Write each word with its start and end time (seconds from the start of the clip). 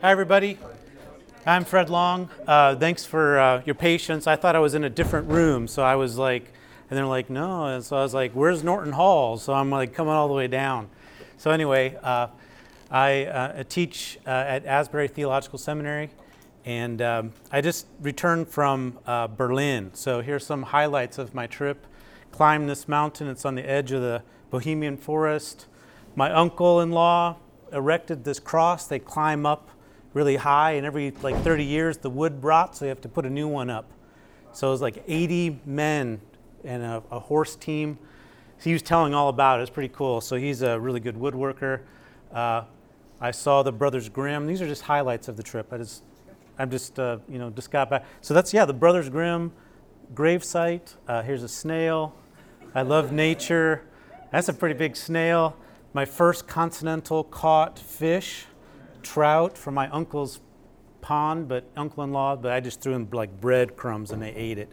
Hi, 0.00 0.12
everybody. 0.12 0.58
I'm 1.44 1.64
Fred 1.64 1.90
Long. 1.90 2.30
Uh, 2.46 2.76
thanks 2.76 3.04
for 3.04 3.36
uh, 3.36 3.62
your 3.66 3.74
patience. 3.74 4.28
I 4.28 4.36
thought 4.36 4.54
I 4.54 4.60
was 4.60 4.74
in 4.74 4.84
a 4.84 4.88
different 4.88 5.26
room, 5.28 5.66
so 5.66 5.82
I 5.82 5.96
was 5.96 6.16
like, 6.16 6.52
and 6.88 6.96
they're 6.96 7.04
like, 7.04 7.28
no. 7.28 7.66
And 7.66 7.82
so 7.82 7.96
I 7.96 8.02
was 8.02 8.14
like, 8.14 8.30
where's 8.30 8.62
Norton 8.62 8.92
Hall? 8.92 9.38
So 9.38 9.52
I'm 9.52 9.70
like 9.70 9.94
coming 9.94 10.12
all 10.12 10.28
the 10.28 10.34
way 10.34 10.46
down. 10.46 10.88
So 11.36 11.50
anyway, 11.50 11.98
uh, 12.00 12.28
I 12.92 13.24
uh, 13.24 13.64
teach 13.68 14.20
uh, 14.24 14.30
at 14.30 14.64
Asbury 14.66 15.08
Theological 15.08 15.58
Seminary, 15.58 16.10
and 16.64 17.02
um, 17.02 17.32
I 17.50 17.60
just 17.60 17.88
returned 18.00 18.46
from 18.46 19.00
uh, 19.04 19.26
Berlin. 19.26 19.90
So 19.94 20.20
here's 20.20 20.46
some 20.46 20.62
highlights 20.62 21.18
of 21.18 21.34
my 21.34 21.48
trip. 21.48 21.88
Climbed 22.30 22.70
this 22.70 22.86
mountain. 22.86 23.26
It's 23.26 23.44
on 23.44 23.56
the 23.56 23.68
edge 23.68 23.90
of 23.90 24.02
the 24.02 24.22
Bohemian 24.50 24.96
forest. 24.96 25.66
My 26.14 26.30
uncle-in-law 26.30 27.36
erected 27.72 28.22
this 28.22 28.38
cross. 28.38 28.86
They 28.86 29.00
climb 29.00 29.44
up 29.44 29.70
really 30.14 30.36
high, 30.36 30.72
and 30.72 30.86
every 30.86 31.12
like 31.22 31.36
30 31.42 31.64
years 31.64 31.98
the 31.98 32.10
wood 32.10 32.42
rots, 32.42 32.78
so 32.78 32.84
you 32.84 32.88
have 32.90 33.00
to 33.02 33.08
put 33.08 33.26
a 33.26 33.30
new 33.30 33.48
one 33.48 33.70
up. 33.70 33.90
So 34.52 34.68
it 34.68 34.70
was 34.70 34.80
like 34.80 35.02
80 35.06 35.60
men 35.66 36.20
and 36.64 36.82
a, 36.82 37.02
a 37.10 37.20
horse 37.20 37.56
team. 37.56 37.98
He 38.62 38.72
was 38.72 38.82
telling 38.82 39.14
all 39.14 39.28
about 39.28 39.60
it. 39.60 39.62
It's 39.62 39.70
pretty 39.70 39.92
cool. 39.94 40.20
So 40.20 40.36
he's 40.36 40.62
a 40.62 40.78
really 40.80 41.00
good 41.00 41.14
woodworker. 41.14 41.82
Uh, 42.32 42.62
I 43.20 43.30
saw 43.30 43.62
the 43.62 43.72
Brothers 43.72 44.08
Grimm. 44.08 44.46
These 44.46 44.60
are 44.62 44.66
just 44.66 44.82
highlights 44.82 45.28
of 45.28 45.36
the 45.36 45.42
trip. 45.42 45.72
I 45.72 45.78
just, 45.78 46.02
I'm 46.58 46.70
just, 46.70 46.98
uh, 46.98 47.18
you 47.28 47.38
know, 47.38 47.50
just 47.50 47.70
got 47.70 47.90
back. 47.90 48.04
So 48.20 48.34
that's 48.34 48.52
yeah, 48.52 48.64
the 48.64 48.72
Brothers 48.72 49.08
Grimm 49.08 49.52
grave 50.14 50.42
site. 50.42 50.94
Uh, 51.06 51.22
here's 51.22 51.42
a 51.42 51.48
snail. 51.48 52.14
I 52.74 52.82
love 52.82 53.12
nature. 53.12 53.82
That's 54.32 54.48
a 54.48 54.52
pretty 54.52 54.74
big 54.74 54.96
snail. 54.96 55.56
My 55.92 56.04
first 56.04 56.46
continental 56.46 57.24
caught 57.24 57.78
fish, 57.78 58.46
trout 59.02 59.56
from 59.56 59.74
my 59.74 59.88
uncle's 59.90 60.40
pond, 61.00 61.48
but 61.48 61.64
uncle-in-law. 61.76 62.36
But 62.36 62.52
I 62.52 62.60
just 62.60 62.80
threw 62.80 62.94
in 62.94 63.08
like 63.12 63.40
breadcrumbs 63.40 64.10
and 64.10 64.22
they 64.22 64.34
ate 64.34 64.58
it. 64.58 64.68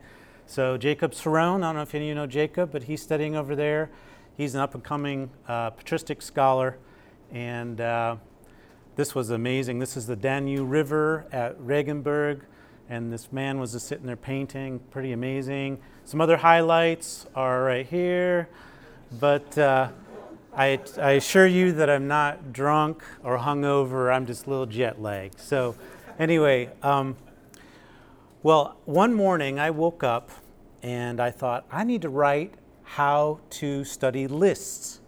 So 0.48 0.78
Jacob 0.78 1.12
Cerone, 1.12 1.58
I 1.58 1.68
don't 1.68 1.76
know 1.76 1.82
if 1.82 1.96
any 1.96 2.06
of 2.06 2.10
you 2.10 2.16
know 2.16 2.28
Jacob, 2.28 2.72
but 2.72 2.84
he's 2.84 3.02
studying 3.02 3.36
over 3.36 3.56
there. 3.56 3.90
He's 4.38 4.54
an 4.54 4.62
up-and-coming 4.62 5.30
uh, 5.48 5.72
patristic 5.72 6.22
scholar, 6.22 6.78
and 7.32 7.80
uh, 7.80 8.18
this 8.96 9.16
was 9.16 9.30
amazing. 9.30 9.80
This 9.80 9.98
is 9.98 10.08
the 10.08 10.16
Danube 10.16 10.70
River 10.70 11.26
at 11.32 11.60
Regensburg, 11.60 12.46
and 12.90 13.12
this 13.12 13.32
man 13.32 13.60
was 13.60 13.72
just 13.72 13.88
sitting 13.88 14.06
there 14.06 14.18
painting, 14.18 14.80
pretty 14.92 15.14
amazing. 15.14 15.80
Some 16.04 16.22
other 16.22 16.38
highlights 16.38 17.26
are 17.34 17.64
right 17.64 17.88
here, 17.88 18.50
but 19.20 19.58
uh, 19.58 19.90
I, 20.56 20.80
I 21.02 21.12
assure 21.12 21.48
you 21.48 21.72
that 21.74 21.90
I'm 21.90 22.08
not 22.08 22.54
drunk 22.54 23.04
or 23.24 23.38
hungover. 23.38 24.14
I'm 24.14 24.26
just 24.26 24.48
a 24.48 24.50
little 24.50 24.66
jet 24.66 25.02
lagged. 25.02 25.40
So, 25.40 25.76
anyway. 26.18 26.70
Um, 26.82 27.18
well, 28.46 28.78
one 28.86 29.12
morning 29.12 29.60
I 29.60 29.72
woke 29.72 30.04
up 30.04 30.30
and 30.84 31.20
I 31.20 31.32
thought, 31.32 31.66
I 31.72 31.84
need 31.84 32.04
to 32.04 32.10
write 32.10 32.54
how 32.84 33.40
to 33.50 33.84
study 33.84 34.28
lists. 34.28 35.02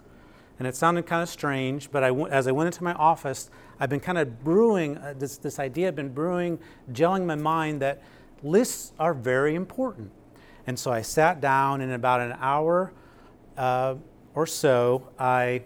And 0.57 0.67
it 0.67 0.75
sounded 0.75 1.05
kind 1.05 1.21
of 1.21 1.29
strange, 1.29 1.91
but 1.91 2.03
I, 2.03 2.11
as 2.31 2.47
I 2.47 2.51
went 2.51 2.65
into 2.65 2.83
my 2.83 2.93
office, 2.93 3.51
I've 3.79 3.91
been 3.91 3.99
kind 3.99 4.17
of 4.17 4.43
brewing 4.43 4.97
uh, 4.97 5.13
this, 5.15 5.37
this 5.37 5.59
idea, 5.59 5.89
I've 5.89 5.95
been 5.95 6.15
brewing, 6.15 6.57
gelling 6.91 7.27
my 7.27 7.35
mind 7.35 7.79
that 7.83 8.01
lists 8.41 8.91
are 8.97 9.13
very 9.13 9.53
important. 9.53 10.09
And 10.65 10.79
so 10.79 10.91
I 10.91 11.03
sat 11.03 11.39
down, 11.39 11.79
in 11.81 11.91
about 11.91 12.21
an 12.21 12.35
hour 12.41 12.91
uh, 13.55 13.97
or 14.37 14.45
so, 14.45 15.09
I, 15.17 15.63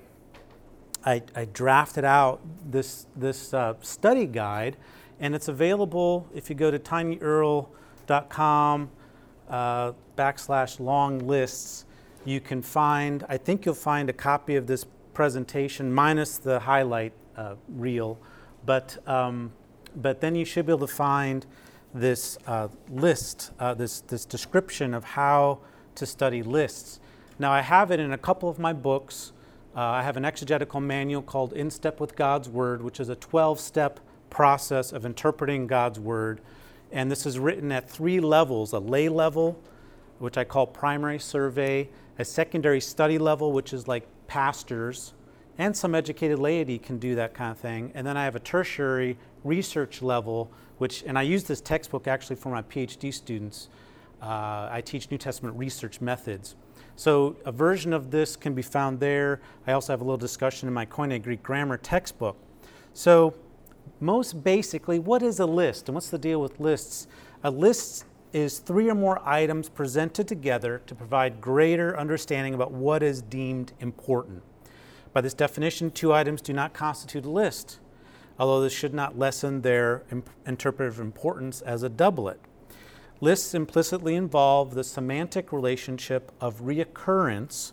I, 1.03 1.21
I, 1.35 1.43
drafted 1.43 2.05
out 2.05 2.39
this, 2.65 3.05
this 3.17 3.53
uh, 3.53 3.73
study 3.81 4.25
guide 4.25 4.77
and 5.19 5.35
it's 5.35 5.49
available 5.49 6.25
if 6.33 6.49
you 6.49 6.55
go 6.55 6.71
to 6.71 6.79
tinyurl.com 6.79 8.89
uh, 9.49 9.91
backslash 10.17 10.79
long 10.79 11.19
lists. 11.19 11.83
You 12.23 12.39
can 12.39 12.61
find, 12.61 13.25
I 13.27 13.35
think 13.35 13.65
you'll 13.65 13.75
find 13.75 14.09
a 14.09 14.13
copy 14.13 14.55
of 14.55 14.67
this 14.67 14.85
presentation 15.13 15.93
minus 15.93 16.37
the 16.37 16.61
highlight 16.61 17.11
uh, 17.35 17.55
reel, 17.67 18.17
but, 18.65 19.05
um, 19.05 19.51
but 19.97 20.21
then 20.21 20.33
you 20.33 20.45
should 20.45 20.65
be 20.65 20.71
able 20.71 20.87
to 20.87 20.93
find 20.93 21.45
this 21.93 22.37
uh, 22.47 22.69
list, 22.89 23.51
uh, 23.59 23.73
this, 23.73 23.99
this 23.99 24.23
description 24.23 24.93
of 24.93 25.03
how 25.03 25.59
to 25.95 26.05
study 26.05 26.41
lists. 26.41 27.01
Now, 27.41 27.51
I 27.51 27.61
have 27.61 27.89
it 27.89 27.99
in 27.99 28.13
a 28.13 28.19
couple 28.19 28.49
of 28.49 28.59
my 28.59 28.71
books. 28.71 29.31
Uh, 29.75 29.79
I 29.79 30.03
have 30.03 30.15
an 30.15 30.23
exegetical 30.23 30.79
manual 30.79 31.23
called 31.23 31.53
In 31.53 31.71
Step 31.71 31.99
with 31.99 32.15
God's 32.15 32.47
Word, 32.47 32.83
which 32.83 32.99
is 32.99 33.09
a 33.09 33.15
12 33.15 33.59
step 33.59 33.99
process 34.29 34.91
of 34.91 35.07
interpreting 35.07 35.65
God's 35.65 35.99
Word. 35.99 36.41
And 36.91 37.09
this 37.09 37.25
is 37.25 37.39
written 37.39 37.71
at 37.71 37.89
three 37.89 38.19
levels 38.19 38.73
a 38.73 38.79
lay 38.79 39.09
level, 39.09 39.59
which 40.19 40.37
I 40.37 40.43
call 40.43 40.67
primary 40.67 41.17
survey, 41.17 41.89
a 42.19 42.23
secondary 42.23 42.79
study 42.79 43.17
level, 43.17 43.51
which 43.51 43.73
is 43.73 43.87
like 43.87 44.05
pastors, 44.27 45.13
and 45.57 45.75
some 45.75 45.95
educated 45.95 46.37
laity 46.37 46.77
can 46.77 46.99
do 46.99 47.15
that 47.15 47.33
kind 47.33 47.49
of 47.49 47.57
thing. 47.57 47.91
And 47.95 48.05
then 48.05 48.17
I 48.17 48.23
have 48.23 48.35
a 48.35 48.39
tertiary 48.39 49.17
research 49.43 50.03
level, 50.03 50.51
which, 50.77 51.03
and 51.07 51.17
I 51.17 51.23
use 51.23 51.45
this 51.45 51.59
textbook 51.59 52.07
actually 52.07 52.35
for 52.35 52.49
my 52.49 52.61
PhD 52.61 53.11
students. 53.11 53.67
Uh, 54.21 54.69
I 54.71 54.83
teach 54.85 55.09
New 55.09 55.17
Testament 55.17 55.57
research 55.57 56.01
methods. 56.01 56.55
So 56.95 57.35
a 57.45 57.51
version 57.51 57.93
of 57.93 58.11
this 58.11 58.35
can 58.35 58.53
be 58.53 58.61
found 58.61 58.99
there. 58.99 59.41
I 59.65 59.71
also 59.71 59.93
have 59.93 60.01
a 60.01 60.03
little 60.03 60.17
discussion 60.17 60.67
in 60.67 60.73
my 60.73 60.85
Koine 60.85 61.21
Greek 61.21 61.41
grammar 61.41 61.77
textbook. 61.77 62.37
So 62.93 63.33
most 63.99 64.43
basically, 64.43 64.99
what 64.99 65.23
is 65.23 65.39
a 65.39 65.45
list 65.45 65.87
and 65.87 65.95
what's 65.95 66.09
the 66.09 66.17
deal 66.17 66.41
with 66.41 66.59
lists? 66.59 67.07
A 67.43 67.51
list 67.51 68.05
is 68.33 68.59
three 68.59 68.89
or 68.89 68.95
more 68.95 69.21
items 69.27 69.69
presented 69.69 70.27
together 70.27 70.81
to 70.87 70.95
provide 70.95 71.41
greater 71.41 71.97
understanding 71.99 72.53
about 72.53 72.71
what 72.71 73.03
is 73.03 73.21
deemed 73.21 73.73
important. 73.79 74.41
By 75.13 75.21
this 75.21 75.33
definition, 75.33 75.91
two 75.91 76.13
items 76.13 76.41
do 76.41 76.53
not 76.53 76.73
constitute 76.73 77.25
a 77.25 77.29
list, 77.29 77.79
although 78.39 78.61
this 78.61 78.73
should 78.73 78.93
not 78.93 79.19
lessen 79.19 79.61
their 79.61 80.03
interpretive 80.45 80.99
importance 80.99 81.61
as 81.61 81.83
a 81.83 81.89
doublet. 81.89 82.39
Lists 83.23 83.53
implicitly 83.53 84.15
involve 84.15 84.73
the 84.73 84.83
semantic 84.83 85.53
relationship 85.53 86.31
of 86.41 86.61
reoccurrence 86.61 87.71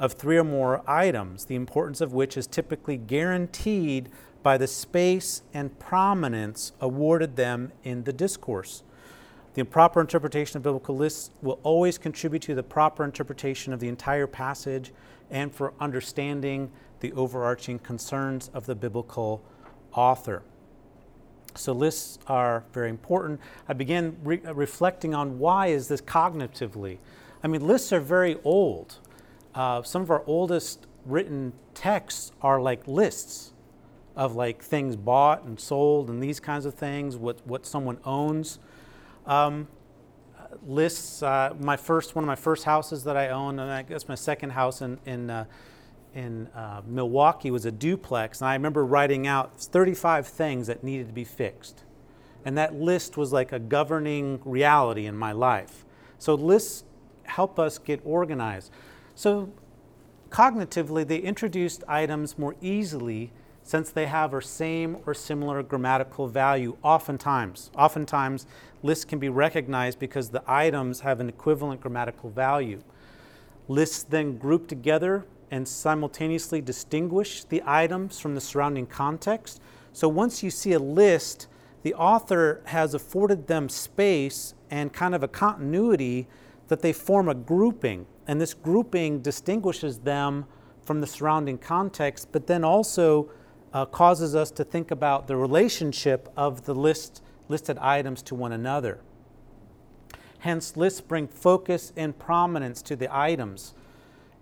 of 0.00 0.14
three 0.14 0.36
or 0.36 0.42
more 0.42 0.82
items, 0.88 1.44
the 1.44 1.54
importance 1.54 2.00
of 2.00 2.12
which 2.12 2.36
is 2.36 2.48
typically 2.48 2.96
guaranteed 2.96 4.08
by 4.42 4.58
the 4.58 4.66
space 4.66 5.42
and 5.54 5.78
prominence 5.78 6.72
awarded 6.80 7.36
them 7.36 7.70
in 7.84 8.02
the 8.02 8.12
discourse. 8.12 8.82
The 9.54 9.64
proper 9.64 10.00
interpretation 10.00 10.56
of 10.56 10.64
biblical 10.64 10.96
lists 10.96 11.30
will 11.42 11.60
always 11.62 11.96
contribute 11.96 12.42
to 12.42 12.56
the 12.56 12.64
proper 12.64 13.04
interpretation 13.04 13.72
of 13.72 13.78
the 13.78 13.88
entire 13.88 14.26
passage 14.26 14.92
and 15.30 15.54
for 15.54 15.74
understanding 15.78 16.72
the 16.98 17.12
overarching 17.12 17.78
concerns 17.78 18.50
of 18.52 18.66
the 18.66 18.74
biblical 18.74 19.44
author. 19.92 20.42
So 21.54 21.72
lists 21.72 22.18
are 22.26 22.64
very 22.72 22.90
important. 22.90 23.40
I 23.68 23.72
began 23.72 24.16
re- 24.22 24.40
reflecting 24.52 25.14
on 25.14 25.38
why 25.38 25.68
is 25.68 25.88
this 25.88 26.00
cognitively. 26.00 26.98
I 27.42 27.48
mean, 27.48 27.66
lists 27.66 27.92
are 27.92 28.00
very 28.00 28.38
old. 28.44 28.96
Uh, 29.54 29.82
some 29.82 30.02
of 30.02 30.10
our 30.10 30.22
oldest 30.26 30.86
written 31.04 31.52
texts 31.74 32.32
are 32.42 32.60
like 32.60 32.86
lists 32.86 33.52
of 34.14 34.34
like 34.34 34.62
things 34.62 34.96
bought 34.96 35.44
and 35.44 35.58
sold 35.58 36.10
and 36.10 36.22
these 36.22 36.40
kinds 36.40 36.66
of 36.66 36.74
things, 36.74 37.16
what, 37.16 37.44
what 37.46 37.64
someone 37.64 37.98
owns. 38.04 38.58
Um, 39.26 39.68
lists, 40.66 41.22
uh, 41.22 41.54
my 41.58 41.76
first, 41.76 42.14
one 42.14 42.24
of 42.24 42.26
my 42.26 42.34
first 42.34 42.64
houses 42.64 43.04
that 43.04 43.16
I 43.16 43.28
owned, 43.28 43.60
and 43.60 43.70
I 43.70 43.82
guess 43.82 44.08
my 44.08 44.14
second 44.14 44.50
house 44.50 44.82
in, 44.82 44.98
in, 45.06 45.30
uh, 45.30 45.44
in 46.18 46.48
uh, 46.48 46.82
Milwaukee 46.84 47.52
was 47.52 47.64
a 47.64 47.70
duplex. 47.70 48.40
And 48.40 48.50
I 48.50 48.54
remember 48.54 48.84
writing 48.84 49.28
out 49.28 49.60
35 49.60 50.26
things 50.26 50.66
that 50.66 50.82
needed 50.82 51.06
to 51.06 51.12
be 51.12 51.24
fixed. 51.24 51.84
And 52.44 52.58
that 52.58 52.74
list 52.74 53.16
was 53.16 53.32
like 53.32 53.52
a 53.52 53.58
governing 53.60 54.40
reality 54.44 55.06
in 55.06 55.16
my 55.16 55.30
life. 55.30 55.84
So 56.18 56.34
lists 56.34 56.82
help 57.22 57.58
us 57.60 57.78
get 57.78 58.00
organized. 58.04 58.72
So 59.14 59.52
cognitively, 60.30 61.06
they 61.06 61.18
introduced 61.18 61.84
items 61.86 62.36
more 62.36 62.56
easily 62.60 63.30
since 63.62 63.90
they 63.90 64.06
have 64.06 64.34
a 64.34 64.42
same 64.42 64.96
or 65.06 65.14
similar 65.14 65.62
grammatical 65.62 66.26
value 66.26 66.76
oftentimes. 66.82 67.70
Oftentimes, 67.76 68.46
lists 68.82 69.04
can 69.04 69.20
be 69.20 69.28
recognized 69.28 70.00
because 70.00 70.30
the 70.30 70.42
items 70.48 71.00
have 71.00 71.20
an 71.20 71.28
equivalent 71.28 71.80
grammatical 71.80 72.30
value. 72.30 72.82
Lists 73.68 74.02
then 74.02 74.36
group 74.38 74.66
together 74.66 75.26
and 75.50 75.66
simultaneously 75.66 76.60
distinguish 76.60 77.44
the 77.44 77.62
items 77.66 78.20
from 78.20 78.34
the 78.34 78.40
surrounding 78.40 78.86
context. 78.86 79.60
So 79.92 80.08
once 80.08 80.42
you 80.42 80.50
see 80.50 80.72
a 80.72 80.78
list, 80.78 81.46
the 81.82 81.94
author 81.94 82.62
has 82.66 82.94
afforded 82.94 83.46
them 83.46 83.68
space 83.68 84.54
and 84.70 84.92
kind 84.92 85.14
of 85.14 85.22
a 85.22 85.28
continuity 85.28 86.28
that 86.68 86.82
they 86.82 86.92
form 86.92 87.28
a 87.28 87.34
grouping. 87.34 88.06
And 88.26 88.40
this 88.40 88.54
grouping 88.54 89.20
distinguishes 89.20 90.00
them 90.00 90.46
from 90.82 91.00
the 91.00 91.06
surrounding 91.06 91.58
context, 91.58 92.28
but 92.32 92.46
then 92.46 92.64
also 92.64 93.30
uh, 93.72 93.86
causes 93.86 94.34
us 94.34 94.50
to 94.52 94.64
think 94.64 94.90
about 94.90 95.26
the 95.26 95.36
relationship 95.36 96.28
of 96.36 96.64
the 96.64 96.74
list, 96.74 97.22
listed 97.48 97.78
items 97.78 98.22
to 98.22 98.34
one 98.34 98.52
another. 98.52 99.00
Hence, 100.40 100.76
lists 100.76 101.00
bring 101.00 101.26
focus 101.26 101.92
and 101.96 102.18
prominence 102.18 102.80
to 102.82 102.96
the 102.96 103.14
items 103.14 103.74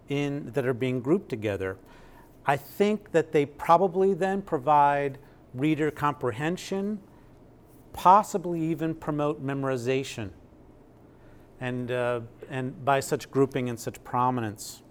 in, 0.08 0.52
that 0.52 0.66
are 0.66 0.74
being 0.74 1.00
grouped 1.00 1.28
together. 1.28 1.76
I 2.46 2.56
think 2.56 3.12
that 3.12 3.32
they 3.32 3.46
probably 3.46 4.14
then 4.14 4.42
provide 4.42 5.18
reader 5.52 5.90
comprehension, 5.90 7.00
possibly 7.92 8.60
even 8.60 8.94
promote 8.94 9.44
memorization, 9.44 10.30
and, 11.60 11.90
uh, 11.90 12.20
and 12.48 12.84
by 12.84 13.00
such 13.00 13.30
grouping 13.30 13.68
and 13.68 13.80
such 13.80 14.02
prominence. 14.04 14.82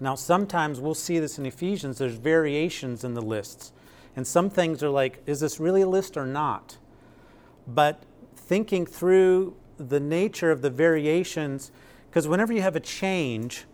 Now, 0.00 0.16
sometimes 0.16 0.80
we'll 0.80 0.94
see 0.94 1.18
this 1.18 1.38
in 1.38 1.46
Ephesians, 1.46 1.98
there's 1.98 2.16
variations 2.16 3.04
in 3.04 3.14
the 3.14 3.22
lists. 3.22 3.72
And 4.16 4.26
some 4.26 4.50
things 4.50 4.82
are 4.82 4.90
like, 4.90 5.22
is 5.26 5.40
this 5.40 5.58
really 5.60 5.82
a 5.82 5.88
list 5.88 6.16
or 6.16 6.26
not? 6.26 6.78
But 7.66 8.02
thinking 8.36 8.86
through 8.86 9.56
the 9.76 10.00
nature 10.00 10.50
of 10.50 10.62
the 10.62 10.70
variations, 10.70 11.72
because 12.08 12.28
whenever 12.28 12.52
you 12.52 12.62
have 12.62 12.76
a 12.76 12.80
change, 12.80 13.64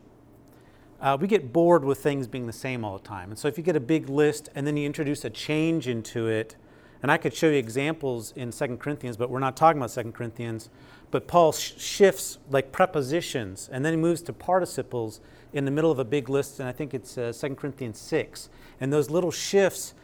uh, 1.01 1.17
we 1.21 1.27
get 1.27 1.53
bored 1.53 1.85
with 1.85 2.03
things 2.03 2.27
being 2.27 2.47
the 2.47 2.53
same 2.53 2.85
all 2.85 2.99
the 2.99 3.05
time. 3.05 3.31
And 3.31 3.39
so 3.39 3.49
if 3.49 3.57
you 3.57 3.65
get 3.65 3.77
a 3.77 3.81
big 3.81 4.09
list 4.09 4.51
and 4.55 4.67
then 4.67 4.77
you 4.77 4.87
introduce 4.87 5.25
a 5.25 5.31
change 5.31 5.89
into 5.89 6.29
it, 6.29 6.57
and 7.03 7.11
I 7.11 7.17
could 7.17 7.35
show 7.35 7.49
you 7.49 7.57
examples 7.57 8.33
in 8.37 8.53
Second 8.53 8.79
Corinthians, 8.79 9.17
but 9.17 9.31
we're 9.31 9.39
not 9.39 9.57
talking 9.57 9.81
about 9.81 9.91
Second 9.91 10.13
Corinthians. 10.13 10.69
But 11.11 11.27
Paul 11.27 11.53
sh- 11.53 11.73
shifts 11.79 12.39
like 12.51 12.73
prepositions, 12.73 13.71
and 13.73 13.85
then 13.85 13.95
he 13.95 13.97
moves 13.97 14.21
to 14.23 14.33
participles 14.33 15.21
in 15.53 15.65
the 15.65 15.71
middle 15.71 15.91
of 15.91 15.99
a 15.99 16.05
big 16.05 16.29
list, 16.29 16.61
and 16.61 16.69
I 16.69 16.73
think 16.73 16.93
it's 16.93 17.17
uh, 17.17 17.33
2 17.33 17.55
Corinthians 17.55 17.99
6. 17.99 18.51
And 18.81 18.93
those 18.93 19.09
little 19.09 19.31
shifts 19.31 19.95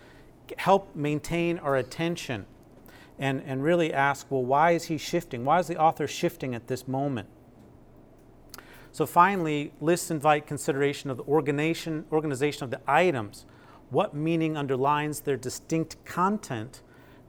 help 0.57 0.97
maintain 0.97 1.59
our 1.59 1.77
attention 1.77 2.47
and, 3.19 3.43
and 3.47 3.63
really 3.63 3.93
ask, 3.93 4.27
well, 4.31 4.45
why 4.45 4.73
is 4.73 4.85
he 4.85 4.99
shifting? 4.99 5.45
Why 5.45 5.59
is 5.59 5.67
the 5.67 5.77
author 5.77 6.07
shifting 6.07 6.55
at 6.55 6.67
this 6.67 6.89
moment? 6.89 7.29
So 8.97 9.05
finally, 9.05 9.73
lists 9.79 10.11
invite 10.11 10.47
consideration 10.47 11.11
of 11.11 11.19
the 11.19 11.23
organization, 11.25 12.07
organization 12.11 12.65
of 12.65 12.71
the 12.71 12.81
items. 12.87 13.45
What 13.91 14.15
meaning 14.15 14.57
underlines 14.57 15.21
their 15.21 15.37
distinct 15.37 16.03
content, 16.07 16.81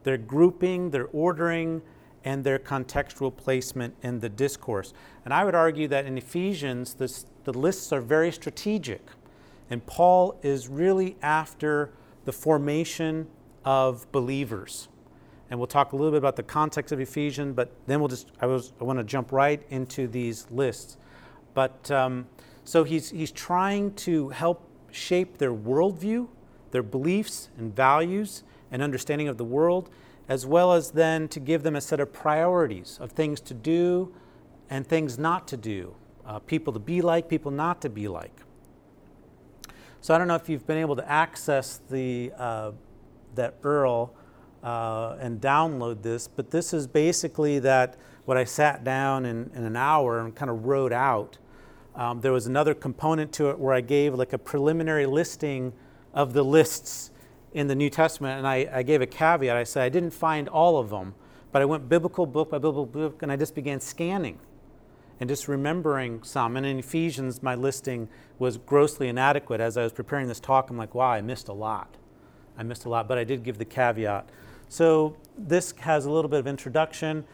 their 0.02 0.16
grouping, 0.16 0.92
their 0.92 1.08
ordering, 1.08 1.82
and 2.24 2.42
their 2.42 2.58
contextual 2.58 3.36
placement 3.36 3.94
in 4.02 4.20
the 4.20 4.30
discourse. 4.30 4.94
And 5.26 5.34
I 5.34 5.44
would 5.44 5.54
argue 5.54 5.86
that 5.88 6.06
in 6.06 6.16
Ephesians, 6.16 6.94
this, 6.94 7.26
the 7.44 7.52
lists 7.52 7.92
are 7.92 8.00
very 8.00 8.32
strategic. 8.32 9.02
And 9.68 9.84
Paul 9.84 10.40
is 10.42 10.68
really 10.68 11.18
after 11.20 11.92
the 12.24 12.32
formation 12.32 13.26
of 13.66 14.10
believers. 14.10 14.88
And 15.50 15.60
we'll 15.60 15.66
talk 15.66 15.92
a 15.92 15.96
little 15.96 16.12
bit 16.12 16.18
about 16.18 16.36
the 16.36 16.42
context 16.44 16.92
of 16.92 17.00
Ephesians, 17.00 17.54
but 17.54 17.70
then 17.86 18.00
we'll 18.00 18.08
just, 18.08 18.30
I, 18.40 18.46
was, 18.46 18.72
I 18.80 18.84
want 18.84 19.00
to 19.00 19.04
jump 19.04 19.32
right 19.32 19.62
into 19.68 20.08
these 20.08 20.46
lists. 20.50 20.96
But 21.58 21.90
um, 21.90 22.28
so 22.62 22.84
he's, 22.84 23.10
he's 23.10 23.32
trying 23.32 23.94
to 23.94 24.28
help 24.28 24.62
shape 24.92 25.38
their 25.38 25.52
worldview, 25.52 26.28
their 26.70 26.84
beliefs 26.84 27.48
and 27.58 27.74
values, 27.74 28.44
and 28.70 28.80
understanding 28.80 29.26
of 29.26 29.38
the 29.38 29.44
world, 29.44 29.90
as 30.28 30.46
well 30.46 30.72
as 30.72 30.92
then 30.92 31.26
to 31.26 31.40
give 31.40 31.64
them 31.64 31.74
a 31.74 31.80
set 31.80 31.98
of 31.98 32.12
priorities 32.12 32.96
of 33.00 33.10
things 33.10 33.40
to 33.40 33.54
do 33.54 34.14
and 34.70 34.86
things 34.86 35.18
not 35.18 35.48
to 35.48 35.56
do, 35.56 35.96
uh, 36.24 36.38
people 36.38 36.72
to 36.74 36.78
be 36.78 37.02
like, 37.02 37.28
people 37.28 37.50
not 37.50 37.82
to 37.82 37.88
be 37.88 38.06
like. 38.06 38.42
So 40.00 40.14
I 40.14 40.18
don't 40.18 40.28
know 40.28 40.36
if 40.36 40.48
you've 40.48 40.64
been 40.64 40.78
able 40.78 40.94
to 40.94 41.10
access 41.10 41.80
the 41.90 42.30
uh, 42.38 42.70
that 43.34 43.60
URL 43.62 44.10
uh, 44.62 45.16
and 45.18 45.40
download 45.40 46.02
this, 46.02 46.28
but 46.28 46.52
this 46.52 46.72
is 46.72 46.86
basically 46.86 47.58
that 47.58 47.96
what 48.26 48.36
I 48.36 48.44
sat 48.44 48.84
down 48.84 49.26
in, 49.26 49.50
in 49.56 49.64
an 49.64 49.74
hour 49.74 50.20
and 50.20 50.32
kind 50.32 50.52
of 50.52 50.64
wrote 50.64 50.92
out 50.92 51.38
um, 51.98 52.20
there 52.20 52.32
was 52.32 52.46
another 52.46 52.74
component 52.74 53.32
to 53.32 53.50
it 53.50 53.58
where 53.58 53.74
I 53.74 53.80
gave 53.80 54.14
like 54.14 54.32
a 54.32 54.38
preliminary 54.38 55.04
listing 55.04 55.72
of 56.14 56.32
the 56.32 56.44
lists 56.44 57.10
in 57.52 57.66
the 57.66 57.74
New 57.74 57.90
Testament, 57.90 58.38
and 58.38 58.46
I, 58.46 58.68
I 58.72 58.82
gave 58.84 59.02
a 59.02 59.06
caveat. 59.06 59.56
I 59.56 59.64
said 59.64 59.82
I 59.82 59.88
didn't 59.88 60.12
find 60.12 60.48
all 60.48 60.78
of 60.78 60.90
them, 60.90 61.14
but 61.50 61.60
I 61.60 61.64
went 61.64 61.88
biblical 61.88 62.24
book 62.24 62.50
by 62.50 62.58
biblical 62.58 62.86
book, 62.86 63.22
and 63.22 63.32
I 63.32 63.36
just 63.36 63.54
began 63.54 63.80
scanning 63.80 64.38
and 65.18 65.28
just 65.28 65.48
remembering 65.48 66.22
some. 66.22 66.56
And 66.56 66.64
in 66.64 66.78
Ephesians, 66.78 67.42
my 67.42 67.56
listing 67.56 68.08
was 68.38 68.58
grossly 68.58 69.08
inadequate. 69.08 69.60
As 69.60 69.76
I 69.76 69.82
was 69.82 69.92
preparing 69.92 70.28
this 70.28 70.38
talk, 70.38 70.70
I'm 70.70 70.78
like, 70.78 70.94
wow, 70.94 71.10
I 71.10 71.20
missed 71.20 71.48
a 71.48 71.52
lot. 71.52 71.96
I 72.56 72.62
missed 72.62 72.84
a 72.84 72.88
lot, 72.88 73.08
but 73.08 73.18
I 73.18 73.24
did 73.24 73.42
give 73.42 73.58
the 73.58 73.64
caveat. 73.64 74.28
So 74.68 75.16
this 75.36 75.74
has 75.80 76.06
a 76.06 76.10
little 76.10 76.30
bit 76.30 76.38
of 76.38 76.46
introduction. 76.46 77.24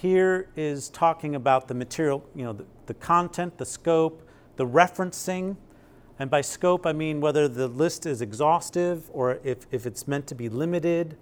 Here 0.00 0.48
is 0.56 0.88
talking 0.88 1.34
about 1.34 1.68
the 1.68 1.74
material, 1.74 2.24
you 2.34 2.42
know, 2.42 2.54
the, 2.54 2.64
the 2.86 2.94
content, 2.94 3.58
the 3.58 3.66
scope, 3.66 4.26
the 4.56 4.66
referencing. 4.66 5.58
And 6.18 6.30
by 6.30 6.40
scope, 6.40 6.86
I 6.86 6.94
mean 6.94 7.20
whether 7.20 7.48
the 7.48 7.68
list 7.68 8.06
is 8.06 8.22
exhaustive 8.22 9.10
or 9.12 9.40
if, 9.44 9.66
if 9.70 9.84
it's 9.84 10.08
meant 10.08 10.26
to 10.28 10.34
be 10.34 10.48
limited. 10.48 11.18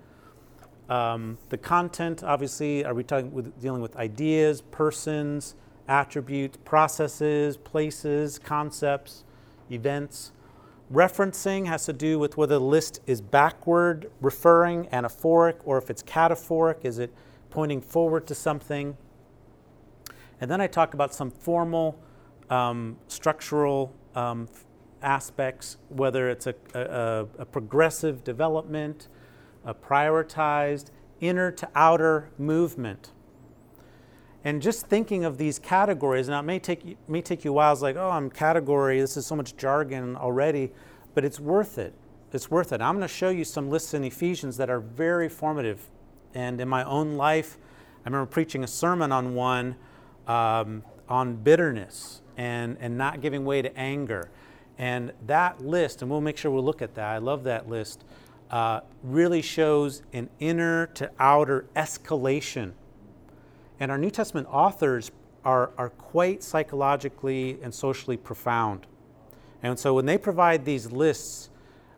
Um, 0.88 1.38
the 1.48 1.58
content, 1.58 2.22
obviously, 2.22 2.84
are 2.84 2.94
we 2.94 3.02
talking 3.02 3.32
with, 3.32 3.60
dealing 3.60 3.82
with 3.82 3.96
ideas, 3.96 4.60
persons, 4.60 5.56
attributes, 5.88 6.56
processes, 6.64 7.56
places, 7.56 8.38
concepts, 8.38 9.25
events? 9.72 10.30
Referencing 10.92 11.66
has 11.66 11.84
to 11.86 11.92
do 11.92 12.16
with 12.20 12.36
whether 12.36 12.54
the 12.54 12.64
list 12.64 13.00
is 13.08 13.20
backward 13.20 14.08
referring, 14.20 14.84
anaphoric, 14.92 15.56
or 15.64 15.78
if 15.78 15.90
it's 15.90 16.04
cataphoric, 16.04 16.84
is 16.84 17.00
it 17.00 17.12
pointing 17.50 17.81
forward 17.81 18.27
to 18.27 18.35
something? 18.35 18.97
And 20.41 20.50
then 20.50 20.61
I 20.61 20.67
talk 20.67 20.95
about 20.95 21.15
some 21.15 21.31
formal 21.31 22.00
um, 22.50 22.97
structural 23.09 23.95
um, 24.15 24.49
aspects, 25.03 25.77
whether 25.89 26.29
it's 26.29 26.47
a, 26.47 26.55
a, 26.75 27.43
a, 27.43 27.45
progressive 27.45 28.25
development, 28.25 29.09
a 29.65 29.75
prioritized 29.75 30.91
inner 31.21 31.50
to 31.53 31.69
outer 31.75 32.31
movement. 32.39 33.12
And 34.45 34.62
just 34.62 34.87
thinking 34.87 35.25
of 35.25 35.37
these 35.37 35.59
categories, 35.59 36.29
now 36.29 36.41
it 36.41 36.45
may 36.45 36.59
take, 36.59 36.97
may 37.09 37.21
take 37.21 37.45
you 37.45 37.50
a 37.50 37.55
while, 37.55 37.73
it's 37.73 37.83
like, 37.83 37.97
oh, 37.97 38.11
I'm 38.11 38.31
category, 38.31 39.00
this 39.00 39.17
is 39.17 39.27
so 39.27 39.37
much 39.37 39.56
jargon 39.56 40.17
already, 40.17 40.73
but 41.15 41.25
it's 41.25 41.41
worth 41.41 41.79
it. 41.79 41.95
It's 42.33 42.50
worth 42.50 42.73
it. 42.73 42.81
I'm 42.81 42.97
going 42.97 43.06
to 43.06 43.12
show 43.12 43.31
you 43.31 43.45
some 43.45 43.71
lists 43.71 43.95
in 43.95 44.05
Ephesians 44.05 44.56
that 44.59 44.71
are 44.71 44.81
very 44.81 45.29
formative. 45.29 45.91
And 46.34 46.60
in 46.60 46.69
my 46.69 46.84
own 46.84 47.16
life, 47.16 47.58
I 48.04 48.08
remember 48.08 48.26
preaching 48.26 48.64
a 48.64 48.68
sermon 48.68 49.12
on 49.12 49.35
one 49.35 49.76
um, 50.26 50.82
on 51.08 51.37
bitterness 51.37 52.23
and, 52.37 52.76
and 52.80 52.97
not 52.97 53.20
giving 53.20 53.44
way 53.44 53.62
to 53.62 53.76
anger. 53.78 54.30
And 54.76 55.12
that 55.26 55.61
list, 55.61 56.02
and 56.02 56.11
we'll 56.11 56.20
make 56.20 56.37
sure 56.37 56.50
we'll 56.50 56.64
look 56.64 56.82
at 56.82 56.94
that, 56.94 57.08
I 57.08 57.18
love 57.18 57.44
that 57.44 57.68
list, 57.68 58.04
uh, 58.50 58.80
really 59.02 59.42
shows 59.42 60.02
an 60.12 60.30
inner 60.38 60.87
to 60.87 61.11
outer 61.18 61.66
escalation. 61.75 62.73
And 63.80 63.90
our 63.90 63.99
New 63.99 64.11
Testament 64.11 64.47
authors 64.50 65.11
are, 65.44 65.73
are 65.76 65.90
quite 65.90 66.42
psychologically 66.42 67.58
and 67.62 67.75
socially 67.75 68.16
profound. 68.16 68.87
And 69.62 69.78
so 69.78 69.94
when 69.94 70.06
they 70.06 70.18
provide 70.18 70.64
these 70.64 70.92
lists, 70.92 71.50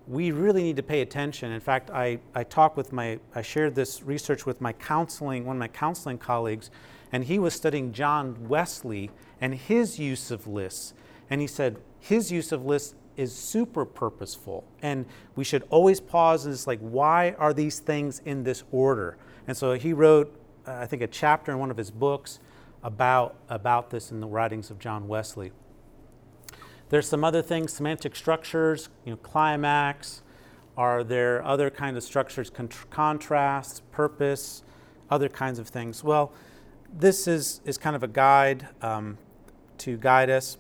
we 0.07 0.33
really 0.33 0.63
need 0.63 0.77
to 0.77 0.83
pay 0.83 1.01
attention. 1.03 1.53
In 1.53 1.61
fact, 1.61 1.91
I, 1.91 2.19
I 2.35 2.45
talked 2.45 2.77
with 2.77 2.93
my, 2.93 3.19
I 3.35 3.43
shared 3.43 3.75
this 3.75 4.03
research 4.03 4.47
with 4.47 4.61
my 4.61 4.73
counseling, 4.73 5.45
one 5.45 5.57
of 5.57 5.61
my 5.61 5.69
counseling 5.69 6.19
colleagues, 6.19 6.71
and 7.13 7.25
he 7.25 7.39
was 7.39 7.55
studying 7.55 7.93
John 7.93 8.49
Wesley 8.49 9.11
and 9.41 9.55
his 9.55 9.99
use 9.99 10.31
of 10.31 10.47
lists. 10.47 10.95
And 11.29 11.41
he 11.41 11.47
said 11.47 11.79
his 11.99 12.33
use 12.33 12.53
of 12.53 12.65
lists 12.65 12.95
is 13.17 13.35
super 13.35 13.85
purposeful. 13.85 14.65
And 14.83 15.07
we 15.37 15.45
should 15.45 15.65
always 15.71 16.01
pause 16.01 16.47
and 16.47 16.55
it's 16.55 16.67
like, 16.67 16.81
why 16.81 17.33
are 17.39 17.53
these 17.53 17.79
things 17.79 18.21
in 18.25 18.43
this 18.45 18.65
order? 18.73 19.19
And 19.47 19.57
so 19.57 19.75
he 19.75 19.93
wrote, 19.93 20.35
uh, 20.67 20.75
I 20.75 20.87
think, 20.87 21.03
a 21.03 21.07
chapter 21.07 21.53
in 21.53 21.59
one 21.59 21.71
of 21.71 21.77
his 21.77 21.91
books 21.91 22.41
about, 22.83 23.37
about 23.49 23.91
this 23.91 24.11
in 24.11 24.21
the 24.21 24.27
writings 24.27 24.71
of 24.71 24.79
John 24.79 25.07
Wesley. 25.07 25.53
There's 26.91 27.09
some 27.09 27.23
other 27.23 27.41
things, 27.41 27.73
semantic 27.73 28.17
structures, 28.17 28.89
you 29.05 29.13
know, 29.13 29.17
climax. 29.17 30.23
Are 30.77 31.05
there 31.05 31.43
other 31.45 31.71
kinds 31.71 31.97
of 31.97 32.03
structures, 32.03 32.51
contrast, 32.91 33.89
purpose, 33.93 34.65
other 35.09 35.29
kinds 35.29 35.61
of 35.61 35.69
things? 35.69 36.03
Well, 36.03 36.33
this 36.93 37.29
is, 37.29 37.61
is 37.65 37.79
kind 37.79 37.95
of 37.95 38.03
a 38.03 38.09
guide 38.09 38.69
um, 38.83 39.19
to 39.79 39.97
guide 39.99 40.31
us 40.31 40.59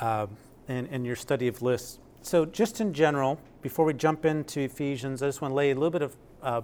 uh, 0.00 0.26
in, 0.66 0.86
in 0.86 1.04
your 1.04 1.14
study 1.14 1.46
of 1.46 1.62
lists. 1.62 2.00
So, 2.22 2.44
just 2.44 2.80
in 2.80 2.92
general, 2.92 3.38
before 3.62 3.84
we 3.84 3.94
jump 3.94 4.24
into 4.24 4.60
Ephesians, 4.60 5.22
I 5.22 5.26
just 5.26 5.40
want 5.40 5.52
to 5.52 5.56
lay 5.56 5.70
a 5.70 5.74
little 5.74 5.90
bit 5.90 6.02
of 6.02 6.16
uh, 6.42 6.62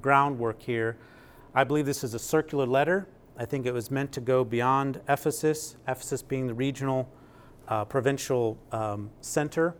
groundwork 0.00 0.62
here. 0.62 0.96
I 1.54 1.64
believe 1.64 1.84
this 1.84 2.02
is 2.02 2.14
a 2.14 2.18
circular 2.18 2.64
letter. 2.64 3.06
I 3.36 3.44
think 3.44 3.66
it 3.66 3.74
was 3.74 3.90
meant 3.90 4.10
to 4.12 4.22
go 4.22 4.42
beyond 4.42 5.00
Ephesus, 5.06 5.76
Ephesus 5.86 6.22
being 6.22 6.46
the 6.46 6.54
regional 6.54 7.10
uh, 7.72 7.86
provincial 7.86 8.58
um, 8.70 9.08
center. 9.22 9.74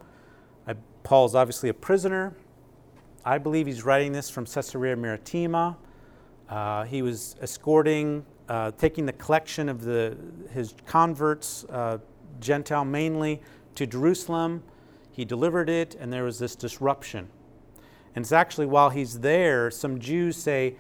I, 0.66 0.74
Paul's 1.02 1.34
obviously 1.34 1.68
a 1.68 1.74
prisoner. 1.74 2.34
I 3.22 3.36
believe 3.36 3.66
he's 3.66 3.84
writing 3.84 4.12
this 4.12 4.30
from 4.30 4.46
Caesarea 4.46 4.96
Maritima. 4.96 5.76
Uh, 6.48 6.84
he 6.84 7.02
was 7.02 7.36
escorting, 7.42 8.24
uh, 8.48 8.70
taking 8.78 9.04
the 9.04 9.12
collection 9.12 9.68
of 9.68 9.84
the, 9.84 10.16
his 10.54 10.74
converts, 10.86 11.64
uh, 11.64 11.98
Gentile 12.40 12.86
mainly, 12.86 13.42
to 13.74 13.86
Jerusalem. 13.86 14.62
He 15.10 15.26
delivered 15.26 15.68
it, 15.68 15.94
and 16.00 16.10
there 16.10 16.24
was 16.24 16.38
this 16.38 16.56
disruption. 16.56 17.28
And 18.14 18.24
it's 18.24 18.32
actually 18.32 18.66
while 18.66 18.88
he's 18.88 19.20
there, 19.20 19.70
some 19.70 20.00
Jews 20.00 20.38
say, 20.38 20.76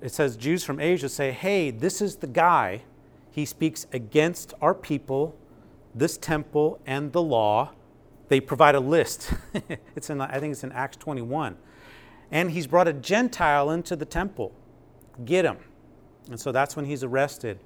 it 0.00 0.10
says 0.10 0.36
Jews 0.36 0.64
from 0.64 0.80
Asia 0.80 1.08
say, 1.08 1.30
hey, 1.30 1.70
this 1.70 2.02
is 2.02 2.16
the 2.16 2.26
guy. 2.26 2.82
He 3.30 3.44
speaks 3.44 3.86
against 3.92 4.54
our 4.60 4.74
people, 4.74 5.36
this 5.94 6.16
temple, 6.18 6.80
and 6.86 7.12
the 7.12 7.22
law. 7.22 7.72
They 8.28 8.40
provide 8.40 8.74
a 8.74 8.80
list. 8.80 9.32
it's 9.96 10.08
in, 10.08 10.20
I 10.20 10.38
think 10.38 10.52
it's 10.52 10.64
in 10.64 10.72
Acts 10.72 10.96
21. 10.96 11.56
And 12.30 12.50
he's 12.50 12.66
brought 12.66 12.88
a 12.88 12.92
Gentile 12.92 13.70
into 13.70 13.94
the 13.94 14.06
temple. 14.06 14.52
Get 15.24 15.44
him. 15.44 15.58
And 16.30 16.40
so 16.40 16.50
that's 16.50 16.76
when 16.76 16.86
he's 16.86 17.04
arrested. 17.04 17.58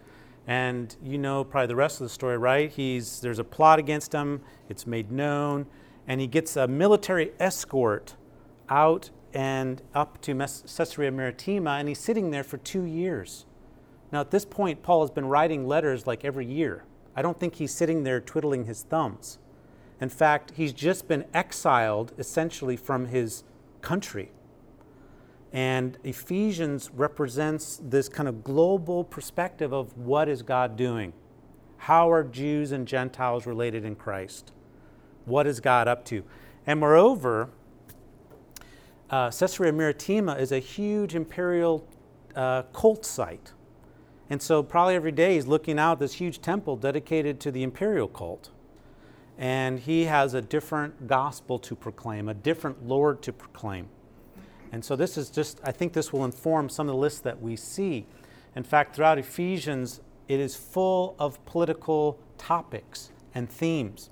And 0.47 0.95
you 1.03 1.19
know 1.19 1.45
probably 1.45 1.69
the 1.69 1.77
rest 1.77 2.01
of 2.01 2.05
the 2.05 2.13
story, 2.13 2.37
right? 2.37 2.71
He's, 2.71 3.21
there's 3.21 3.39
a 3.39 3.45
plot 3.45 3.79
against 3.79 4.13
him, 4.13 4.41
it's 4.69 4.87
made 4.87 5.11
known, 5.13 5.67
and 6.09 6.21
he 6.21 6.27
gets 6.27 6.57
a 6.57 6.67
military 6.67 7.33
escort 7.39 8.17
out 8.69 9.11
and 9.35 9.83
up 9.95 10.21
to 10.23 10.35
Caesarea 10.35 11.11
Maritima, 11.11 11.73
and 11.73 11.89
he's 11.89 11.99
sitting 11.99 12.31
there 12.31 12.45
for 12.45 12.57
two 12.59 12.85
years. 12.85 13.45
Now, 14.13 14.21
at 14.21 14.31
this 14.31 14.45
point, 14.45 14.83
Paul 14.83 15.03
has 15.03 15.11
been 15.11 15.27
writing 15.27 15.67
letters 15.67 16.07
like 16.07 16.25
every 16.25 16.47
year. 16.47 16.85
I 17.17 17.23
don't 17.23 17.41
think 17.41 17.57
he's 17.57 17.73
sitting 17.73 18.05
there 18.05 18.21
twiddling 18.21 18.67
his 18.67 18.83
thumbs. 18.83 19.39
In 20.01 20.11
fact, 20.11 20.53
he's 20.57 20.75
just 20.75 21.09
been 21.09 21.25
exiled 21.33 22.13
essentially 22.19 22.77
from 22.77 23.07
his 23.07 23.43
country. 23.81 24.31
And 25.53 25.97
Ephesians 26.05 26.91
represents 26.93 27.81
this 27.83 28.11
kind 28.11 28.29
of 28.29 28.45
global 28.45 29.05
perspective 29.05 29.73
of 29.73 29.97
what 29.97 30.29
is 30.29 30.43
God 30.43 30.77
doing? 30.77 31.15
How 31.79 32.11
are 32.11 32.23
Jews 32.23 32.73
and 32.73 32.87
Gentiles 32.87 33.47
related 33.47 33.85
in 33.85 33.97
Christ? 33.97 34.53
What 35.25 35.47
is 35.47 35.61
God 35.61 35.89
up 35.89 36.05
to? 36.07 36.25
And 36.67 36.81
moreover, 36.81 37.49
uh, 39.09 39.31
Caesarea 39.31 39.73
Maritima 39.73 40.35
is 40.35 40.53
a 40.53 40.59
huge 40.59 41.15
imperial 41.15 41.87
uh, 42.35 42.63
cult 42.75 43.07
site. 43.07 43.53
And 44.29 44.43
so, 44.43 44.63
probably 44.63 44.95
every 44.95 45.13
day 45.13 45.35
he's 45.35 45.47
looking 45.47 45.79
out 45.79 46.01
this 46.01 46.15
huge 46.15 46.41
temple 46.41 46.77
dedicated 46.77 47.39
to 47.41 47.51
the 47.51 47.63
imperial 47.63 48.09
cult. 48.09 48.51
And 49.39 49.79
he 49.79 50.05
has 50.05 50.35
a 50.35 50.41
different 50.41 51.07
gospel 51.07 51.59
to 51.61 51.77
proclaim, 51.77 52.29
a 52.29 52.35
different 52.35 52.87
Lord 52.87 53.23
to 53.23 53.33
proclaim. 53.33 53.89
And 54.73 54.85
so, 54.85 54.97
this 54.97 55.17
is 55.17 55.31
just, 55.31 55.61
I 55.63 55.73
think 55.73 55.93
this 55.93 56.13
will 56.13 56.25
inform 56.25 56.69
some 56.69 56.89
of 56.89 56.95
the 56.95 56.99
lists 56.99 57.21
that 57.21 57.41
we 57.41 57.55
see. 57.57 58.07
In 58.57 58.65
fact, 58.65 58.97
throughout 58.97 59.19
Ephesians, 59.19 60.01
it 60.29 60.41
is 60.41 60.57
full 60.57 61.15
of 61.19 61.45
political 61.45 62.19
topics 62.39 63.11
and 63.35 63.49
themes. 63.49 64.11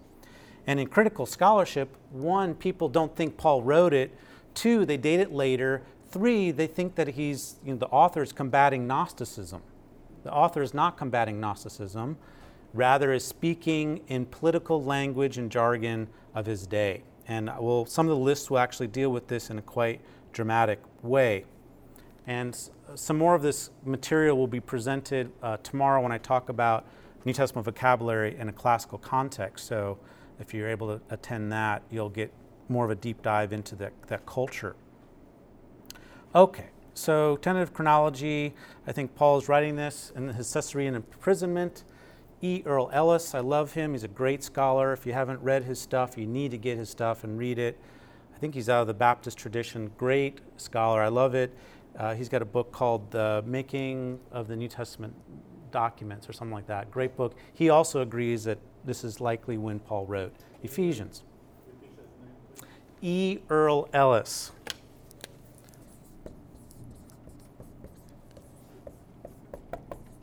And 0.67 0.79
in 0.79 0.87
critical 0.87 1.27
scholarship, 1.27 1.97
one, 2.11 2.55
people 2.55 2.89
don't 2.89 3.15
think 3.17 3.37
Paul 3.37 3.63
wrote 3.63 3.93
it 3.93 4.17
Two, 4.55 4.87
they 4.87 4.97
date 4.97 5.21
it 5.21 5.33
later. 5.33 5.83
Three, 6.11 6.53
they 6.53 6.67
think 6.67 6.95
that 6.95 7.09
he's, 7.09 7.57
you 7.65 7.73
know, 7.73 7.79
the 7.79 7.89
author 7.89 8.23
is 8.23 8.33
combating 8.33 8.87
Gnosticism. 8.87 9.63
The 10.25 10.33
author 10.33 10.63
is 10.63 10.75
not 10.75 10.97
combating 10.97 11.39
Gnosticism, 11.39 12.17
rather, 12.73 13.13
is 13.13 13.25
speaking 13.25 14.01
in 14.09 14.27
political 14.27 14.83
language 14.83 15.39
and 15.39 15.51
jargon 15.51 16.09
of 16.35 16.47
his 16.47 16.67
day. 16.67 17.05
And 17.29 17.51
will 17.59 17.87
some 17.87 18.07
of 18.07 18.11
the 18.11 18.23
lists 18.23 18.51
will 18.51 18.59
actually 18.59 18.89
deal 18.89 19.11
with 19.11 19.29
this 19.29 19.51
in 19.51 19.59
a 19.59 19.63
quite 19.63 20.01
dramatic 20.33 20.81
way. 21.03 21.45
And 22.27 22.59
some 22.95 23.19
more 23.19 23.35
of 23.35 23.43
this 23.43 23.71
material 23.85 24.37
will 24.37 24.47
be 24.47 24.61
presented 24.61 25.31
uh, 25.43 25.59
tomorrow 25.59 26.03
when 26.03 26.11
I 26.11 26.19
talk 26.19 26.49
about 26.49 26.87
New 27.27 27.35
Testament 27.35 27.65
vocabulary 27.67 28.37
in 28.39 28.49
a 28.49 28.53
classical 28.53 28.99
context. 28.99 29.67
So 29.67 29.99
if 30.41 30.55
you're 30.55 30.69
able 30.69 30.99
to 30.99 31.05
attend 31.11 31.53
that, 31.53 31.83
you'll 31.91 32.09
get 32.11 32.33
more 32.69 32.85
of 32.87 32.91
a 32.91 32.95
deep 32.95 33.23
dive 33.23 33.53
into 33.53 33.77
that, 33.77 33.93
that 34.09 34.25
culture. 34.25 34.75
Okay, 36.35 36.69
so 36.95 37.37
tentative 37.37 37.75
chronology. 37.75 38.55
I 38.87 38.93
think 38.93 39.15
Paul 39.15 39.39
is 39.39 39.49
writing 39.49 39.77
this 39.77 40.13
in 40.17 40.29
his 40.29 40.53
Caesarean 40.53 40.95
imprisonment. 40.95 41.85
E. 42.41 42.63
Earl 42.65 42.91
Ellis, 42.93 43.35
I 43.35 43.41
love 43.41 43.73
him. 43.73 43.93
He's 43.93 44.05
a 44.05 44.09
great 44.09 44.43
scholar. 44.43 44.93
If 44.93 45.07
you 45.07 45.13
haven't 45.13 45.41
read 45.43 45.65
his 45.65 45.81
stuff, 45.81 46.17
you 46.17 46.27
need 46.27 46.51
to 46.51 46.59
get 46.59 46.77
his 46.77 46.91
stuff 46.91 47.25
and 47.25 47.39
read 47.39 47.59
it. 47.59 47.79
I 48.35 48.39
think 48.39 48.55
he's 48.55 48.69
out 48.69 48.83
of 48.83 48.87
the 48.87 48.95
Baptist 48.95 49.39
tradition. 49.39 49.91
Great 49.97 50.41
scholar. 50.57 51.03
I 51.03 51.09
love 51.09 51.35
it. 51.35 51.57
Uh, 51.97 52.15
he's 52.15 52.29
got 52.29 52.43
a 52.43 52.45
book 52.47 52.73
called 52.73 53.11
The 53.11 53.43
Making 53.47 54.19
of 54.33 54.49
the 54.49 54.57
New 54.57 54.69
Testament 54.69 55.15
Documents 55.71 56.29
or 56.29 56.33
something 56.33 56.55
like 56.55 56.67
that. 56.67 56.91
Great 56.91 57.17
book. 57.17 57.35
He 57.53 57.71
also 57.71 58.01
agrees 58.03 58.45
that 58.45 58.59
this 58.85 59.05
is 59.05 59.21
likely 59.21 59.57
when 59.57 59.79
Paul 59.79 60.05
wrote 60.07 60.35
Ephesians. 60.63 61.23
E. 63.01 63.39
Earl 63.49 63.89
Ellis. 63.93 64.53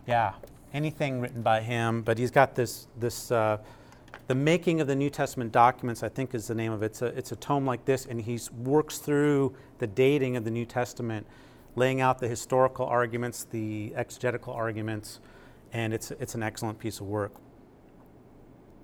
Yeah, 0.07 0.33
anything 0.73 1.21
written 1.21 1.41
by 1.41 1.61
him, 1.61 2.01
but 2.01 2.17
he's 2.17 2.31
got 2.31 2.55
this, 2.55 2.87
this 2.97 3.31
uh, 3.31 3.57
the 4.27 4.35
making 4.35 4.81
of 4.81 4.87
the 4.87 4.95
New 4.95 5.09
Testament 5.09 5.51
documents, 5.51 6.03
I 6.03 6.09
think 6.09 6.33
is 6.33 6.47
the 6.47 6.55
name 6.55 6.71
of 6.71 6.83
it. 6.83 6.87
It's 6.87 7.01
a, 7.01 7.05
it's 7.07 7.31
a 7.31 7.35
tome 7.35 7.65
like 7.65 7.85
this, 7.85 8.05
and 8.05 8.21
he 8.21 8.39
works 8.57 8.97
through 8.97 9.55
the 9.79 9.87
dating 9.87 10.37
of 10.37 10.43
the 10.43 10.51
New 10.51 10.65
Testament, 10.65 11.27
laying 11.75 12.01
out 12.01 12.19
the 12.19 12.27
historical 12.27 12.85
arguments, 12.85 13.43
the 13.43 13.93
exegetical 13.95 14.53
arguments, 14.53 15.19
and 15.73 15.93
it's, 15.93 16.11
it's 16.11 16.35
an 16.35 16.43
excellent 16.43 16.79
piece 16.79 16.99
of 16.99 17.07
work. 17.07 17.33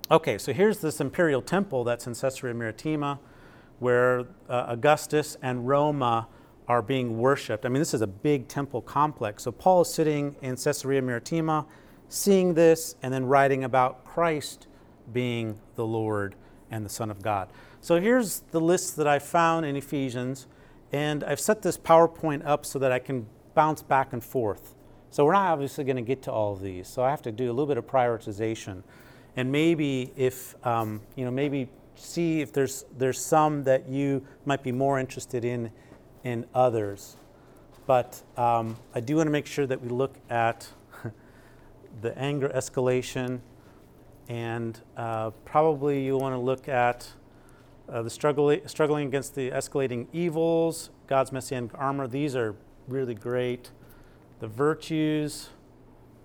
Okay, 0.10 0.38
so 0.38 0.54
here's 0.54 0.80
this 0.80 1.02
imperial 1.02 1.42
temple 1.42 1.84
that's 1.84 2.08
in 2.08 2.16
Caesarea 2.16 2.54
Maritima 2.54 3.20
where 3.80 4.22
uh, 4.50 4.66
Augustus 4.70 5.38
and 5.42 5.68
Roma 5.68 6.28
are 6.68 6.82
being 6.82 7.18
worshiped. 7.18 7.66
I 7.66 7.70
mean, 7.70 7.80
this 7.80 7.94
is 7.94 8.02
a 8.02 8.08
big 8.08 8.48
temple 8.48 8.82
complex. 8.82 9.44
So 9.44 9.52
Paul 9.52 9.82
is 9.82 9.94
sitting 9.94 10.36
in 10.42 10.58
Caesarea 10.58 11.02
Maritima, 11.02 11.66
seeing 12.10 12.54
this, 12.54 12.96
and 13.02 13.14
then 13.14 13.26
writing 13.26 13.64
about 13.64 14.04
Christ 14.04 14.68
being 15.14 15.60
the 15.76 15.86
Lord 15.86 16.36
and 16.70 16.86
the 16.86 16.90
Son 16.90 17.10
of 17.10 17.22
God. 17.22 17.50
So 17.80 18.02
here's 18.02 18.42
the 18.52 18.60
list 18.60 18.98
that 18.98 19.08
I 19.08 19.20
found 19.20 19.66
in 19.66 19.76
Ephesians, 19.76 20.48
and 20.92 21.24
I've 21.24 21.40
set 21.40 21.62
this 21.62 21.78
PowerPoint 21.78 22.46
up 22.46 22.66
so 22.66 22.80
that 22.80 22.92
I 22.92 23.00
can 23.00 23.28
bounce 23.54 23.82
back 23.82 24.12
and 24.14 24.24
forth. 24.24 24.76
So 25.10 25.24
we're 25.24 25.34
not 25.34 25.52
obviously 25.52 25.86
going 25.86 25.96
to 25.96 26.02
get 26.02 26.22
to 26.24 26.32
all 26.32 26.54
of 26.54 26.62
these, 26.62 26.88
so 26.88 27.04
I 27.04 27.10
have 27.10 27.22
to 27.24 27.32
do 27.32 27.46
a 27.46 27.54
little 27.54 27.66
bit 27.66 27.78
of 27.78 27.88
prioritization. 27.88 28.84
And 29.38 29.52
maybe 29.52 30.12
if, 30.18 30.56
um, 30.66 31.02
you 31.16 31.24
know, 31.24 31.32
maybe 31.32 31.70
see 31.96 32.42
if 32.42 32.52
there's, 32.52 32.86
there's 32.98 33.24
some 33.24 33.64
that 33.64 33.88
you 33.88 34.26
might 34.46 34.64
be 34.64 34.72
more 34.72 35.00
interested 35.00 35.46
in 35.46 35.72
in 36.28 36.46
others. 36.54 37.16
But 37.86 38.22
um, 38.36 38.76
I 38.94 39.00
do 39.00 39.16
want 39.16 39.28
to 39.28 39.32
make 39.32 39.46
sure 39.46 39.66
that 39.66 39.82
we 39.82 39.88
look 39.88 40.16
at 40.30 40.68
the 42.02 42.18
anger 42.18 42.50
escalation, 42.50 43.40
and 44.28 44.78
uh, 44.98 45.30
probably 45.46 46.04
you 46.04 46.18
want 46.18 46.36
to 46.36 46.40
look 46.40 46.68
at 46.68 47.10
uh, 47.88 48.02
the 48.02 48.10
struggle, 48.10 48.54
struggling 48.66 49.08
against 49.08 49.36
the 49.36 49.52
escalating 49.52 50.08
evils, 50.12 50.90
God's 51.08 51.32
messianic 51.32 51.72
armor. 51.76 52.08
These 52.08 52.36
are 52.36 52.56
really 52.90 53.16
great. 53.16 53.72
The 54.42 54.50
virtues. 54.50 55.50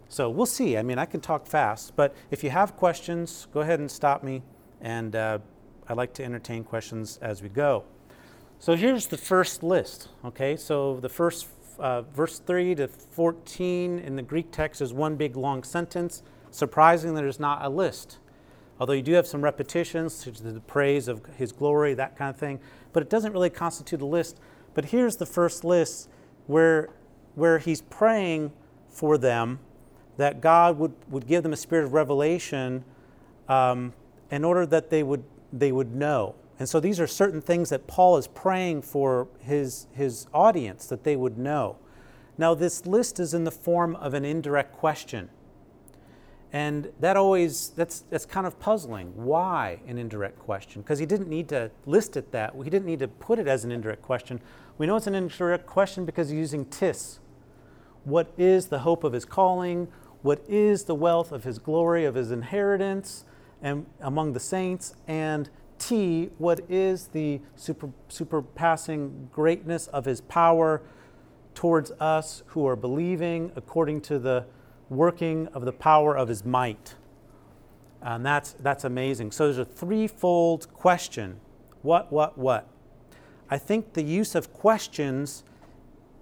So 0.08 0.28
we'll 0.28 0.46
see. 0.46 0.76
I 0.76 0.82
mean, 0.82 0.98
I 0.98 1.06
can 1.06 1.20
talk 1.20 1.46
fast, 1.46 1.94
but 1.94 2.14
if 2.32 2.42
you 2.42 2.50
have 2.50 2.76
questions, 2.76 3.46
go 3.54 3.60
ahead 3.60 3.78
and 3.78 3.90
stop 3.90 4.24
me 4.24 4.42
and 4.80 5.14
uh, 5.14 5.38
I 5.88 5.94
like 5.94 6.12
to 6.14 6.24
entertain 6.24 6.64
questions 6.64 7.18
as 7.22 7.40
we 7.40 7.48
go. 7.48 7.84
So 8.62 8.76
here's 8.76 9.08
the 9.08 9.16
first 9.16 9.64
list. 9.64 10.06
Okay, 10.24 10.56
so 10.56 11.00
the 11.00 11.08
first 11.08 11.48
uh, 11.80 12.02
verse 12.02 12.38
3 12.38 12.76
to 12.76 12.86
14 12.86 13.98
in 13.98 14.14
the 14.14 14.22
Greek 14.22 14.52
text 14.52 14.80
is 14.80 14.92
one 14.92 15.16
big 15.16 15.34
long 15.34 15.64
sentence. 15.64 16.22
Surprisingly, 16.52 17.20
there's 17.20 17.40
not 17.40 17.64
a 17.64 17.68
list. 17.68 18.18
Although 18.78 18.92
you 18.92 19.02
do 19.02 19.14
have 19.14 19.26
some 19.26 19.42
repetitions, 19.42 20.14
such 20.14 20.34
as 20.34 20.42
the 20.42 20.60
praise 20.60 21.08
of 21.08 21.26
his 21.36 21.50
glory, 21.50 21.94
that 21.94 22.16
kind 22.16 22.30
of 22.30 22.36
thing, 22.36 22.60
but 22.92 23.02
it 23.02 23.10
doesn't 23.10 23.32
really 23.32 23.50
constitute 23.50 24.00
a 24.00 24.06
list. 24.06 24.38
But 24.74 24.84
here's 24.84 25.16
the 25.16 25.26
first 25.26 25.64
list 25.64 26.08
where, 26.46 26.90
where 27.34 27.58
he's 27.58 27.82
praying 27.82 28.52
for 28.88 29.18
them 29.18 29.58
that 30.18 30.40
God 30.40 30.78
would, 30.78 30.92
would 31.08 31.26
give 31.26 31.42
them 31.42 31.52
a 31.52 31.56
spirit 31.56 31.86
of 31.86 31.94
revelation 31.94 32.84
um, 33.48 33.92
in 34.30 34.44
order 34.44 34.66
that 34.66 34.88
they 34.88 35.02
would 35.02 35.24
they 35.52 35.72
would 35.72 35.94
know. 35.94 36.36
And 36.62 36.68
so 36.68 36.78
these 36.78 37.00
are 37.00 37.08
certain 37.08 37.40
things 37.40 37.70
that 37.70 37.88
Paul 37.88 38.16
is 38.18 38.28
praying 38.28 38.82
for 38.82 39.26
his, 39.40 39.88
his 39.90 40.28
audience 40.32 40.86
that 40.86 41.02
they 41.02 41.16
would 41.16 41.36
know. 41.36 41.74
Now, 42.38 42.54
this 42.54 42.86
list 42.86 43.18
is 43.18 43.34
in 43.34 43.42
the 43.42 43.50
form 43.50 43.96
of 43.96 44.14
an 44.14 44.24
indirect 44.24 44.72
question. 44.72 45.28
And 46.52 46.92
that 47.00 47.16
always, 47.16 47.70
that's, 47.70 48.04
that's 48.10 48.24
kind 48.24 48.46
of 48.46 48.60
puzzling. 48.60 49.08
Why 49.16 49.80
an 49.88 49.98
indirect 49.98 50.38
question? 50.38 50.82
Because 50.82 51.00
he 51.00 51.04
didn't 51.04 51.28
need 51.28 51.48
to 51.48 51.72
list 51.84 52.16
it 52.16 52.30
that, 52.30 52.54
he 52.54 52.70
didn't 52.70 52.86
need 52.86 53.00
to 53.00 53.08
put 53.08 53.40
it 53.40 53.48
as 53.48 53.64
an 53.64 53.72
indirect 53.72 54.02
question. 54.02 54.40
We 54.78 54.86
know 54.86 54.94
it's 54.94 55.08
an 55.08 55.16
indirect 55.16 55.66
question 55.66 56.04
because 56.04 56.28
he's 56.28 56.38
using 56.38 56.66
tis. 56.66 57.18
What 58.04 58.32
is 58.38 58.68
the 58.68 58.78
hope 58.78 59.02
of 59.02 59.14
his 59.14 59.24
calling? 59.24 59.88
What 60.22 60.44
is 60.48 60.84
the 60.84 60.94
wealth 60.94 61.32
of 61.32 61.42
his 61.42 61.58
glory, 61.58 62.04
of 62.04 62.14
his 62.14 62.30
inheritance 62.30 63.24
and 63.60 63.84
among 64.00 64.32
the 64.32 64.38
saints? 64.38 64.94
And 65.08 65.50
T, 65.82 66.30
what 66.38 66.60
is 66.68 67.08
the 67.08 67.40
super, 67.56 67.90
surpassing 68.08 69.28
greatness 69.32 69.88
of 69.88 70.04
his 70.04 70.20
power 70.20 70.82
towards 71.54 71.90
us 71.92 72.44
who 72.46 72.66
are 72.66 72.76
believing 72.76 73.50
according 73.56 74.00
to 74.02 74.18
the 74.18 74.46
working 74.88 75.48
of 75.48 75.64
the 75.64 75.72
power 75.72 76.16
of 76.16 76.28
his 76.28 76.44
might. 76.44 76.94
And 78.00 78.24
that's, 78.24 78.52
that's 78.52 78.84
amazing. 78.84 79.32
So 79.32 79.44
there's 79.44 79.58
a 79.58 79.64
threefold 79.64 80.72
question 80.72 81.40
what, 81.82 82.12
what, 82.12 82.38
what? 82.38 82.68
I 83.50 83.58
think 83.58 83.94
the 83.94 84.04
use 84.04 84.36
of 84.36 84.52
questions 84.52 85.42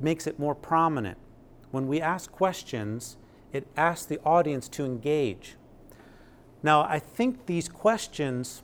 makes 0.00 0.26
it 0.26 0.38
more 0.38 0.54
prominent. 0.54 1.18
When 1.70 1.86
we 1.86 2.00
ask 2.00 2.32
questions, 2.32 3.18
it 3.52 3.66
asks 3.76 4.06
the 4.06 4.18
audience 4.20 4.68
to 4.70 4.86
engage. 4.86 5.56
Now, 6.62 6.80
I 6.82 6.98
think 6.98 7.44
these 7.44 7.68
questions, 7.68 8.62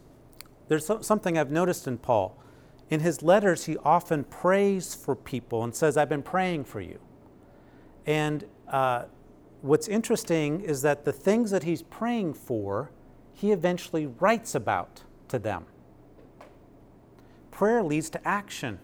there's 0.68 0.90
something 1.00 1.38
I've 1.38 1.50
noticed 1.50 1.86
in 1.86 1.98
Paul. 1.98 2.36
In 2.88 3.00
his 3.00 3.22
letters, 3.22 3.64
he 3.64 3.76
often 3.78 4.24
prays 4.24 4.94
for 4.94 5.16
people 5.16 5.64
and 5.64 5.74
says, 5.74 5.96
I've 5.96 6.08
been 6.08 6.22
praying 6.22 6.64
for 6.64 6.80
you. 6.80 6.98
And 8.04 8.44
uh, 8.68 9.04
what's 9.62 9.88
interesting 9.88 10.60
is 10.60 10.82
that 10.82 11.04
the 11.04 11.12
things 11.12 11.50
that 11.50 11.64
he's 11.64 11.82
praying 11.82 12.34
for, 12.34 12.90
he 13.32 13.52
eventually 13.52 14.06
writes 14.06 14.54
about 14.54 15.02
to 15.28 15.38
them. 15.38 15.66
Prayer 17.50 17.82
leads 17.82 18.10
to 18.10 18.28
action, 18.28 18.78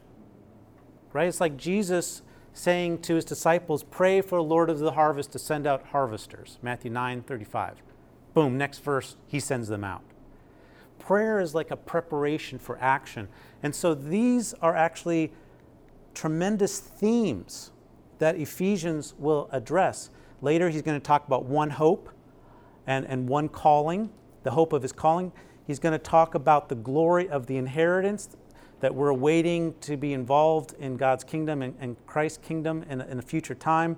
right? 1.12 1.28
It's 1.28 1.40
like 1.40 1.56
Jesus 1.56 2.22
saying 2.54 2.98
to 3.02 3.14
his 3.14 3.24
disciples, 3.24 3.84
Pray 3.84 4.20
for 4.20 4.36
the 4.36 4.42
Lord 4.42 4.70
of 4.70 4.78
the 4.78 4.92
harvest 4.92 5.32
to 5.32 5.38
send 5.38 5.66
out 5.66 5.86
harvesters. 5.88 6.58
Matthew 6.62 6.90
9 6.90 7.22
35. 7.22 7.82
Boom, 8.34 8.56
next 8.56 8.78
verse, 8.78 9.16
he 9.26 9.38
sends 9.38 9.68
them 9.68 9.84
out. 9.84 10.02
Prayer 11.02 11.40
is 11.40 11.52
like 11.52 11.72
a 11.72 11.76
preparation 11.76 12.60
for 12.60 12.78
action. 12.80 13.28
And 13.64 13.74
so 13.74 13.92
these 13.92 14.54
are 14.62 14.76
actually 14.76 15.32
tremendous 16.14 16.78
themes 16.78 17.72
that 18.20 18.36
Ephesians 18.36 19.14
will 19.18 19.48
address. 19.50 20.10
Later, 20.42 20.68
he's 20.68 20.82
going 20.82 20.98
to 20.98 21.04
talk 21.04 21.26
about 21.26 21.44
one 21.44 21.70
hope 21.70 22.08
and, 22.86 23.04
and 23.06 23.28
one 23.28 23.48
calling, 23.48 24.10
the 24.44 24.52
hope 24.52 24.72
of 24.72 24.82
his 24.82 24.92
calling. 24.92 25.32
He's 25.66 25.80
going 25.80 25.90
to 25.92 25.98
talk 25.98 26.36
about 26.36 26.68
the 26.68 26.76
glory 26.76 27.28
of 27.28 27.46
the 27.46 27.56
inheritance 27.56 28.36
that 28.78 28.94
we're 28.94 29.08
awaiting 29.08 29.74
to 29.80 29.96
be 29.96 30.12
involved 30.12 30.74
in 30.78 30.96
God's 30.96 31.24
kingdom 31.24 31.62
and, 31.62 31.74
and 31.80 31.96
Christ's 32.06 32.38
kingdom 32.38 32.84
in, 32.88 33.00
in 33.00 33.18
a 33.18 33.22
future 33.22 33.56
time. 33.56 33.96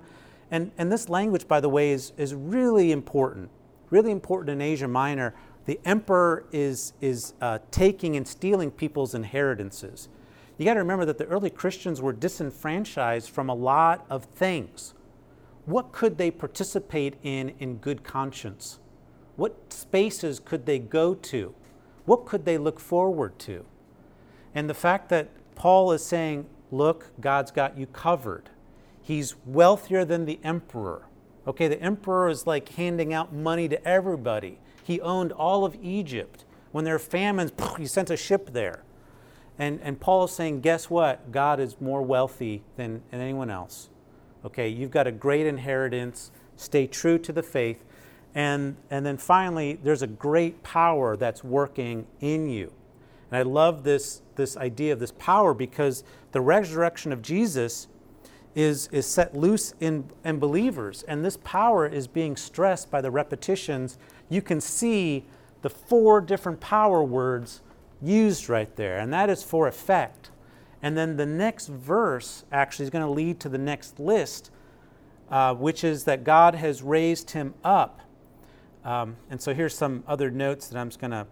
And, 0.49 0.71
and 0.79 0.91
this 0.91 1.07
language, 1.07 1.47
by 1.47 1.59
the 1.59 1.69
way, 1.69 1.91
is, 1.91 2.13
is 2.17 2.33
really 2.33 2.91
important, 2.91 3.51
really 3.91 4.11
important 4.11 4.49
in 4.49 4.61
Asia 4.61 4.87
Minor. 4.87 5.35
The 5.65 5.79
emperor 5.85 6.45
is, 6.51 6.93
is 7.01 7.33
uh, 7.41 7.59
taking 7.71 8.15
and 8.15 8.27
stealing 8.27 8.71
people's 8.71 9.15
inheritances. 9.15 10.09
You 10.57 10.65
got 10.65 10.75
to 10.75 10.79
remember 10.79 11.05
that 11.05 11.17
the 11.17 11.25
early 11.25 11.49
Christians 11.49 12.01
were 12.01 12.13
disenfranchised 12.13 13.29
from 13.29 13.49
a 13.49 13.55
lot 13.55 14.05
of 14.09 14.25
things 14.25 14.93
what 15.65 15.91
could 15.91 16.17
they 16.17 16.31
participate 16.31 17.15
in 17.23 17.53
in 17.59 17.77
good 17.77 18.03
conscience? 18.03 18.79
What 19.35 19.73
spaces 19.73 20.39
could 20.39 20.65
they 20.65 20.79
go 20.79 21.15
to? 21.15 21.53
What 22.05 22.25
could 22.25 22.45
they 22.45 22.57
look 22.57 22.79
forward 22.79 23.37
to? 23.39 23.65
And 24.53 24.69
the 24.69 24.75
fact 24.75 25.09
that 25.09 25.29
Paul 25.55 25.91
is 25.91 26.05
saying, 26.05 26.45
look, 26.71 27.11
God's 27.19 27.51
got 27.51 27.77
you 27.77 27.87
covered. 27.87 28.49
He's 29.01 29.35
wealthier 29.45 30.05
than 30.05 30.25
the 30.25 30.39
emperor. 30.43 31.07
Okay, 31.47 31.67
the 31.67 31.81
emperor 31.81 32.29
is 32.29 32.47
like 32.47 32.69
handing 32.69 33.13
out 33.13 33.33
money 33.33 33.67
to 33.67 33.87
everybody. 33.87 34.59
He 34.85 35.01
owned 35.01 35.31
all 35.31 35.65
of 35.65 35.75
Egypt. 35.81 36.45
When 36.71 36.85
there 36.85 36.93
were 36.93 36.99
famines, 36.99 37.51
he 37.77 37.87
sent 37.87 38.11
a 38.11 38.17
ship 38.17 38.53
there. 38.53 38.83
And, 39.57 39.79
and 39.81 39.99
Paul 39.99 40.25
is 40.25 40.31
saying, 40.31 40.61
guess 40.61 40.89
what? 40.91 41.31
God 41.31 41.59
is 41.59 41.81
more 41.81 42.03
wealthy 42.03 42.61
than, 42.75 43.01
than 43.09 43.19
anyone 43.19 43.49
else. 43.49 43.89
Okay, 44.45 44.67
you've 44.67 44.91
got 44.91 45.07
a 45.07 45.11
great 45.11 45.47
inheritance. 45.47 46.29
Stay 46.55 46.85
true 46.85 47.17
to 47.17 47.33
the 47.33 47.41
faith. 47.41 47.83
And, 48.35 48.75
and 48.91 49.03
then 49.03 49.17
finally, 49.17 49.79
there's 49.81 50.03
a 50.03 50.07
great 50.07 50.61
power 50.61 51.17
that's 51.17 51.43
working 51.43 52.05
in 52.19 52.47
you. 52.47 52.71
And 53.31 53.39
I 53.39 53.41
love 53.41 53.83
this, 53.83 54.21
this 54.35 54.55
idea 54.55 54.93
of 54.93 54.99
this 54.99 55.13
power 55.13 55.55
because 55.55 56.03
the 56.31 56.41
resurrection 56.41 57.11
of 57.11 57.23
Jesus 57.23 57.87
is, 58.53 58.87
is 58.91 59.05
set 59.05 59.35
loose 59.35 59.73
in, 59.79 60.11
in 60.23 60.37
believers. 60.37 61.03
And 61.07 61.25
this 61.25 61.37
power 61.43 61.87
is 61.87 62.07
being 62.07 62.35
stressed 62.35 62.91
by 62.91 63.01
the 63.01 63.09
repetitions. 63.09 63.97
You 64.29 64.41
can 64.41 64.61
see 64.61 65.25
the 65.61 65.69
four 65.69 66.21
different 66.21 66.59
power 66.59 67.03
words 67.03 67.61
used 68.01 68.49
right 68.49 68.75
there, 68.75 68.97
and 68.97 69.11
that 69.13 69.29
is 69.29 69.43
for 69.43 69.67
effect. 69.67 70.31
And 70.81 70.97
then 70.97 71.17
the 71.17 71.25
next 71.25 71.67
verse 71.67 72.45
actually 72.51 72.83
is 72.83 72.89
going 72.89 73.05
to 73.05 73.09
lead 73.09 73.39
to 73.39 73.49
the 73.49 73.57
next 73.57 73.99
list, 73.99 74.51
uh, 75.31 75.55
which 75.55 75.83
is 75.83 76.03
that 76.03 76.23
God 76.23 76.55
has 76.55 76.83
raised 76.83 77.31
him 77.31 77.55
up. 77.63 78.01
Um, 78.83 79.17
and 79.29 79.41
so 79.41 79.53
here's 79.53 79.75
some 79.75 80.03
other 80.07 80.29
notes 80.29 80.67
that 80.67 80.77
I'm 80.79 80.89
just 80.89 80.99
going 80.99 81.11
to 81.11 81.25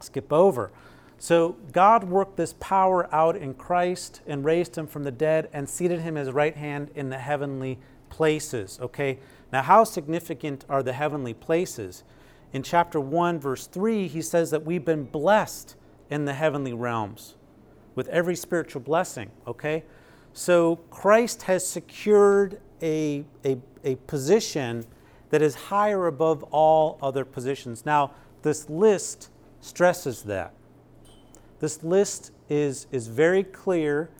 skip 0.00 0.32
over. 0.32 0.72
So 1.18 1.56
God 1.72 2.04
worked 2.04 2.36
this 2.36 2.54
power 2.60 3.12
out 3.14 3.36
in 3.36 3.54
Christ 3.54 4.20
and 4.26 4.44
raised 4.44 4.76
him 4.76 4.86
from 4.86 5.04
the 5.04 5.10
dead 5.10 5.48
and 5.52 5.68
seated 5.68 6.00
him 6.00 6.14
his 6.14 6.30
right 6.30 6.56
hand 6.56 6.90
in 6.94 7.10
the 7.10 7.18
heavenly 7.18 7.78
places. 8.08 8.78
Okay, 8.80 9.18
now 9.52 9.62
how 9.62 9.84
significant 9.84 10.64
are 10.68 10.82
the 10.82 10.92
heavenly 10.92 11.34
places? 11.34 12.04
In 12.52 12.62
chapter 12.62 13.00
1, 13.00 13.40
verse 13.40 13.66
3, 13.66 14.08
he 14.08 14.22
says 14.22 14.50
that 14.50 14.64
we've 14.64 14.84
been 14.84 15.04
blessed 15.04 15.76
in 16.10 16.24
the 16.24 16.34
heavenly 16.34 16.72
realms 16.72 17.34
with 17.94 18.08
every 18.08 18.36
spiritual 18.36 18.80
blessing, 18.80 19.30
okay? 19.46 19.84
So 20.32 20.76
Christ 20.90 21.42
has 21.42 21.66
secured 21.66 22.60
a, 22.82 23.24
a, 23.44 23.56
a 23.84 23.96
position 24.06 24.84
that 25.30 25.42
is 25.42 25.54
higher 25.54 26.06
above 26.06 26.42
all 26.44 26.98
other 27.02 27.24
positions. 27.24 27.86
Now, 27.86 28.12
this 28.42 28.68
list 28.68 29.30
stresses 29.60 30.22
that. 30.24 30.52
This 31.60 31.82
list 31.82 32.30
is, 32.48 32.86
is 32.92 33.08
very 33.08 33.42
clear 33.42 34.10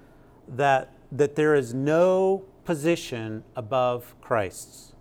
that, 0.49 0.93
that 1.13 1.37
there 1.37 1.55
is 1.55 1.75
no 1.75 2.45
position 2.65 3.45
above 3.55 4.15
Christ's. 4.21 4.94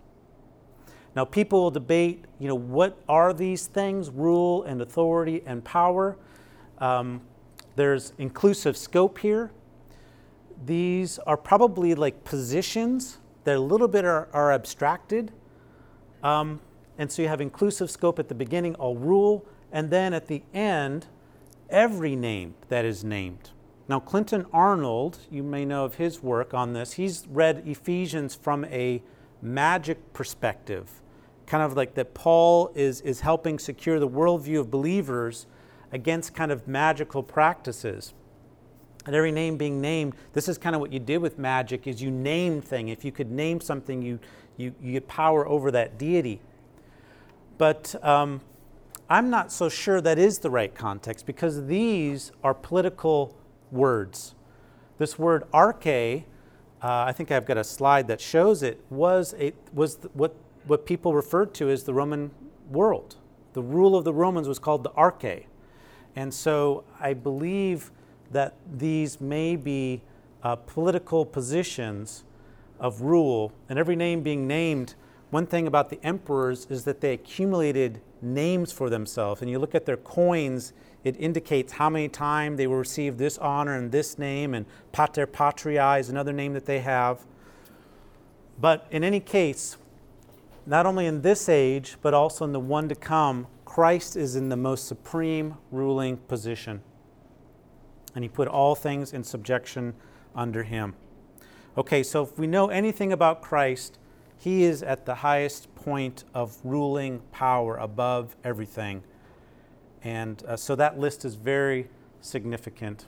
Now, 1.16 1.24
people 1.24 1.62
will 1.62 1.70
debate, 1.70 2.24
you 2.38 2.48
know, 2.48 2.54
what 2.54 2.98
are 3.08 3.32
these 3.32 3.66
things 3.66 4.10
rule 4.10 4.64
and 4.64 4.80
authority 4.80 5.42
and 5.46 5.64
power? 5.64 6.16
Um, 6.78 7.20
there's 7.76 8.12
inclusive 8.18 8.76
scope 8.76 9.18
here. 9.18 9.52
These 10.64 11.18
are 11.20 11.36
probably 11.36 11.94
like 11.94 12.24
positions 12.24 13.18
that 13.44 13.56
a 13.56 13.60
little 13.60 13.88
bit 13.88 14.04
are, 14.04 14.28
are 14.32 14.52
abstracted. 14.52 15.32
Um, 16.22 16.60
and 16.98 17.10
so 17.10 17.22
you 17.22 17.28
have 17.28 17.40
inclusive 17.40 17.90
scope 17.90 18.18
at 18.18 18.28
the 18.28 18.34
beginning, 18.34 18.74
all 18.76 18.96
rule, 18.96 19.46
and 19.72 19.90
then 19.90 20.14
at 20.14 20.26
the 20.26 20.42
end, 20.52 21.06
every 21.68 22.16
name 22.16 22.54
that 22.68 22.84
is 22.84 23.04
named. 23.04 23.50
Now, 23.88 24.00
Clinton 24.00 24.46
Arnold, 24.52 25.18
you 25.30 25.42
may 25.42 25.64
know 25.64 25.84
of 25.84 25.96
his 25.96 26.22
work 26.22 26.54
on 26.54 26.72
this, 26.72 26.92
he's 26.92 27.26
read 27.28 27.62
Ephesians 27.66 28.34
from 28.34 28.64
a 28.66 29.02
magic 29.42 30.12
perspective, 30.14 31.02
kind 31.46 31.62
of 31.62 31.76
like 31.76 31.94
that 31.94 32.14
Paul 32.14 32.70
is, 32.74 33.00
is 33.02 33.20
helping 33.20 33.58
secure 33.58 33.98
the 33.98 34.08
worldview 34.08 34.60
of 34.60 34.70
believers 34.70 35.46
against 35.92 36.34
kind 36.34 36.50
of 36.50 36.66
magical 36.66 37.22
practices. 37.22 38.14
And 39.06 39.14
every 39.14 39.32
name 39.32 39.56
being 39.56 39.80
named, 39.80 40.14
this 40.32 40.48
is 40.48 40.56
kind 40.56 40.74
of 40.74 40.80
what 40.80 40.92
you 40.92 40.98
did 40.98 41.18
with 41.18 41.38
magic 41.38 41.86
is 41.86 42.02
you 42.02 42.10
name 42.10 42.60
thing. 42.62 42.88
If 42.88 43.04
you 43.04 43.12
could 43.12 43.30
name 43.30 43.60
something, 43.60 44.00
you, 44.02 44.18
you, 44.56 44.74
you 44.80 44.92
get 44.92 45.06
power 45.08 45.46
over 45.46 45.70
that 45.72 45.98
deity. 45.98 46.40
But 47.58 47.94
um, 48.02 48.40
I'm 49.08 49.28
not 49.28 49.52
so 49.52 49.68
sure 49.68 50.00
that 50.00 50.18
is 50.18 50.38
the 50.38 50.50
right 50.50 50.74
context 50.74 51.26
because 51.26 51.66
these 51.66 52.32
are 52.42 52.54
political 52.54 53.36
words. 53.70 54.34
This 54.98 55.18
word 55.18 55.44
arche, 55.52 56.24
uh, 56.82 57.04
I 57.06 57.12
think 57.12 57.30
I've 57.30 57.46
got 57.46 57.58
a 57.58 57.64
slide 57.64 58.08
that 58.08 58.20
shows 58.20 58.62
it, 58.62 58.80
was, 58.88 59.34
a, 59.38 59.52
was 59.72 59.98
what, 60.14 60.34
what 60.66 60.86
people 60.86 61.14
referred 61.14 61.54
to 61.54 61.70
as 61.70 61.84
the 61.84 61.94
Roman 61.94 62.30
world. 62.70 63.16
The 63.52 63.62
rule 63.62 63.96
of 63.96 64.04
the 64.04 64.12
Romans 64.12 64.48
was 64.48 64.58
called 64.58 64.82
the 64.82 64.90
arche. 64.90 65.44
And 66.16 66.32
so 66.32 66.84
I 67.00 67.12
believe 67.12 67.90
that 68.30 68.54
these 68.72 69.20
may 69.20 69.56
be 69.56 70.02
uh, 70.42 70.56
political 70.56 71.24
positions 71.24 72.24
of 72.80 73.02
rule, 73.02 73.52
and 73.68 73.78
every 73.78 73.96
name 73.96 74.22
being 74.22 74.46
named 74.46 74.94
one 75.30 75.46
thing 75.46 75.66
about 75.66 75.90
the 75.90 75.98
emperors 76.04 76.66
is 76.70 76.84
that 76.84 77.00
they 77.00 77.12
accumulated 77.12 78.00
names 78.22 78.70
for 78.72 78.88
themselves. 78.88 79.42
And 79.42 79.50
you 79.50 79.58
look 79.58 79.74
at 79.74 79.84
their 79.84 79.96
coins, 79.96 80.72
it 81.02 81.16
indicates 81.18 81.72
how 81.72 81.90
many 81.90 82.08
times 82.08 82.56
they 82.56 82.66
will 82.66 82.76
receive 82.76 83.18
this 83.18 83.36
honor 83.38 83.76
and 83.76 83.90
this 83.90 84.18
name, 84.18 84.54
and 84.54 84.66
pater 84.92 85.26
patriae 85.26 85.98
is 85.98 86.08
another 86.08 86.32
name 86.32 86.52
that 86.52 86.66
they 86.66 86.80
have. 86.80 87.24
But 88.60 88.86
in 88.90 89.02
any 89.02 89.18
case, 89.18 89.76
not 90.66 90.86
only 90.86 91.06
in 91.06 91.22
this 91.22 91.48
age, 91.48 91.96
but 92.00 92.14
also 92.14 92.44
in 92.44 92.52
the 92.52 92.60
one 92.60 92.88
to 92.88 92.94
come, 92.94 93.46
Christ 93.64 94.16
is 94.16 94.36
in 94.36 94.48
the 94.48 94.56
most 94.56 94.86
supreme 94.86 95.56
ruling 95.70 96.16
position. 96.16 96.82
And 98.14 98.24
he 98.24 98.28
put 98.28 98.48
all 98.48 98.74
things 98.74 99.12
in 99.12 99.24
subjection 99.24 99.94
under 100.34 100.62
him. 100.62 100.94
Okay, 101.76 102.02
so 102.02 102.22
if 102.22 102.38
we 102.38 102.46
know 102.46 102.68
anything 102.68 103.12
about 103.12 103.42
Christ, 103.42 103.98
he 104.38 104.62
is 104.62 104.82
at 104.82 105.06
the 105.06 105.16
highest 105.16 105.74
point 105.74 106.24
of 106.34 106.56
ruling 106.62 107.20
power 107.32 107.76
above 107.76 108.36
everything. 108.44 109.02
And 110.02 110.42
uh, 110.46 110.56
so 110.56 110.76
that 110.76 110.98
list 110.98 111.24
is 111.24 111.34
very 111.34 111.88
significant. 112.20 113.06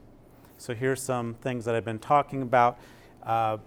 So 0.59 0.75
here's 0.75 1.03
some 1.03 1.35
things 1.35 1.64
that 1.66 1.75
I've 1.75 1.85
been 1.85 1.99
talking 1.99 2.42
about. 2.42 2.79
Uh, 3.23 3.59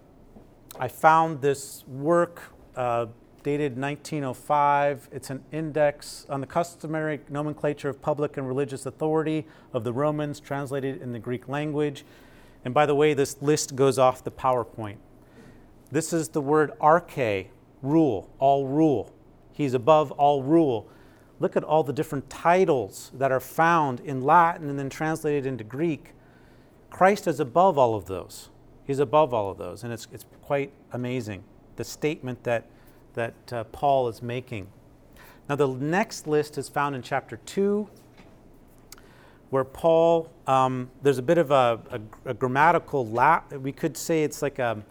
I 0.78 0.88
found 0.88 1.40
this 1.40 1.84
work 1.86 2.42
uh, 2.76 3.06
dated 3.42 3.78
1905. 3.78 5.08
It's 5.12 5.30
an 5.30 5.42
index 5.52 6.26
on 6.28 6.40
the 6.40 6.46
customary 6.46 7.20
nomenclature 7.28 7.88
of 7.88 8.02
public 8.02 8.36
and 8.36 8.46
religious 8.46 8.86
authority 8.86 9.46
of 9.72 9.84
the 9.84 9.92
Romans, 9.92 10.40
translated 10.40 11.00
in 11.00 11.12
the 11.12 11.18
Greek 11.18 11.48
language. 11.48 12.04
And 12.64 12.74
by 12.74 12.86
the 12.86 12.94
way, 12.94 13.14
this 13.14 13.40
list 13.40 13.74
goes 13.76 13.98
off 13.98 14.22
the 14.22 14.30
PowerPoint. 14.30 14.96
This 15.90 16.12
is 16.12 16.28
the 16.28 16.40
word 16.40 16.72
arche, 16.80 17.46
rule, 17.82 18.30
all 18.38 18.66
rule. 18.66 19.12
He's 19.52 19.74
above 19.74 20.12
all 20.12 20.42
rule. 20.42 20.88
Look 21.40 21.56
at 21.56 21.64
all 21.64 21.82
the 21.82 21.92
different 21.92 22.28
titles 22.28 23.10
that 23.14 23.32
are 23.32 23.40
found 23.40 24.00
in 24.00 24.22
Latin 24.22 24.68
and 24.68 24.78
then 24.78 24.90
translated 24.90 25.46
into 25.46 25.64
Greek. 25.64 26.12
Christ 26.90 27.26
is 27.26 27.40
above 27.40 27.78
all 27.78 27.94
of 27.94 28.06
those. 28.06 28.50
He's 28.86 28.98
above 28.98 29.32
all 29.32 29.50
of 29.50 29.58
those. 29.58 29.84
And 29.84 29.92
it's, 29.92 30.06
it's 30.12 30.26
quite 30.42 30.72
amazing, 30.92 31.44
the 31.76 31.84
statement 31.84 32.44
that 32.44 32.66
that 33.14 33.52
uh, 33.52 33.64
Paul 33.64 34.08
is 34.08 34.22
making. 34.22 34.68
Now, 35.48 35.56
the 35.56 35.68
next 35.68 36.26
list 36.26 36.58
is 36.58 36.68
found 36.68 36.94
in 36.94 37.02
chapter 37.02 37.38
2, 37.38 37.88
where 39.50 39.64
Paul, 39.64 40.30
um, 40.46 40.90
there's 41.02 41.18
a 41.18 41.22
bit 41.22 41.38
of 41.38 41.50
a, 41.50 41.80
a, 41.90 42.30
a 42.30 42.34
grammatical 42.34 43.06
lap. 43.08 43.52
We 43.52 43.72
could 43.72 43.96
say 43.96 44.22
it's 44.22 44.42
like 44.42 44.58
a, 44.58 44.70
um, 44.70 44.84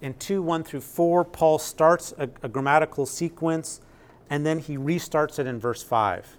in 0.00 0.14
2, 0.14 0.40
1 0.40 0.64
through 0.64 0.80
4, 0.80 1.24
Paul 1.26 1.58
starts 1.58 2.14
a, 2.16 2.28
a 2.42 2.48
grammatical 2.48 3.04
sequence 3.04 3.82
and 4.30 4.46
then 4.46 4.60
he 4.60 4.78
restarts 4.78 5.38
it 5.38 5.46
in 5.46 5.58
verse 5.58 5.82
5. 5.82 6.36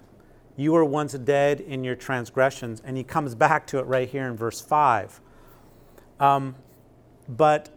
You 0.56 0.72
were 0.72 0.84
once 0.84 1.12
dead 1.12 1.60
in 1.60 1.84
your 1.84 1.94
transgressions, 1.94 2.82
and 2.84 2.96
he 2.96 3.04
comes 3.04 3.34
back 3.34 3.66
to 3.68 3.78
it 3.78 3.86
right 3.86 4.08
here 4.08 4.26
in 4.26 4.36
verse 4.36 4.60
5. 4.60 5.20
Um, 6.18 6.56
but 7.28 7.70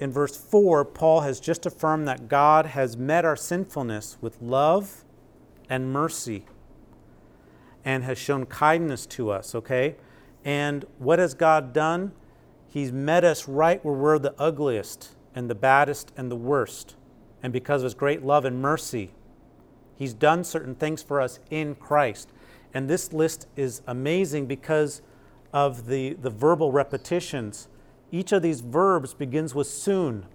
in 0.00 0.12
verse 0.12 0.36
4, 0.36 0.84
Paul 0.84 1.22
has 1.22 1.40
just 1.40 1.66
affirmed 1.66 2.06
that 2.06 2.28
God 2.28 2.66
has 2.66 2.96
met 2.96 3.24
our 3.24 3.36
sinfulness 3.36 4.16
with 4.20 4.40
love 4.40 5.04
and 5.68 5.92
mercy 5.92 6.46
and 7.84 8.04
has 8.04 8.16
shown 8.16 8.46
kindness 8.46 9.06
to 9.06 9.30
us, 9.30 9.54
okay? 9.54 9.96
And 10.44 10.84
what 10.98 11.18
has 11.18 11.34
God 11.34 11.72
done? 11.72 12.12
He's 12.68 12.92
met 12.92 13.24
us 13.24 13.48
right 13.48 13.84
where 13.84 13.94
we're 13.94 14.18
the 14.18 14.34
ugliest 14.38 15.16
and 15.34 15.50
the 15.50 15.54
baddest 15.54 16.12
and 16.16 16.30
the 16.30 16.36
worst. 16.36 16.94
And 17.42 17.52
because 17.52 17.82
of 17.82 17.84
his 17.84 17.94
great 17.94 18.24
love 18.24 18.44
and 18.44 18.60
mercy, 18.60 19.10
he's 19.96 20.14
done 20.14 20.44
certain 20.44 20.74
things 20.74 21.02
for 21.02 21.20
us 21.20 21.40
in 21.50 21.74
Christ. 21.74 22.30
And 22.72 22.88
this 22.88 23.12
list 23.12 23.46
is 23.56 23.82
amazing 23.86 24.46
because 24.46 25.02
of 25.52 25.86
the, 25.86 26.14
the 26.14 26.30
verbal 26.30 26.70
repetitions 26.70 27.68
each 28.10 28.32
of 28.32 28.42
these 28.42 28.60
verbs 28.60 29.14
begins 29.14 29.54
with 29.54 29.66
soon. 29.66 30.26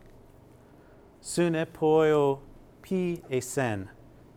Soon 1.21 1.53
epoio 1.53 2.39
pi 2.81 3.21
esen, 3.31 3.87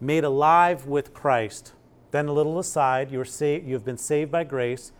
made 0.00 0.24
alive 0.24 0.86
with 0.86 1.12
Christ. 1.12 1.72
Then 2.12 2.28
a 2.28 2.32
little 2.32 2.58
aside, 2.58 3.10
you're 3.10 3.24
sa- 3.24 3.44
you've 3.44 3.84
been 3.84 3.98
saved 3.98 4.30
by 4.30 4.44
grace, 4.44 4.92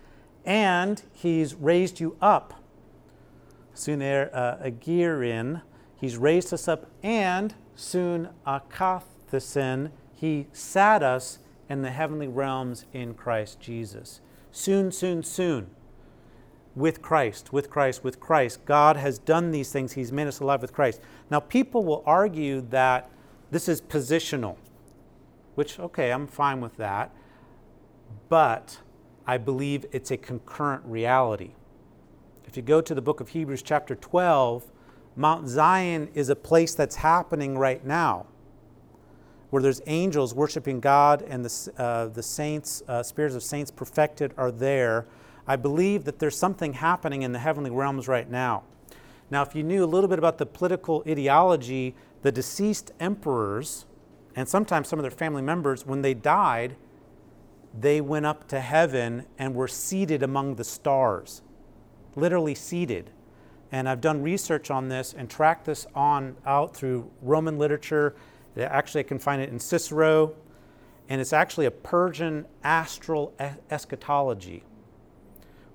and 0.44 1.03
he's 1.12 1.55
raised 1.55 2.01
you 2.01 2.16
up. 2.20 2.62
Soon 3.72 4.03
er 4.03 4.31
uh, 4.33 4.57
agirin, 4.64 5.62
he's 5.96 6.16
raised 6.16 6.53
us 6.53 6.66
up, 6.66 6.90
and 7.03 7.55
soon 7.75 8.31
akathesen, 8.46 9.90
he 10.14 10.46
sat 10.53 11.03
us 11.03 11.38
in 11.68 11.83
the 11.83 11.90
heavenly 11.90 12.29
realms 12.29 12.87
in 12.92 13.14
Christ 13.14 13.61
Jesus. 13.61 14.20
Soon, 14.51 14.90
soon, 14.90 15.22
soon 15.22 15.70
with 16.77 17.01
Christ, 17.01 17.53
with 17.53 17.71
Christ, 17.71 18.05
with 18.05 18.21
Christ. 18.21 18.65
God 18.67 18.97
has 18.97 19.19
done 19.19 19.51
these 19.51 19.73
things. 19.73 19.95
He's 19.95 20.12
made 20.12 20.27
us 20.27 20.41
alive 20.41 20.61
with 20.61 20.75
Christ. 20.75 21.01
Now, 21.31 21.41
people 21.41 21.85
will 21.85 22.03
argue 22.07 22.61
that 22.69 23.11
this 23.51 23.67
is 23.67 23.81
positional, 23.81 24.57
which, 25.55 25.81
okay, 25.81 26.12
I'm 26.12 26.27
fine 26.27 26.61
with 26.61 26.77
that. 26.77 27.11
But 28.29 28.79
I 29.27 29.39
believe 29.39 29.87
it's 29.91 30.11
a 30.11 30.19
concurrent 30.19 30.85
reality. 30.85 31.53
If 32.45 32.57
you 32.57 32.62
go 32.62 32.81
to 32.83 32.95
the 32.95 33.03
book 33.03 33.21
of 33.21 33.31
Hebrews, 33.31 33.62
chapter 33.62 33.95
12, 33.95 34.71
Mount 35.17 35.49
Zion 35.49 36.11
is 36.12 36.29
a 36.29 36.37
place 36.37 36.75
that's 36.75 36.97
happening 36.97 37.57
right 37.57 37.85
now 37.85 38.27
where 39.51 39.62
there's 39.62 39.81
angels 39.87 40.35
worshiping 40.35 40.81
God 40.81 41.23
and 41.23 41.45
the, 41.45 41.73
uh, 41.79 42.09
the 42.09 42.23
saints, 42.23 42.83
uh, 42.89 43.03
spirits 43.03 43.35
of 43.35 43.43
saints 43.43 43.71
perfected 43.71 44.35
are 44.37 44.51
there 44.51 45.07
I 45.47 45.57
believe 45.57 46.05
that 46.05 46.19
there's 46.19 46.37
something 46.37 46.73
happening 46.73 47.23
in 47.23 47.33
the 47.33 47.39
heavenly 47.39 47.71
realms 47.71 48.09
right 48.09 48.29
now. 48.29 48.65
Now, 49.31 49.43
if 49.43 49.55
you 49.55 49.63
knew 49.63 49.85
a 49.85 49.87
little 49.87 50.09
bit 50.09 50.19
about 50.19 50.39
the 50.39 50.47
political 50.47 51.03
ideology, 51.07 51.95
the 52.23 52.33
deceased 52.33 52.93
emperors, 53.01 53.87
and 54.35 54.49
sometimes 54.49 54.89
some 54.89 54.99
of 54.99 55.03
their 55.03 55.11
family 55.11 55.43
members, 55.43 55.87
when 55.87 56.03
they 56.03 56.15
died, 56.15 56.77
they 57.79 58.01
went 58.01 58.27
up 58.27 58.49
to 58.49 58.61
heaven 58.61 59.27
and 59.39 59.55
were 59.55 59.69
seated 59.69 60.23
among 60.23 60.57
the 60.57 60.65
stars, 60.65 61.43
literally 62.15 62.55
seated. 62.55 63.11
And 63.73 63.89
I've 63.89 64.01
done 64.01 64.23
research 64.23 64.71
on 64.71 64.89
this 64.89 65.13
and 65.13 65.29
tracked 65.29 65.65
this 65.65 65.87
on 65.95 66.37
out 66.47 66.75
through 66.75 67.11
Roman 67.21 67.59
literature. 67.59 68.15
Actually, 68.57 69.01
I 69.01 69.05
can 69.05 69.19
find 69.19 69.43
it 69.43 69.51
in 69.51 69.59
Cicero, 69.59 70.35
and 71.09 71.21
it's 71.21 71.33
actually 71.33 71.67
a 71.67 71.71
Persian 71.71 72.47
astral 72.65 73.35
eschatology 73.71 74.63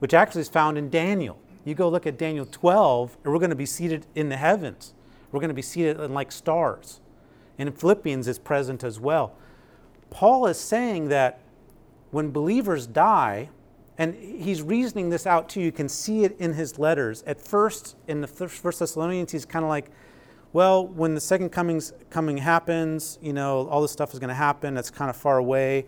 which 0.01 0.15
actually 0.15 0.41
is 0.41 0.49
found 0.49 0.79
in 0.79 0.89
Daniel. 0.89 1.37
You 1.63 1.75
go 1.75 1.87
look 1.87 2.07
at 2.07 2.17
Daniel 2.17 2.47
12, 2.49 3.17
and 3.23 3.31
we're 3.31 3.37
going 3.37 3.51
to 3.51 3.55
be 3.55 3.67
seated 3.67 4.07
in 4.15 4.29
the 4.29 4.37
heavens. 4.37 4.95
We're 5.31 5.41
going 5.41 5.49
to 5.49 5.53
be 5.53 5.61
seated 5.61 5.99
in 5.99 6.11
like 6.11 6.31
stars. 6.31 6.99
And 7.59 7.69
in 7.69 7.75
Philippians, 7.75 8.27
it's 8.27 8.39
present 8.39 8.83
as 8.83 8.99
well. 8.99 9.35
Paul 10.09 10.47
is 10.47 10.59
saying 10.59 11.09
that 11.09 11.39
when 12.09 12.31
believers 12.31 12.87
die, 12.87 13.49
and 13.99 14.15
he's 14.15 14.63
reasoning 14.63 15.11
this 15.11 15.27
out 15.27 15.49
too, 15.49 15.61
you 15.61 15.71
can 15.71 15.87
see 15.87 16.23
it 16.23 16.35
in 16.39 16.53
his 16.53 16.79
letters. 16.79 17.23
At 17.27 17.39
first, 17.39 17.95
in 18.07 18.21
the 18.21 18.27
First 18.27 18.79
Thessalonians, 18.79 19.31
he's 19.31 19.45
kind 19.45 19.63
of 19.63 19.69
like, 19.69 19.91
well, 20.51 20.87
when 20.87 21.13
the 21.13 21.21
second 21.21 21.51
coming's, 21.51 21.93
coming 22.09 22.37
happens, 22.37 23.19
you 23.21 23.33
know, 23.33 23.67
all 23.67 23.83
this 23.83 23.91
stuff 23.91 24.13
is 24.13 24.19
going 24.19 24.29
to 24.29 24.33
happen. 24.33 24.73
That's 24.73 24.89
kind 24.89 25.11
of 25.11 25.15
far 25.15 25.37
away. 25.37 25.85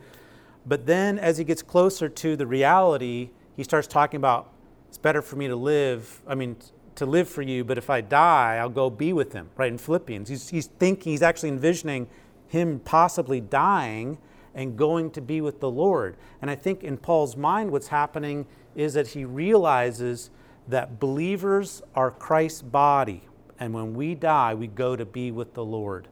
But 0.67 0.85
then, 0.85 1.17
as 1.17 1.39
he 1.39 1.43
gets 1.43 1.63
closer 1.63 2.07
to 2.07 2.35
the 2.35 2.45
reality, 2.45 3.31
he 3.55 3.63
starts 3.63 3.87
talking 3.87 4.17
about 4.17 4.51
it's 4.89 4.97
better 4.97 5.21
for 5.21 5.35
me 5.35 5.47
to 5.47 5.55
live, 5.55 6.21
I 6.27 6.35
mean, 6.35 6.55
to 6.95 7.05
live 7.05 7.27
for 7.27 7.41
you, 7.41 7.63
but 7.63 7.77
if 7.77 7.89
I 7.89 8.01
die, 8.01 8.57
I'll 8.57 8.69
go 8.69 8.89
be 8.89 9.13
with 9.13 9.33
him, 9.33 9.49
right? 9.57 9.71
In 9.71 9.77
Philippians, 9.77 10.29
he's, 10.29 10.49
he's 10.49 10.67
thinking, 10.67 11.11
he's 11.11 11.23
actually 11.23 11.49
envisioning 11.49 12.07
him 12.47 12.79
possibly 12.79 13.41
dying 13.41 14.19
and 14.53 14.77
going 14.77 15.09
to 15.11 15.21
be 15.21 15.41
with 15.41 15.59
the 15.59 15.69
Lord. 15.71 16.15
And 16.41 16.51
I 16.51 16.55
think 16.55 16.83
in 16.83 16.97
Paul's 16.97 17.35
mind, 17.35 17.71
what's 17.71 17.87
happening 17.87 18.45
is 18.75 18.93
that 18.93 19.07
he 19.07 19.25
realizes 19.25 20.29
that 20.67 20.99
believers 20.99 21.81
are 21.95 22.11
Christ's 22.11 22.61
body, 22.61 23.23
and 23.59 23.73
when 23.73 23.93
we 23.93 24.15
die, 24.15 24.53
we 24.53 24.67
go 24.67 24.95
to 24.95 25.05
be 25.05 25.31
with 25.31 25.55
the 25.55 25.65
Lord. 25.65 26.07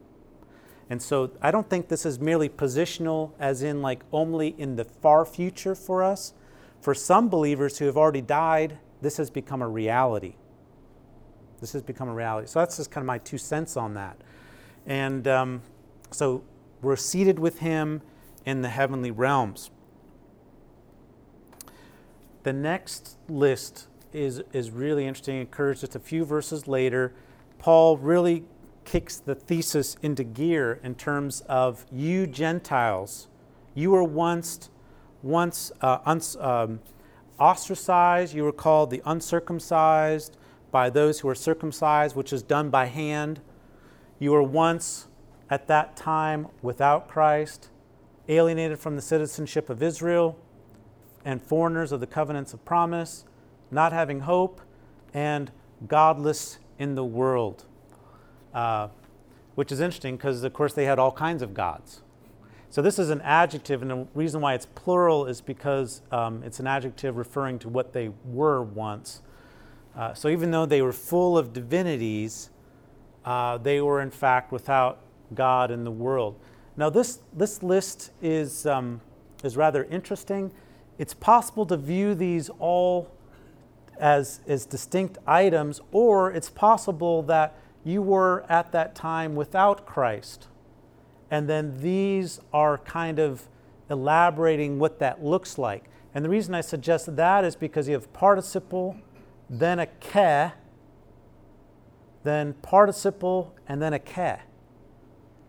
And 0.90 1.02
so 1.02 1.32
I 1.42 1.52
don't 1.52 1.70
think 1.70 1.88
this 1.88 2.06
is 2.06 2.20
merely 2.20 2.50
positional, 2.50 3.32
as 3.40 3.62
in 3.62 3.82
like 3.82 4.04
only 4.12 4.56
in 4.58 4.76
the 4.76 4.84
far 4.84 5.24
future 5.26 5.76
for 5.76 6.04
us, 6.04 6.34
for 6.82 6.94
some 6.94 7.30
believers 7.30 7.78
who 7.78 7.86
have 7.86 7.98
already 7.98 8.22
died, 8.22 8.80
this 9.02 9.18
has 9.18 9.30
become 9.30 9.62
a 9.62 9.68
reality. 9.68 10.36
This 11.60 11.74
has 11.74 11.84
become 11.84 12.10
a 12.10 12.14
reality. 12.14 12.48
So 12.48 12.60
that's 12.60 12.78
just 12.78 12.92
kind 12.92 13.04
of 13.04 13.08
my 13.08 13.20
two 13.20 13.38
cents 13.38 13.78
on 13.78 13.94
that. 13.94 14.18
And 14.86 15.28
um, 15.28 15.62
so 16.10 16.44
we're 16.82 16.96
seated 16.96 17.38
with 17.38 17.60
him 17.60 18.02
in 18.46 18.64
the 18.64 18.70
heavenly 18.70 19.12
realms. 19.12 19.70
The 22.44 22.54
next 22.54 23.18
list 23.30 23.88
is, 24.12 24.42
is 24.52 24.72
really 24.72 25.06
interesting. 25.06 25.38
It 25.38 25.44
occurs 25.44 25.82
just 25.82 25.96
a 25.96 26.00
few 26.00 26.26
verses 26.26 26.68
later. 26.68 27.14
Paul 27.60 27.98
really 27.98 28.44
kicks 28.84 29.18
the 29.18 29.36
thesis 29.36 29.96
into 30.02 30.24
gear 30.24 30.80
in 30.84 30.96
terms 30.96 31.42
of 31.42 31.86
you 31.92 32.26
Gentiles. 32.26 33.28
You 33.76 33.92
were 33.92 34.04
once, 34.04 34.72
once 35.24 35.72
uh, 35.82 36.00
um, 36.40 36.80
ostracized, 37.40 38.34
you 38.34 38.44
were 38.44 38.52
called 38.52 38.90
the 38.90 39.02
uncircumcised 39.06 40.38
by 40.72 40.90
those 40.90 41.20
who 41.20 41.30
are 41.30 41.36
circumcised, 41.36 42.16
which 42.16 42.32
is 42.32 42.44
done 42.44 42.70
by 42.70 42.86
hand. 42.86 43.42
You 44.20 44.32
were 44.32 44.44
once 44.44 45.08
at 45.50 45.68
that 45.68 45.96
time 45.96 46.48
without 46.62 47.08
Christ, 47.08 47.70
alienated 48.28 48.80
from 48.80 48.96
the 48.96 49.02
citizenship 49.02 49.70
of 49.70 49.84
Israel, 49.84 50.38
and 51.26 51.42
foreigners 51.42 51.92
of 51.92 52.00
the 52.00 52.08
covenants 52.08 52.54
of 52.54 52.64
promise, 52.66 53.26
not 53.70 53.94
having 53.94 54.22
hope, 54.22 54.62
and 55.14 55.52
godless 55.88 56.58
in 56.80 56.96
the 56.96 57.04
world. 57.04 57.66
Uh, 58.54 58.88
which 59.56 59.72
is 59.72 59.80
interesting 59.80 60.16
because, 60.16 60.44
of 60.44 60.54
course, 60.54 60.74
they 60.74 60.86
had 60.86 61.00
all 61.00 61.12
kinds 61.12 61.42
of 61.42 61.54
gods. 61.54 62.02
So 62.72 62.82
this 62.82 63.00
is 63.00 63.10
an 63.10 63.20
adjective, 63.20 63.82
and 63.82 63.92
the 63.92 64.08
reason 64.14 64.40
why 64.40 64.54
it's 64.54 64.66
plural 64.66 65.26
is 65.26 65.42
because 65.42 66.02
um, 66.10 66.42
it's 66.42 66.62
an 66.62 66.68
adjective 66.68 67.18
referring 67.18 67.60
to 67.60 67.70
what 67.70 67.92
they 67.92 68.12
were 68.24 68.64
once. 68.64 69.22
Uh, 69.94 70.14
so 70.14 70.30
even 70.30 70.52
though 70.52 70.66
they 70.66 70.82
were 70.82 70.94
full 70.94 71.38
of 71.38 71.52
divinities, 71.52 72.50
uh, 73.26 73.58
they 73.58 73.82
were 73.82 74.00
in 74.00 74.10
fact 74.10 74.54
without 74.54 75.00
God 75.36 75.70
in 75.70 75.84
the 75.84 75.92
world. 75.92 76.40
Now 76.78 76.90
this 76.90 77.20
this 77.34 77.62
list 77.62 78.12
is 78.22 78.66
um, 78.66 79.02
is 79.44 79.58
rather 79.58 79.84
interesting. 79.84 80.54
It's 80.98 81.14
possible 81.14 81.66
to 81.66 81.76
view 81.76 82.16
these 82.16 82.50
all 82.58 83.12
as 84.00 84.40
as 84.48 84.66
distinct 84.66 85.18
items, 85.28 85.82
or 85.92 86.32
it's 86.32 86.50
possible 86.50 87.22
that 87.24 87.54
you 87.84 88.02
were 88.02 88.46
at 88.48 88.72
that 88.72 88.96
time 88.96 89.36
without 89.36 89.86
Christ. 89.86 90.48
And 91.32 91.48
then 91.50 91.80
these 91.80 92.42
are 92.54 92.78
kind 92.78 93.18
of 93.18 93.48
elaborating 93.90 94.78
what 94.78 95.00
that 95.00 95.24
looks 95.24 95.58
like. 95.58 95.86
And 96.14 96.26
the 96.26 96.30
reason 96.30 96.54
I 96.54 96.62
suggest 96.62 97.16
that 97.16 97.46
is 97.46 97.56
because 97.56 97.88
you 97.88 97.94
have 97.94 98.12
participle, 98.12 98.98
then 99.50 99.80
a 99.80 99.88
ke, 99.88 100.54
then 102.24 102.54
participle, 102.62 103.56
and 103.68 103.82
then 103.82 103.94
a 103.94 104.00
ke. 104.00 104.42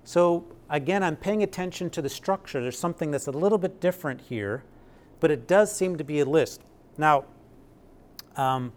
So 0.05 0.45
again, 0.71 1.03
I'm 1.03 1.17
paying 1.17 1.43
attention 1.43 1.91
to 1.91 2.03
the 2.03 2.09
structure. 2.09 2.61
There's 2.61 2.79
something 2.79 3.11
that's 3.11 3.27
a 3.27 3.33
little 3.33 3.59
bit 3.59 3.81
different 3.81 4.21
here, 4.21 4.63
but 5.19 5.31
it 5.33 5.49
does 5.49 5.75
seem 5.75 5.97
to 5.99 6.05
be 6.05 6.21
a 6.21 6.25
list. 6.25 6.63
Now, 6.97 7.25
um, 8.37 8.73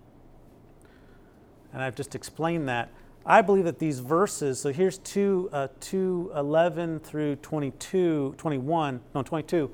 and 1.71 1.83
I've 1.83 1.95
just 1.95 2.15
explained 2.15 2.67
that. 2.67 2.89
I 3.27 3.41
believe 3.41 3.65
that 3.65 3.79
these 3.79 3.99
verses, 3.99 4.59
so 4.59 4.71
here's 4.71 4.99
2, 4.99 5.49
uh, 5.51 5.67
2 5.79 6.31
11 6.35 6.99
through 6.99 7.37
22, 7.37 8.35
21, 8.37 9.01
no, 9.15 9.23
22, 9.23 9.71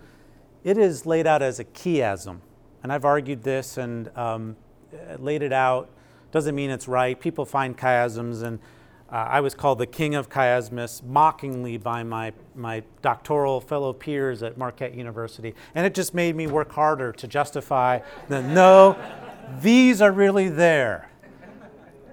it 0.63 0.77
is 0.77 1.05
laid 1.05 1.27
out 1.27 1.41
as 1.41 1.59
a 1.59 1.65
chiasm. 1.65 2.39
And 2.81 2.93
I've 2.93 3.03
argued 3.03 3.43
this 3.43 3.77
and 3.77 4.09
um, 4.17 4.55
laid 5.17 5.41
it 5.41 5.51
out. 5.51 5.89
Doesn't 6.31 6.55
mean 6.55 6.69
it's 6.69 6.87
right. 6.87 7.19
People 7.19 7.45
find 7.45 7.77
chiasms, 7.77 8.41
and 8.41 8.57
uh, 9.11 9.15
I 9.15 9.41
was 9.41 9.53
called 9.53 9.79
the 9.79 9.85
king 9.85 10.15
of 10.15 10.29
chiasmus 10.29 11.03
mockingly 11.03 11.77
by 11.77 12.03
my, 12.03 12.31
my 12.55 12.83
doctoral 13.01 13.59
fellow 13.59 13.91
peers 13.91 14.43
at 14.43 14.57
Marquette 14.57 14.95
University. 14.95 15.53
And 15.75 15.85
it 15.85 15.93
just 15.93 16.13
made 16.13 16.37
me 16.37 16.47
work 16.47 16.71
harder 16.71 17.11
to 17.11 17.27
justify 17.27 17.99
that 18.29 18.45
no, 18.45 18.97
these 19.59 20.01
are 20.01 20.13
really 20.13 20.47
there 20.47 21.10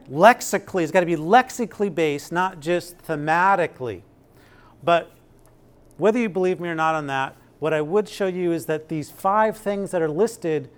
lexically, 0.09 0.83
it's 0.83 0.93
got 0.93 1.01
to 1.01 1.07
be 1.07 1.17
lexically 1.17 1.89
based, 1.89 2.33
not 2.33 2.61
just 2.61 2.99
thematically. 2.99 4.03
But 4.83 5.11
whether 5.97 6.19
you 6.19 6.29
believe 6.29 6.61
me 6.61 6.69
or 6.69 6.75
not 6.75 6.95
on 6.95 7.07
that, 7.09 7.37
what 7.59 7.75
I 7.75 7.81
would 7.81 8.09
show 8.09 8.27
you 8.27 8.53
is 8.53 8.67
that 8.67 8.89
these 8.89 9.11
five 9.11 9.57
things 9.57 9.91
that 9.91 10.01
are 10.01 10.11
listed 10.11 10.71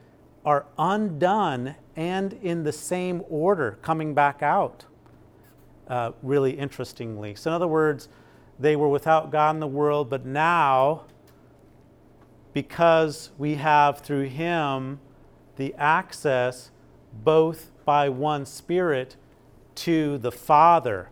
are 0.45 0.67
undone 0.79 1.75
and 1.95 2.33
in 2.33 2.65
the 2.65 2.73
same 2.73 3.23
order 3.29 3.79
coming 3.83 4.15
back 4.15 4.43
out, 4.43 4.87
uh, 5.89 6.13
really 6.23 6.53
interestingly. 6.53 7.35
So, 7.35 7.51
in 7.51 7.55
other 7.55 7.69
words, 7.69 8.09
they 8.59 8.77
were 8.77 8.89
without 8.89 9.31
God 9.31 9.57
in 9.57 9.61
the 9.61 9.67
world, 9.67 10.09
but 10.09 10.25
now, 10.25 11.05
because 12.55 13.31
we 13.37 13.57
have 13.57 13.99
through 14.01 14.25
Him 14.25 15.01
the 15.57 15.75
access 15.75 16.71
both 17.13 17.71
by 17.85 18.09
one 18.09 18.47
Spirit 18.47 19.17
to 19.81 20.19
the 20.19 20.31
Father. 20.31 21.09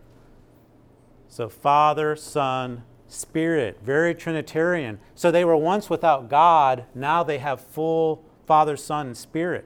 So, 1.27 1.49
Father, 1.49 2.15
Son, 2.15 2.83
Spirit, 3.07 3.79
very 3.81 4.13
Trinitarian. 4.13 4.99
So, 5.15 5.31
they 5.31 5.43
were 5.43 5.57
once 5.57 5.89
without 5.89 6.29
God, 6.29 6.85
now 6.93 7.23
they 7.23 7.39
have 7.39 7.61
full 7.61 8.23
Father, 8.45 8.77
Son, 8.77 9.07
and 9.07 9.17
Spirit. 9.17 9.65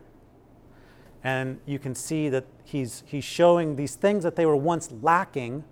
And 1.21 1.59
you 1.65 1.79
can 1.79 1.95
see 1.95 2.29
that 2.29 2.45
he's, 2.63 3.03
he's 3.05 3.25
showing 3.25 3.75
these 3.75 3.95
things 3.95 4.23
that 4.23 4.37
they 4.37 4.45
were 4.45 4.55
once 4.55 4.89
lacking, 5.01 5.65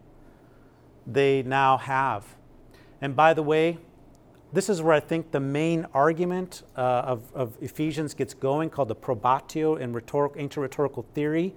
they 1.08 1.42
now 1.42 1.78
have. 1.78 2.36
And 3.02 3.16
by 3.16 3.34
the 3.34 3.44
way, 3.44 3.78
this 4.52 4.70
is 4.70 4.82
where 4.82 4.94
I 4.94 5.00
think 5.00 5.32
the 5.32 5.40
main 5.40 5.88
argument 5.94 6.64
uh, 6.76 6.82
of, 6.82 7.32
of 7.34 7.58
Ephesians 7.62 8.14
gets 8.14 8.34
going, 8.34 8.70
called 8.70 8.90
the 8.90 8.96
probatio 8.96 9.80
in 9.80 9.94
rhetorical, 9.94 10.40
ancient 10.40 10.62
rhetorical 10.62 11.06
theory 11.14 11.56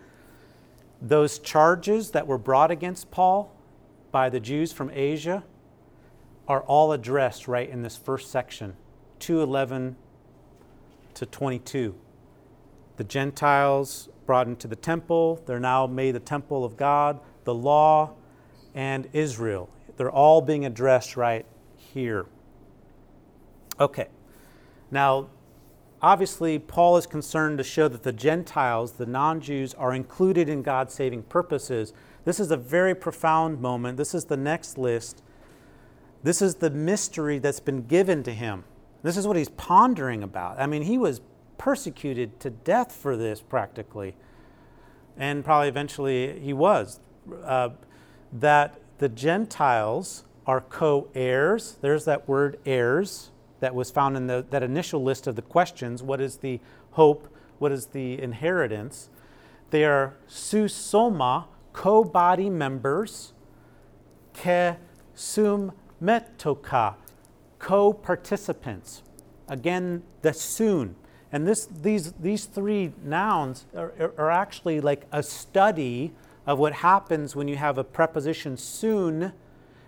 those 1.04 1.38
charges 1.38 2.12
that 2.12 2.26
were 2.26 2.38
brought 2.38 2.70
against 2.70 3.10
Paul 3.10 3.54
by 4.10 4.30
the 4.30 4.40
Jews 4.40 4.72
from 4.72 4.90
Asia 4.90 5.44
are 6.48 6.62
all 6.62 6.92
addressed 6.92 7.46
right 7.46 7.68
in 7.68 7.82
this 7.82 7.96
first 7.96 8.30
section, 8.30 8.74
211 9.18 9.96
to 11.12 11.26
22. 11.26 11.94
The 12.96 13.04
Gentiles 13.04 14.08
brought 14.24 14.46
into 14.46 14.66
the 14.66 14.76
temple, 14.76 15.42
they're 15.44 15.60
now 15.60 15.86
made 15.86 16.14
the 16.14 16.20
temple 16.20 16.64
of 16.64 16.78
God, 16.78 17.20
the 17.44 17.54
law, 17.54 18.14
and 18.74 19.06
Israel. 19.12 19.68
They're 19.98 20.10
all 20.10 20.40
being 20.40 20.64
addressed 20.64 21.18
right 21.18 21.44
here. 21.76 22.24
Okay. 23.78 24.08
Now, 24.90 25.28
Obviously, 26.04 26.58
Paul 26.58 26.98
is 26.98 27.06
concerned 27.06 27.56
to 27.56 27.64
show 27.64 27.88
that 27.88 28.02
the 28.02 28.12
Gentiles, 28.12 28.92
the 28.92 29.06
non 29.06 29.40
Jews, 29.40 29.72
are 29.72 29.94
included 29.94 30.50
in 30.50 30.60
God's 30.60 30.92
saving 30.92 31.22
purposes. 31.22 31.94
This 32.26 32.38
is 32.38 32.50
a 32.50 32.58
very 32.58 32.94
profound 32.94 33.62
moment. 33.62 33.96
This 33.96 34.14
is 34.14 34.26
the 34.26 34.36
next 34.36 34.76
list. 34.76 35.22
This 36.22 36.42
is 36.42 36.56
the 36.56 36.68
mystery 36.68 37.38
that's 37.38 37.58
been 37.58 37.86
given 37.86 38.22
to 38.24 38.34
him. 38.34 38.64
This 39.02 39.16
is 39.16 39.26
what 39.26 39.38
he's 39.38 39.48
pondering 39.48 40.22
about. 40.22 40.60
I 40.60 40.66
mean, 40.66 40.82
he 40.82 40.98
was 40.98 41.22
persecuted 41.56 42.38
to 42.40 42.50
death 42.50 42.92
for 42.92 43.16
this 43.16 43.40
practically, 43.40 44.14
and 45.16 45.42
probably 45.42 45.68
eventually 45.68 46.38
he 46.38 46.52
was. 46.52 47.00
Uh, 47.42 47.70
that 48.30 48.78
the 48.98 49.08
Gentiles 49.08 50.24
are 50.46 50.60
co 50.60 51.08
heirs. 51.14 51.78
There's 51.80 52.04
that 52.04 52.28
word 52.28 52.58
heirs 52.66 53.30
that 53.60 53.74
was 53.74 53.90
found 53.90 54.16
in 54.16 54.26
the, 54.26 54.44
that 54.50 54.62
initial 54.62 55.02
list 55.02 55.26
of 55.26 55.36
the 55.36 55.42
questions 55.42 56.02
what 56.02 56.20
is 56.20 56.38
the 56.38 56.60
hope, 56.92 57.28
what 57.58 57.72
is 57.72 57.86
the 57.86 58.20
inheritance? 58.20 59.08
They 59.70 59.84
are 59.84 60.16
susoma, 60.28 61.46
co 61.72 62.04
body 62.04 62.50
members, 62.50 63.32
ke 64.34 64.76
sum 65.14 65.72
metoka, 66.02 66.94
co 67.58 67.92
participants. 67.92 69.02
Again, 69.48 70.02
the 70.22 70.32
soon. 70.32 70.96
And 71.32 71.46
this, 71.46 71.66
these, 71.66 72.12
these 72.12 72.44
three 72.44 72.92
nouns 73.02 73.66
are, 73.74 74.12
are 74.16 74.30
actually 74.30 74.80
like 74.80 75.06
a 75.10 75.22
study 75.22 76.12
of 76.46 76.58
what 76.58 76.74
happens 76.74 77.34
when 77.34 77.48
you 77.48 77.56
have 77.56 77.76
a 77.76 77.84
preposition 77.84 78.56
soon. 78.56 79.32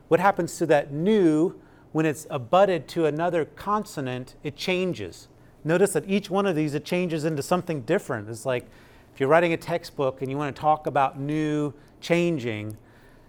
What 0.09 0.21
happens 0.21 0.59
to 0.59 0.67
that 0.67 0.93
new 0.93 1.55
when 1.97 2.05
it's 2.05 2.27
abutted 2.29 2.87
to 2.87 3.07
another 3.07 3.47
consonant, 3.47 4.35
it 4.43 4.55
changes. 4.55 5.29
Notice 5.65 5.95
that 5.95 6.05
each 6.07 6.29
one 6.29 6.45
of 6.45 6.55
these, 6.55 6.75
it 6.75 6.85
changes 6.85 7.25
into 7.25 7.43
something 7.43 7.81
different. 7.81 8.29
It's 8.29 8.45
like 8.45 8.67
if 9.15 9.19
you're 9.19 9.31
writing 9.31 9.55
a 9.55 9.57
textbook 9.57 10.21
and 10.21 10.31
you 10.31 10.37
want 10.37 10.55
to 10.55 10.61
talk 10.61 10.87
about 10.87 11.19
new 11.19 11.73
changing, 12.03 12.77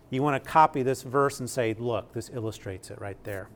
you 0.09 0.21
want 0.21 0.43
to 0.43 0.49
copy 0.49 0.83
this 0.83 1.03
verse 1.03 1.39
and 1.39 1.49
say, 1.49 1.77
look, 1.79 2.11
this 2.11 2.29
illustrates 2.33 2.91
it 2.91 2.99
right 2.99 3.15
there. 3.23 3.47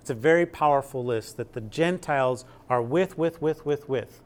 It's 0.00 0.08
a 0.08 0.14
very 0.14 0.46
powerful 0.46 1.04
list 1.04 1.36
that 1.36 1.52
the 1.52 1.60
Gentiles 1.60 2.46
are 2.70 2.80
with, 2.80 3.18
with, 3.18 3.42
with, 3.42 3.66
with, 3.66 3.90
with, 3.90 4.22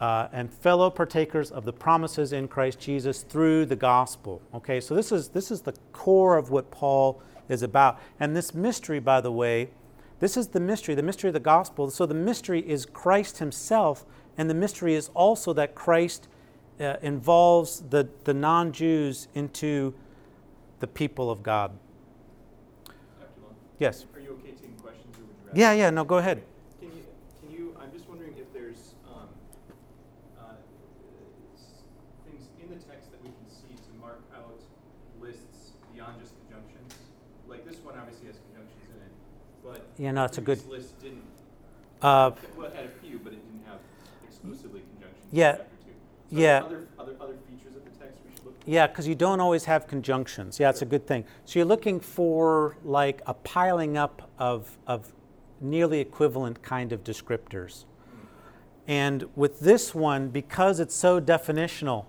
uh, 0.00 0.28
and 0.32 0.54
fellow 0.54 0.88
partakers 0.88 1.50
of 1.50 1.64
the 1.64 1.72
promises 1.72 2.32
in 2.32 2.46
Christ 2.46 2.78
Jesus 2.78 3.22
through 3.22 3.66
the 3.66 3.74
gospel. 3.74 4.40
Okay, 4.54 4.80
so 4.80 4.94
this 4.94 5.10
is 5.10 5.30
this 5.30 5.50
is 5.50 5.62
the 5.62 5.74
core 5.92 6.36
of 6.36 6.50
what 6.50 6.70
Paul 6.70 7.20
is 7.48 7.62
about. 7.62 7.98
And 8.18 8.36
this 8.36 8.54
mystery, 8.54 8.98
by 9.00 9.20
the 9.20 9.32
way, 9.32 9.70
this 10.20 10.36
is 10.36 10.48
the 10.48 10.60
mystery, 10.60 10.94
the 10.94 11.02
mystery 11.02 11.28
of 11.28 11.34
the 11.34 11.40
gospel. 11.40 11.90
So 11.90 12.06
the 12.06 12.14
mystery 12.14 12.60
is 12.68 12.86
Christ 12.86 13.38
himself, 13.38 14.06
and 14.38 14.48
the 14.48 14.54
mystery 14.54 14.94
is 14.94 15.10
also 15.14 15.52
that 15.54 15.74
Christ 15.74 16.28
uh, 16.80 16.96
involves 17.02 17.80
the, 17.90 18.08
the 18.24 18.34
non 18.34 18.72
Jews 18.72 19.28
into 19.34 19.94
the 20.80 20.86
people 20.86 21.30
of 21.30 21.42
God. 21.42 21.72
Dr. 22.86 22.94
Long, 23.42 23.54
Yes. 23.78 24.06
Are 24.14 24.20
you 24.20 24.30
okay 24.42 24.52
taking 24.52 24.74
questions, 24.82 25.16
or 25.18 25.22
would 25.22 25.34
you 25.40 25.46
rather? 25.46 25.58
Yeah, 25.60 25.72
yeah, 25.72 25.90
no, 25.90 26.04
go 26.04 26.18
ahead. 26.18 26.42
Can 26.80 26.88
you, 26.90 27.02
can 27.42 27.50
you, 27.50 27.76
I'm 27.80 27.92
just 27.92 28.08
wondering 28.08 28.34
if 28.38 28.52
there's, 28.52 28.94
um, 29.06 29.28
uh, 30.40 30.54
s- 31.54 31.82
things 32.26 32.48
in 32.62 32.68
the 32.70 32.82
text 32.84 33.10
that 33.12 33.22
we 33.22 33.28
can 33.30 33.48
see 33.50 33.74
to 33.74 33.90
mark 34.00 34.20
out 34.34 34.58
lists 35.20 35.72
beyond 35.94 36.18
just 36.20 36.34
conjunctions? 36.42 36.94
Like 37.48 37.64
this 37.64 37.78
one 37.84 37.94
obviously 37.98 38.26
has 38.28 38.36
conjunctions 38.50 38.88
in 38.90 38.98
it, 38.98 39.12
Yeah, 39.98 40.10
no, 40.10 40.24
it's 40.24 40.38
a 40.38 40.40
good- 40.40 40.66
list 40.68 41.00
didn't, 41.00 41.22
Uh, 42.02 42.32
well, 42.56 42.66
it 42.66 42.74
had 42.74 42.84
a 42.86 42.88
few, 42.88 43.18
but 43.18 43.32
it 43.32 43.36
didn't 43.36 43.64
have 43.66 43.78
exclusively 44.26 44.82
conjunctions 44.92 45.26
Yeah. 45.30 45.56
So 45.56 45.62
yeah. 46.30 46.62
Other, 46.64 46.88
other, 46.98 47.16
other 47.20 47.34
features 47.48 47.76
of 47.76 47.84
the 47.84 47.90
text 47.90 48.18
we 48.26 48.34
should 48.34 48.44
look 48.44 48.62
for? 48.62 48.70
Yeah, 48.70 48.86
because 48.86 49.06
you 49.06 49.14
don't 49.14 49.40
always 49.40 49.64
have 49.66 49.86
conjunctions. 49.86 50.58
Yeah, 50.58 50.70
it's 50.70 50.82
a 50.82 50.86
good 50.86 51.06
thing. 51.06 51.24
So 51.44 51.58
you're 51.58 51.66
looking 51.66 52.00
for 52.00 52.76
like 52.84 53.22
a 53.26 53.34
piling 53.34 53.96
up 53.96 54.30
of, 54.38 54.76
of 54.86 55.12
nearly 55.60 56.00
equivalent 56.00 56.62
kind 56.62 56.92
of 56.92 57.04
descriptors. 57.04 57.84
And 58.86 59.24
with 59.34 59.60
this 59.60 59.94
one, 59.94 60.28
because 60.28 60.80
it's 60.80 60.94
so 60.94 61.20
definitional, 61.20 62.04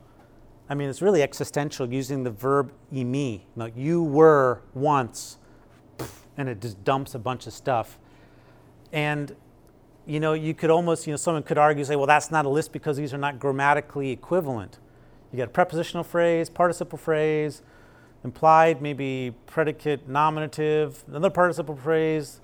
I 0.68 0.74
mean, 0.74 0.90
it's 0.90 1.02
really 1.02 1.22
existential 1.22 1.92
using 1.94 2.24
the 2.24 2.32
verb 2.32 2.72
imi. 2.92 3.42
Like 3.56 3.74
you 3.78 4.04
were 4.04 4.62
once, 4.74 5.38
and 6.38 6.50
it 6.50 6.62
just 6.62 6.84
dumps 6.84 7.16
a 7.16 7.20
bunch 7.20 7.48
of 7.48 7.54
stuff. 7.54 8.00
And 8.92 9.36
you 10.06 10.20
know, 10.20 10.34
you 10.34 10.54
could 10.54 10.70
almost, 10.70 11.08
you 11.08 11.14
know, 11.14 11.18
someone 11.18 11.44
could 11.44 11.58
argue, 11.58 11.84
say, 11.84 11.96
well, 11.96 12.06
that's 12.06 12.30
not 12.30 12.46
a 12.46 12.50
list 12.50 12.72
because 12.72 12.98
these 12.98 13.14
are 13.14 13.18
not 13.18 13.40
grammatically 13.40 14.12
equivalent. 14.12 14.80
You 15.32 15.38
got 15.38 15.48
a 15.48 15.52
prepositional 15.52 16.04
phrase, 16.04 16.50
participle 16.50 16.98
phrase, 16.98 17.62
implied, 18.24 18.82
maybe 18.82 19.34
predicate 19.48 20.08
nominative, 20.08 21.04
another 21.08 21.30
participle 21.30 21.76
phrase, 21.76 22.40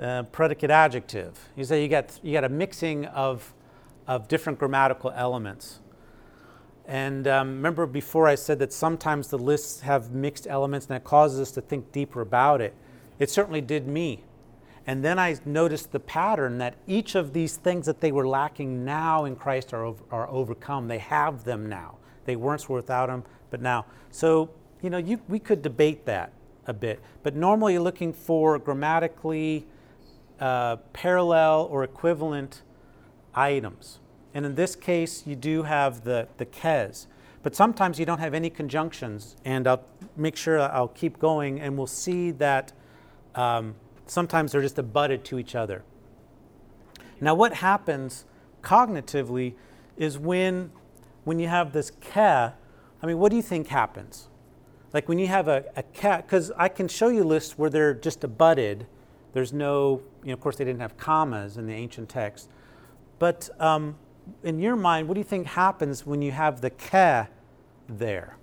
uh, 0.00 0.22
predicate 0.24 0.70
adjective. 0.70 1.50
You 1.56 1.64
say 1.64 1.82
you 1.82 1.88
got 1.88 2.18
you 2.22 2.32
got 2.32 2.44
a 2.44 2.48
mixing 2.48 3.04
of 3.06 3.52
of 4.06 4.28
different 4.28 4.58
grammatical 4.58 5.10
elements. 5.10 5.80
And 6.86 7.28
um, 7.28 7.48
remember 7.50 7.86
before 7.86 8.26
I 8.26 8.34
said 8.34 8.58
that 8.58 8.72
sometimes 8.72 9.28
the 9.28 9.38
lists 9.38 9.80
have 9.80 10.12
mixed 10.12 10.46
elements 10.48 10.86
and 10.86 10.96
that 10.96 11.04
causes 11.04 11.40
us 11.40 11.50
to 11.52 11.60
think 11.60 11.92
deeper 11.92 12.20
about 12.20 12.60
it. 12.60 12.74
It 13.22 13.30
certainly 13.30 13.60
did 13.60 13.86
me. 13.86 14.24
And 14.84 15.04
then 15.04 15.16
I 15.16 15.36
noticed 15.44 15.92
the 15.92 16.00
pattern 16.00 16.58
that 16.58 16.74
each 16.88 17.14
of 17.14 17.32
these 17.32 17.56
things 17.56 17.86
that 17.86 18.00
they 18.00 18.10
were 18.10 18.26
lacking 18.26 18.84
now 18.84 19.26
in 19.26 19.36
Christ 19.36 19.72
are, 19.72 19.94
are 20.10 20.28
overcome. 20.28 20.88
They 20.88 20.98
have 20.98 21.44
them 21.44 21.68
now. 21.68 21.98
They 22.24 22.34
weren't 22.34 22.68
without 22.68 23.06
them, 23.06 23.22
but 23.48 23.62
now. 23.62 23.86
So, 24.10 24.50
you 24.82 24.90
know, 24.90 24.98
you, 24.98 25.20
we 25.28 25.38
could 25.38 25.62
debate 25.62 26.04
that 26.06 26.32
a 26.66 26.72
bit. 26.72 27.00
But 27.22 27.36
normally 27.36 27.74
you're 27.74 27.82
looking 27.82 28.12
for 28.12 28.58
grammatically 28.58 29.66
uh, 30.40 30.78
parallel 30.92 31.68
or 31.70 31.84
equivalent 31.84 32.62
items. 33.36 34.00
And 34.34 34.44
in 34.44 34.56
this 34.56 34.74
case, 34.74 35.28
you 35.28 35.36
do 35.36 35.62
have 35.62 36.02
the, 36.02 36.26
the 36.38 36.46
kes. 36.46 37.06
But 37.44 37.54
sometimes 37.54 38.00
you 38.00 38.04
don't 38.04 38.18
have 38.18 38.34
any 38.34 38.50
conjunctions. 38.50 39.36
And 39.44 39.68
I'll 39.68 39.84
make 40.16 40.34
sure 40.34 40.58
I'll 40.58 40.88
keep 40.88 41.20
going, 41.20 41.60
and 41.60 41.78
we'll 41.78 41.86
see 41.86 42.32
that 42.32 42.72
um, 43.34 43.74
sometimes 44.06 44.52
they're 44.52 44.62
just 44.62 44.78
abutted 44.78 45.24
to 45.26 45.38
each 45.38 45.54
other. 45.54 45.82
Now, 47.20 47.34
what 47.34 47.54
happens 47.54 48.24
cognitively 48.62 49.54
is 49.96 50.18
when, 50.18 50.72
when 51.24 51.38
you 51.38 51.48
have 51.48 51.72
this 51.72 51.90
ke, 51.90 52.16
I 52.16 52.54
mean, 53.04 53.18
what 53.18 53.30
do 53.30 53.36
you 53.36 53.42
think 53.42 53.68
happens? 53.68 54.28
Like 54.92 55.08
when 55.08 55.18
you 55.18 55.26
have 55.28 55.48
a, 55.48 55.64
a 55.76 55.82
cat, 55.82 56.26
because 56.26 56.52
I 56.56 56.68
can 56.68 56.88
show 56.88 57.08
you 57.08 57.24
lists 57.24 57.56
where 57.56 57.70
they're 57.70 57.94
just 57.94 58.24
abutted. 58.24 58.86
There's 59.32 59.52
no, 59.52 60.02
you 60.22 60.28
know, 60.28 60.34
of 60.34 60.40
course, 60.40 60.56
they 60.56 60.64
didn't 60.64 60.80
have 60.80 60.96
commas 60.96 61.56
in 61.56 61.66
the 61.66 61.72
ancient 61.72 62.08
text. 62.08 62.50
But 63.18 63.48
um, 63.58 63.96
in 64.42 64.58
your 64.58 64.76
mind, 64.76 65.08
what 65.08 65.14
do 65.14 65.20
you 65.20 65.24
think 65.24 65.46
happens 65.46 66.04
when 66.06 66.22
you 66.22 66.32
have 66.32 66.60
the 66.60 66.70
ke 66.70 67.28
there? 67.88 68.36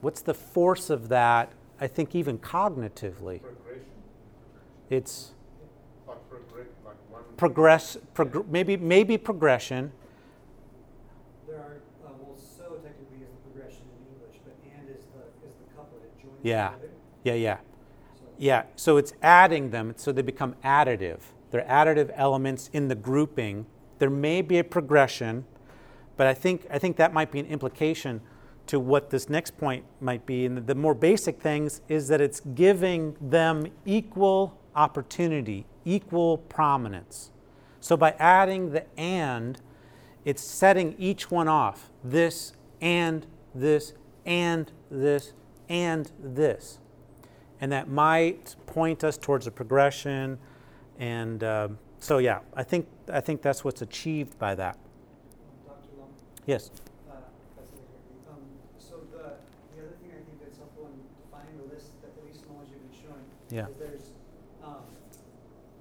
What's 0.00 0.20
the 0.20 0.34
force 0.34 0.90
of 0.90 1.08
that? 1.08 1.52
I 1.80 1.86
think 1.86 2.14
even 2.14 2.38
cognitively, 2.38 3.40
Progression, 3.42 3.84
it's 4.90 5.32
like 6.08 6.18
progress, 6.30 6.66
like 6.84 7.36
progress, 7.36 7.96
prog- 8.14 8.50
maybe 8.50 8.76
maybe 8.76 9.18
progression. 9.18 9.92
There 11.46 11.56
are, 11.56 11.76
uh, 12.04 12.10
well, 12.20 12.36
so 12.36 12.64
technically 12.82 13.24
is 13.24 13.30
the 13.30 13.50
progression 13.50 13.82
in 14.00 14.14
English, 14.14 14.40
but 14.44 14.54
and 14.78 14.88
is 14.88 15.04
the, 15.14 15.46
is 15.48 15.54
the 15.56 15.74
couplet, 15.76 16.02
it 16.04 16.22
joins 16.22 16.32
Yeah. 16.42 16.70
together. 16.70 16.92
Yeah, 17.24 17.34
yeah, 17.34 17.56
So 18.16 18.24
yeah. 18.38 18.62
So 18.76 18.96
it's 18.96 19.12
adding 19.22 19.70
them, 19.70 19.92
so 19.96 20.12
they 20.12 20.22
become 20.22 20.54
additive. 20.64 21.18
They're 21.50 21.64
additive 21.68 22.10
elements 22.16 22.70
in 22.72 22.88
the 22.88 22.94
grouping. 22.94 23.66
There 23.98 24.10
may 24.10 24.42
be 24.42 24.58
a 24.58 24.64
progression, 24.64 25.44
but 26.16 26.26
I 26.26 26.34
think 26.34 26.66
I 26.70 26.78
think 26.78 26.96
that 26.96 27.12
might 27.12 27.30
be 27.30 27.38
an 27.40 27.46
implication 27.46 28.20
to 28.66 28.80
what 28.80 29.10
this 29.10 29.28
next 29.28 29.56
point 29.56 29.84
might 30.00 30.26
be. 30.26 30.46
And 30.46 30.66
the 30.66 30.74
more 30.74 30.94
basic 30.94 31.40
things 31.40 31.80
is 31.88 32.08
that 32.08 32.20
it's 32.20 32.40
giving 32.40 33.16
them 33.20 33.66
equal 33.84 34.58
opportunity, 34.74 35.66
equal 35.84 36.38
prominence. 36.38 37.30
So 37.80 37.96
by 37.96 38.12
adding 38.18 38.70
the 38.72 38.84
and, 38.98 39.60
it's 40.24 40.42
setting 40.42 40.96
each 40.98 41.30
one 41.30 41.46
off. 41.46 41.90
This 42.02 42.52
and 42.80 43.24
this 43.54 43.94
and 44.24 44.72
this 44.90 45.32
and 45.68 46.10
this. 46.20 46.80
And 47.60 47.70
that 47.70 47.88
might 47.88 48.56
point 48.66 49.04
us 49.04 49.16
towards 49.16 49.46
a 49.46 49.52
progression. 49.52 50.38
And 50.98 51.44
um, 51.44 51.78
so, 52.00 52.18
yeah, 52.18 52.40
I 52.54 52.64
think, 52.64 52.88
I 53.10 53.20
think 53.20 53.40
that's 53.40 53.64
what's 53.64 53.82
achieved 53.82 54.36
by 54.38 54.56
that. 54.56 54.78
Yes. 56.46 56.70
uh, 57.10 57.14
that's 57.56 57.70
it, 57.70 57.78
okay. 57.90 58.30
Um, 58.30 58.38
so 58.78 59.02
the, 59.10 59.34
the 59.74 59.82
other 59.82 59.94
thing 59.98 60.10
I 60.14 60.22
think 60.26 60.38
that's 60.42 60.58
helpful 60.58 60.86
in 60.86 60.94
defining 61.26 61.58
the 61.58 61.74
list, 61.74 61.90
that 62.02 62.14
at 62.18 62.22
least 62.26 62.46
the 62.46 62.52
ones 62.52 62.68
you've 62.70 62.82
been 62.82 62.98
showing, 62.98 63.26
Yeah. 63.50 63.66
there's, 63.78 64.10
um, 64.62 64.82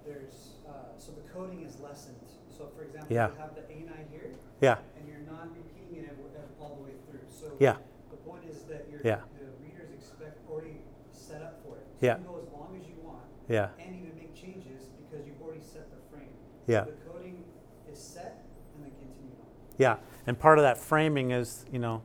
there's, 0.06 0.56
uh, 0.68 0.98
so 0.98 1.12
the 1.12 1.22
coding 1.34 1.62
is 1.64 1.80
lessened. 1.80 2.16
So 2.56 2.68
for 2.76 2.84
example, 2.84 3.14
Yeah. 3.16 3.30
you 3.32 3.36
have 3.38 3.56
the 3.56 3.64
A 3.72 3.80
nine 3.86 4.08
here, 4.12 4.32
Yeah. 4.62 4.78
and 4.98 5.08
you're 5.08 5.20
not 5.20 5.50
repeating 5.56 6.06
it 6.06 6.18
all 6.60 6.76
the 6.76 6.84
way 6.84 6.92
through. 7.10 7.22
So 7.30 7.52
Yeah. 7.60 7.78
the 8.12 8.18
point 8.18 8.46
is 8.46 8.64
that 8.66 8.90
your 8.90 9.02
Yeah. 9.04 9.22
the 9.40 9.46
readers 9.64 9.92
expect 9.92 10.40
already 10.50 10.82
set 11.12 11.42
up 11.42 11.62
for 11.64 11.78
it. 11.78 11.88
So 12.00 12.06
Yeah. 12.06 12.18
you 12.18 12.24
can 12.24 12.34
go 12.34 12.40
as 12.40 12.50
long 12.54 12.76
as 12.80 12.88
you 12.88 12.96
want 13.04 13.24
Yeah. 13.48 13.70
and 13.80 13.96
even 13.96 14.16
make 14.16 14.34
changes 14.36 14.88
because 14.98 15.26
you've 15.28 15.42
already 15.42 15.62
set 15.62 15.90
the 15.90 15.98
frame. 16.16 16.30
Yeah. 16.68 16.84
The 16.86 16.92
coding 17.12 17.44
is 17.88 18.00
set 18.00 18.46
and 18.76 18.84
then 18.86 18.92
continue 18.92 19.36
on. 19.42 19.48
Yeah. 19.78 19.98
And 20.28 20.38
part 20.40 20.60
of 20.60 20.64
that 20.64 20.78
framing 20.78 21.32
is, 21.32 21.66
you 21.72 21.80
know, 21.80 22.04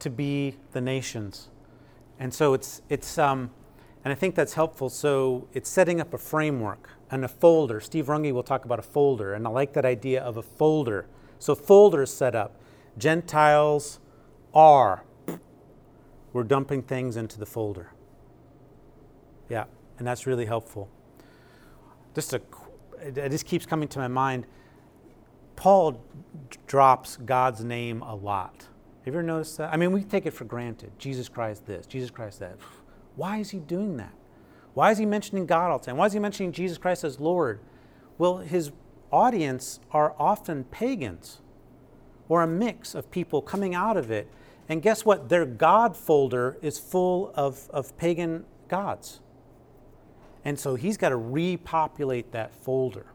to 0.00 0.10
be 0.10 0.56
the 0.72 0.80
nations. 0.80 1.50
And 2.18 2.32
so 2.34 2.52
it's, 2.54 2.82
it's 2.88 3.16
um, 3.18 3.50
and 4.04 4.12
I 4.12 4.14
think 4.14 4.34
that's 4.34 4.54
helpful. 4.54 4.90
So 4.90 5.48
it's 5.54 5.70
setting 5.70 6.00
up 6.00 6.12
a 6.12 6.18
framework 6.18 6.90
and 7.10 7.24
a 7.24 7.28
folder. 7.28 7.80
Steve 7.80 8.06
Runge 8.06 8.32
will 8.32 8.42
talk 8.42 8.64
about 8.64 8.78
a 8.78 8.82
folder, 8.82 9.32
and 9.32 9.46
I 9.46 9.50
like 9.50 9.72
that 9.72 9.84
idea 9.84 10.22
of 10.22 10.36
a 10.36 10.42
folder. 10.42 11.06
So 11.38 11.54
folder 11.54 12.02
is 12.02 12.12
set 12.12 12.34
up. 12.34 12.60
Gentiles 12.98 14.00
are. 14.52 15.04
We're 16.32 16.44
dumping 16.44 16.82
things 16.82 17.16
into 17.16 17.38
the 17.38 17.46
folder. 17.46 17.92
Yeah, 19.48 19.64
and 19.98 20.06
that's 20.06 20.26
really 20.26 20.46
helpful. 20.46 20.88
Just 22.14 22.34
a, 22.34 22.42
it 23.00 23.30
just 23.30 23.46
keeps 23.46 23.66
coming 23.66 23.88
to 23.88 23.98
my 23.98 24.08
mind. 24.08 24.46
Paul 25.56 26.04
drops 26.66 27.16
God's 27.16 27.64
name 27.64 28.02
a 28.02 28.14
lot. 28.14 28.66
Have 29.04 29.14
you 29.14 29.20
ever 29.20 29.22
noticed 29.22 29.58
that? 29.58 29.72
I 29.72 29.76
mean, 29.76 29.92
we 29.92 30.02
take 30.02 30.26
it 30.26 30.32
for 30.32 30.44
granted. 30.44 30.92
Jesus 30.98 31.28
Christ 31.28 31.66
this, 31.66 31.86
Jesus 31.86 32.10
Christ 32.10 32.40
that. 32.40 32.56
Why 33.16 33.38
is 33.38 33.50
he 33.50 33.58
doing 33.58 33.96
that? 33.96 34.12
Why 34.74 34.90
is 34.90 34.98
he 34.98 35.06
mentioning 35.06 35.46
God 35.46 35.70
all 35.70 35.78
the 35.78 35.86
time? 35.86 35.96
Why 35.96 36.06
is 36.06 36.12
he 36.12 36.18
mentioning 36.18 36.52
Jesus 36.52 36.78
Christ 36.78 37.04
as 37.04 37.20
Lord? 37.20 37.60
Well, 38.18 38.38
his 38.38 38.72
audience 39.12 39.80
are 39.92 40.14
often 40.18 40.64
pagans 40.64 41.40
or 42.28 42.42
a 42.42 42.46
mix 42.46 42.94
of 42.94 43.10
people 43.10 43.40
coming 43.40 43.74
out 43.74 43.96
of 43.96 44.10
it. 44.10 44.28
And 44.68 44.82
guess 44.82 45.04
what? 45.04 45.28
Their 45.28 45.46
God 45.46 45.96
folder 45.96 46.58
is 46.62 46.78
full 46.78 47.32
of, 47.34 47.68
of 47.70 47.96
pagan 47.96 48.44
gods. 48.68 49.20
And 50.44 50.58
so 50.58 50.74
he's 50.74 50.96
got 50.96 51.10
to 51.10 51.16
repopulate 51.16 52.32
that 52.32 52.54
folder. 52.54 53.06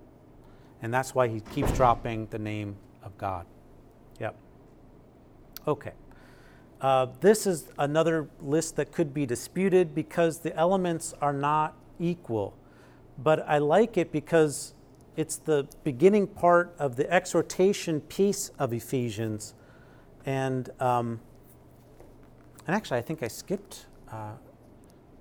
And 0.81 0.93
that's 0.93 1.13
why 1.13 1.27
he 1.27 1.41
keeps 1.41 1.71
dropping 1.73 2.27
the 2.27 2.39
name 2.39 2.75
of 3.03 3.17
God. 3.17 3.45
Yep. 4.19 4.35
Okay. 5.67 5.91
Uh, 6.81 7.07
this 7.19 7.45
is 7.45 7.67
another 7.77 8.29
list 8.41 8.75
that 8.77 8.91
could 8.91 9.13
be 9.13 9.25
disputed 9.25 9.93
because 9.93 10.39
the 10.39 10.55
elements 10.55 11.13
are 11.21 11.33
not 11.33 11.75
equal. 11.99 12.55
But 13.17 13.45
I 13.47 13.57
like 13.57 13.97
it 13.97 14.11
because 14.11 14.73
it's 15.17 15.35
the 15.35 15.67
beginning 15.83 16.27
part 16.27 16.73
of 16.79 16.95
the 16.95 17.11
exhortation 17.11 17.99
piece 18.01 18.51
of 18.57 18.71
Ephesians. 18.71 19.53
And, 20.25 20.69
um, 20.79 21.19
and 22.65 22.75
actually, 22.75 22.99
I 22.99 23.01
think 23.01 23.23
I 23.23 23.27
skipped 23.27 23.85
uh, 24.11 24.31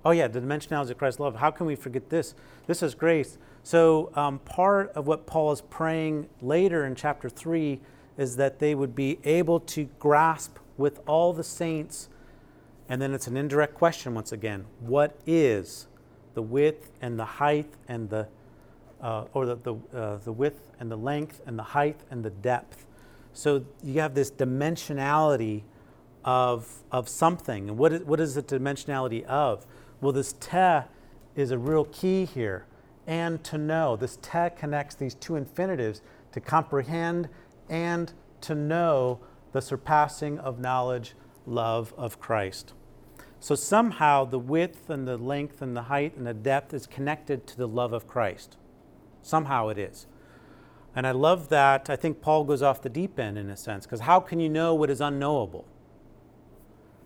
oh 0.05 0.11
yeah, 0.11 0.27
the 0.27 0.39
dimensionality 0.39 0.91
of 0.91 0.97
Christ's 0.97 1.19
love. 1.19 1.35
How 1.35 1.51
can 1.51 1.65
we 1.65 1.75
forget 1.75 2.09
this? 2.09 2.35
This 2.67 2.81
is 2.83 2.95
grace. 2.95 3.37
So 3.63 4.11
um, 4.15 4.39
part 4.39 4.91
of 4.91 5.07
what 5.07 5.25
Paul 5.25 5.51
is 5.51 5.61
praying 5.61 6.29
later 6.41 6.85
in 6.85 6.95
chapter 6.95 7.29
three 7.29 7.81
is 8.17 8.35
that 8.37 8.59
they 8.59 8.75
would 8.75 8.95
be 8.95 9.19
able 9.23 9.59
to 9.61 9.85
grasp 9.99 10.57
with 10.79 10.99
all 11.05 11.33
the 11.33 11.43
saints. 11.43 12.09
And 12.87 12.99
then 12.99 13.13
it's 13.13 13.27
an 13.27 13.37
indirect 13.37 13.75
question 13.75 14.15
once 14.15 14.31
again. 14.31 14.65
What 14.79 15.19
is 15.27 15.87
the 16.33 16.41
width 16.41 16.91
and 17.01 17.19
the 17.19 17.25
height 17.25 17.71
and 17.87 18.09
the 18.09 18.27
uh, 19.01 19.25
or 19.33 19.45
the, 19.45 19.55
the, 19.55 19.75
uh, 19.95 20.17
the 20.17 20.31
width 20.31 20.71
and 20.79 20.91
the 20.91 20.97
length 20.97 21.41
and 21.45 21.57
the 21.57 21.63
height 21.63 21.99
and 22.11 22.23
the 22.23 22.29
depth. 22.29 22.85
So 23.33 23.65
you 23.83 24.01
have 24.01 24.13
this 24.13 24.31
dimensionality 24.31 25.63
of, 26.25 26.83
of 26.91 27.07
something. 27.07 27.69
And 27.69 27.77
what 27.77 27.93
is, 27.93 28.03
what 28.03 28.19
is 28.19 28.35
the 28.35 28.43
dimensionality 28.43 29.23
of? 29.23 29.65
Well, 30.01 30.11
this 30.11 30.33
te 30.33 30.81
is 31.35 31.51
a 31.51 31.57
real 31.57 31.85
key 31.85 32.25
here. 32.25 32.65
And 33.07 33.43
to 33.45 33.57
know. 33.57 33.95
This 33.95 34.17
te 34.17 34.49
connects 34.55 34.95
these 34.95 35.15
two 35.15 35.35
infinitives 35.35 36.01
to 36.33 36.41
comprehend 36.41 37.29
and 37.69 38.11
to 38.41 38.53
know 38.55 39.19
the 39.51 39.61
surpassing 39.61 40.39
of 40.39 40.59
knowledge, 40.59 41.15
love 41.45 41.93
of 41.97 42.19
Christ. 42.19 42.73
So 43.39 43.55
somehow 43.55 44.25
the 44.25 44.39
width 44.39 44.89
and 44.89 45.07
the 45.07 45.17
length 45.17 45.61
and 45.61 45.75
the 45.75 45.83
height 45.83 46.15
and 46.17 46.27
the 46.27 46.33
depth 46.33 46.73
is 46.73 46.85
connected 46.85 47.47
to 47.47 47.57
the 47.57 47.67
love 47.67 47.93
of 47.93 48.07
Christ. 48.07 48.57
Somehow 49.21 49.69
it 49.69 49.77
is. 49.77 50.07
And 50.95 51.07
I 51.07 51.11
love 51.11 51.49
that. 51.49 51.89
I 51.89 51.95
think 51.95 52.21
Paul 52.21 52.43
goes 52.43 52.61
off 52.61 52.81
the 52.81 52.89
deep 52.89 53.19
end 53.19 53.37
in 53.37 53.49
a 53.49 53.55
sense, 53.55 53.85
because 53.85 54.01
how 54.01 54.19
can 54.19 54.39
you 54.39 54.49
know 54.49 54.73
what 54.73 54.89
is 54.89 55.01
unknowable? 55.01 55.65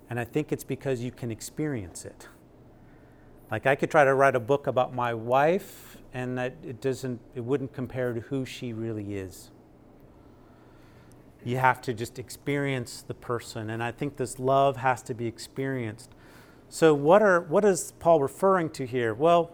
And 0.09 0.19
I 0.19 0.23
think 0.25 0.51
it's 0.51 0.63
because 0.63 1.01
you 1.01 1.11
can 1.11 1.31
experience 1.31 2.05
it. 2.05 2.27
Like 3.51 3.67
I 3.67 3.75
could 3.75 3.91
try 3.91 4.03
to 4.03 4.13
write 4.13 4.35
a 4.35 4.39
book 4.39 4.67
about 4.67 4.95
my 4.95 5.13
wife, 5.13 5.97
and 6.13 6.39
it 6.39 6.81
doesn't, 6.81 7.19
it 7.35 7.41
wouldn't 7.41 7.73
compare 7.73 8.13
to 8.13 8.21
who 8.21 8.45
she 8.45 8.73
really 8.73 9.15
is. 9.15 9.51
You 11.43 11.57
have 11.57 11.81
to 11.81 11.93
just 11.93 12.19
experience 12.19 13.03
the 13.05 13.13
person, 13.13 13.69
and 13.69 13.83
I 13.83 13.91
think 13.91 14.17
this 14.17 14.39
love 14.39 14.77
has 14.77 15.01
to 15.03 15.13
be 15.13 15.27
experienced. 15.27 16.11
So, 16.69 16.93
what 16.93 17.21
are 17.21 17.41
what 17.41 17.65
is 17.65 17.93
Paul 17.99 18.21
referring 18.21 18.69
to 18.71 18.85
here? 18.85 19.13
Well, 19.13 19.51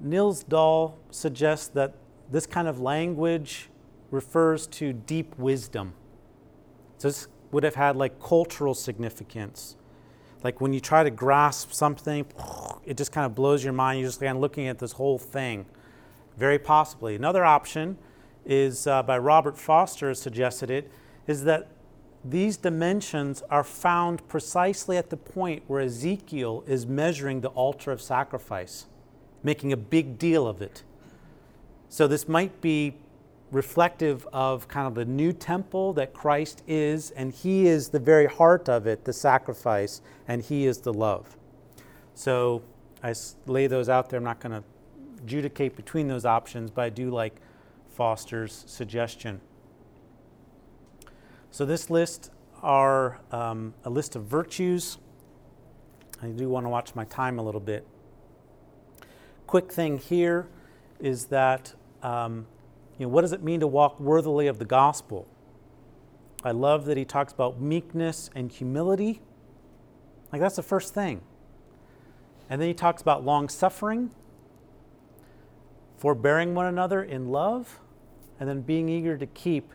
Nils 0.00 0.42
Dahl 0.42 0.98
suggests 1.10 1.68
that 1.68 1.94
this 2.30 2.46
kind 2.46 2.68
of 2.68 2.80
language 2.80 3.68
refers 4.10 4.66
to 4.66 4.92
deep 4.92 5.36
wisdom. 5.38 5.94
So 6.98 7.08
this 7.08 7.28
would 7.50 7.64
have 7.64 7.74
had 7.74 7.96
like 7.96 8.20
cultural 8.20 8.74
significance. 8.74 9.76
Like 10.42 10.60
when 10.60 10.72
you 10.72 10.80
try 10.80 11.04
to 11.04 11.10
grasp 11.10 11.72
something, 11.72 12.26
it 12.84 12.96
just 12.96 13.12
kind 13.12 13.26
of 13.26 13.34
blows 13.34 13.64
your 13.64 13.72
mind. 13.72 14.00
You're 14.00 14.08
just 14.08 14.20
kind 14.20 14.36
of 14.36 14.40
looking 14.40 14.68
at 14.68 14.78
this 14.78 14.92
whole 14.92 15.18
thing. 15.18 15.66
Very 16.36 16.58
possibly. 16.58 17.14
Another 17.14 17.44
option 17.44 17.96
is 18.44 18.86
uh, 18.86 19.02
by 19.02 19.18
Robert 19.18 19.56
Foster, 19.56 20.12
suggested 20.14 20.70
it, 20.70 20.90
is 21.26 21.44
that 21.44 21.68
these 22.24 22.56
dimensions 22.56 23.42
are 23.50 23.64
found 23.64 24.26
precisely 24.28 24.96
at 24.96 25.10
the 25.10 25.16
point 25.16 25.62
where 25.66 25.80
Ezekiel 25.80 26.64
is 26.66 26.86
measuring 26.86 27.42
the 27.42 27.48
altar 27.48 27.92
of 27.92 28.00
sacrifice 28.00 28.86
making 29.44 29.72
a 29.72 29.76
big 29.76 30.18
deal 30.18 30.48
of 30.48 30.60
it. 30.60 30.82
So 31.88 32.08
this 32.08 32.26
might 32.26 32.60
be 32.60 32.94
reflective 33.52 34.26
of 34.32 34.66
kind 34.66 34.88
of 34.88 34.96
the 34.96 35.04
new 35.04 35.32
temple 35.32 35.92
that 35.92 36.12
Christ 36.12 36.62
is, 36.66 37.12
and 37.12 37.32
He 37.32 37.66
is 37.66 37.90
the 37.90 38.00
very 38.00 38.26
heart 38.26 38.68
of 38.68 38.88
it, 38.88 39.04
the 39.04 39.12
sacrifice, 39.12 40.00
and 40.26 40.42
He 40.42 40.66
is 40.66 40.78
the 40.78 40.92
love. 40.92 41.36
So 42.14 42.62
I 43.02 43.14
lay 43.46 43.68
those 43.68 43.88
out 43.88 44.10
there. 44.10 44.18
I'm 44.18 44.24
not 44.24 44.40
going 44.40 44.60
to 44.60 44.64
adjudicate 45.22 45.76
between 45.76 46.08
those 46.08 46.24
options, 46.24 46.70
but 46.70 46.82
I 46.82 46.88
do 46.88 47.10
like 47.10 47.36
Foster's 47.90 48.64
suggestion. 48.66 49.40
So 51.54 51.64
this 51.64 51.88
list 51.88 52.32
are 52.62 53.20
um, 53.30 53.74
a 53.84 53.90
list 53.90 54.16
of 54.16 54.24
virtues. 54.24 54.98
I 56.20 56.26
do 56.26 56.48
want 56.48 56.66
to 56.66 56.68
watch 56.68 56.96
my 56.96 57.04
time 57.04 57.38
a 57.38 57.42
little 57.42 57.60
bit 57.60 57.86
quick 59.46 59.70
thing 59.70 59.98
here 59.98 60.48
is 60.98 61.26
that 61.26 61.74
um, 62.02 62.44
you 62.98 63.06
know, 63.06 63.08
what 63.08 63.20
does 63.20 63.30
it 63.30 63.44
mean 63.44 63.60
to 63.60 63.68
walk 63.68 64.00
worthily 64.00 64.48
of 64.48 64.58
the 64.58 64.64
gospel? 64.64 65.28
I 66.42 66.50
love 66.50 66.86
that 66.86 66.96
he 66.96 67.04
talks 67.04 67.32
about 67.32 67.60
meekness 67.60 68.30
and 68.34 68.50
humility. 68.50 69.20
Like, 70.32 70.40
that's 70.40 70.56
the 70.56 70.62
first 70.64 70.92
thing. 70.92 71.20
And 72.50 72.60
then 72.60 72.66
he 72.66 72.74
talks 72.74 73.00
about 73.00 73.24
long 73.24 73.48
suffering, 73.48 74.10
forbearing 75.98 76.56
one 76.56 76.66
another 76.66 77.04
in 77.04 77.28
love, 77.28 77.78
and 78.40 78.48
then 78.48 78.60
being 78.62 78.88
eager 78.88 79.16
to 79.16 79.26
keep 79.26 79.72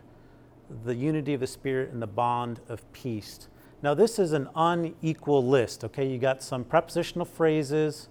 the 0.84 0.94
unity 0.94 1.34
of 1.34 1.40
the 1.40 1.46
Spirit 1.46 1.90
and 1.90 2.00
the 2.00 2.06
bond 2.06 2.60
of 2.68 2.90
peace. 2.92 3.48
Now, 3.82 3.94
this 3.94 4.18
is 4.18 4.32
an 4.32 4.48
unequal 4.54 5.46
list, 5.46 5.84
okay? 5.84 6.06
You 6.06 6.18
got 6.18 6.42
some 6.42 6.64
prepositional 6.64 7.24
phrases 7.24 8.08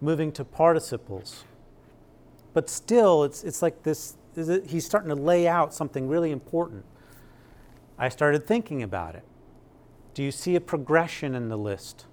moving 0.00 0.32
to 0.32 0.44
participles. 0.44 1.44
But 2.52 2.68
still, 2.68 3.24
it's, 3.24 3.44
it's 3.44 3.62
like 3.62 3.82
this, 3.82 4.16
he's 4.34 4.84
starting 4.84 5.08
to 5.10 5.14
lay 5.14 5.46
out 5.46 5.72
something 5.72 6.08
really 6.08 6.32
important. 6.32 6.84
I 7.98 8.08
started 8.08 8.46
thinking 8.46 8.82
about 8.82 9.14
it. 9.14 9.24
Do 10.14 10.22
you 10.24 10.30
see 10.32 10.56
a 10.56 10.60
progression 10.60 11.34
in 11.34 11.48
the 11.48 11.56
list? 11.56 12.06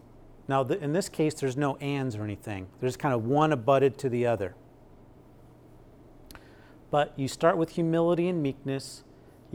Now, 0.48 0.62
the, 0.62 0.80
in 0.84 0.94
this 0.94 1.10
case, 1.10 1.34
there's 1.34 1.58
no 1.58 1.76
ands 1.78 2.16
or 2.16 2.24
anything. 2.24 2.68
There's 2.80 2.98
kind 2.98 3.16
of 3.16 3.26
one 3.26 3.52
abutted 3.52 3.98
to 4.00 4.10
the 4.10 4.28
other. 4.28 4.56
But 6.92 7.18
you 7.18 7.28
start 7.28 7.58
with 7.58 7.72
humility 7.72 8.28
and 8.28 8.44
meekness, 8.44 9.04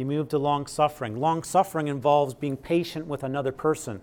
you 0.00 0.06
move 0.06 0.28
to 0.30 0.38
long 0.38 0.66
suffering. 0.66 1.20
Long 1.20 1.42
suffering 1.42 1.86
involves 1.86 2.34
being 2.34 2.56
patient 2.56 3.06
with 3.06 3.22
another 3.22 3.52
person. 3.52 4.00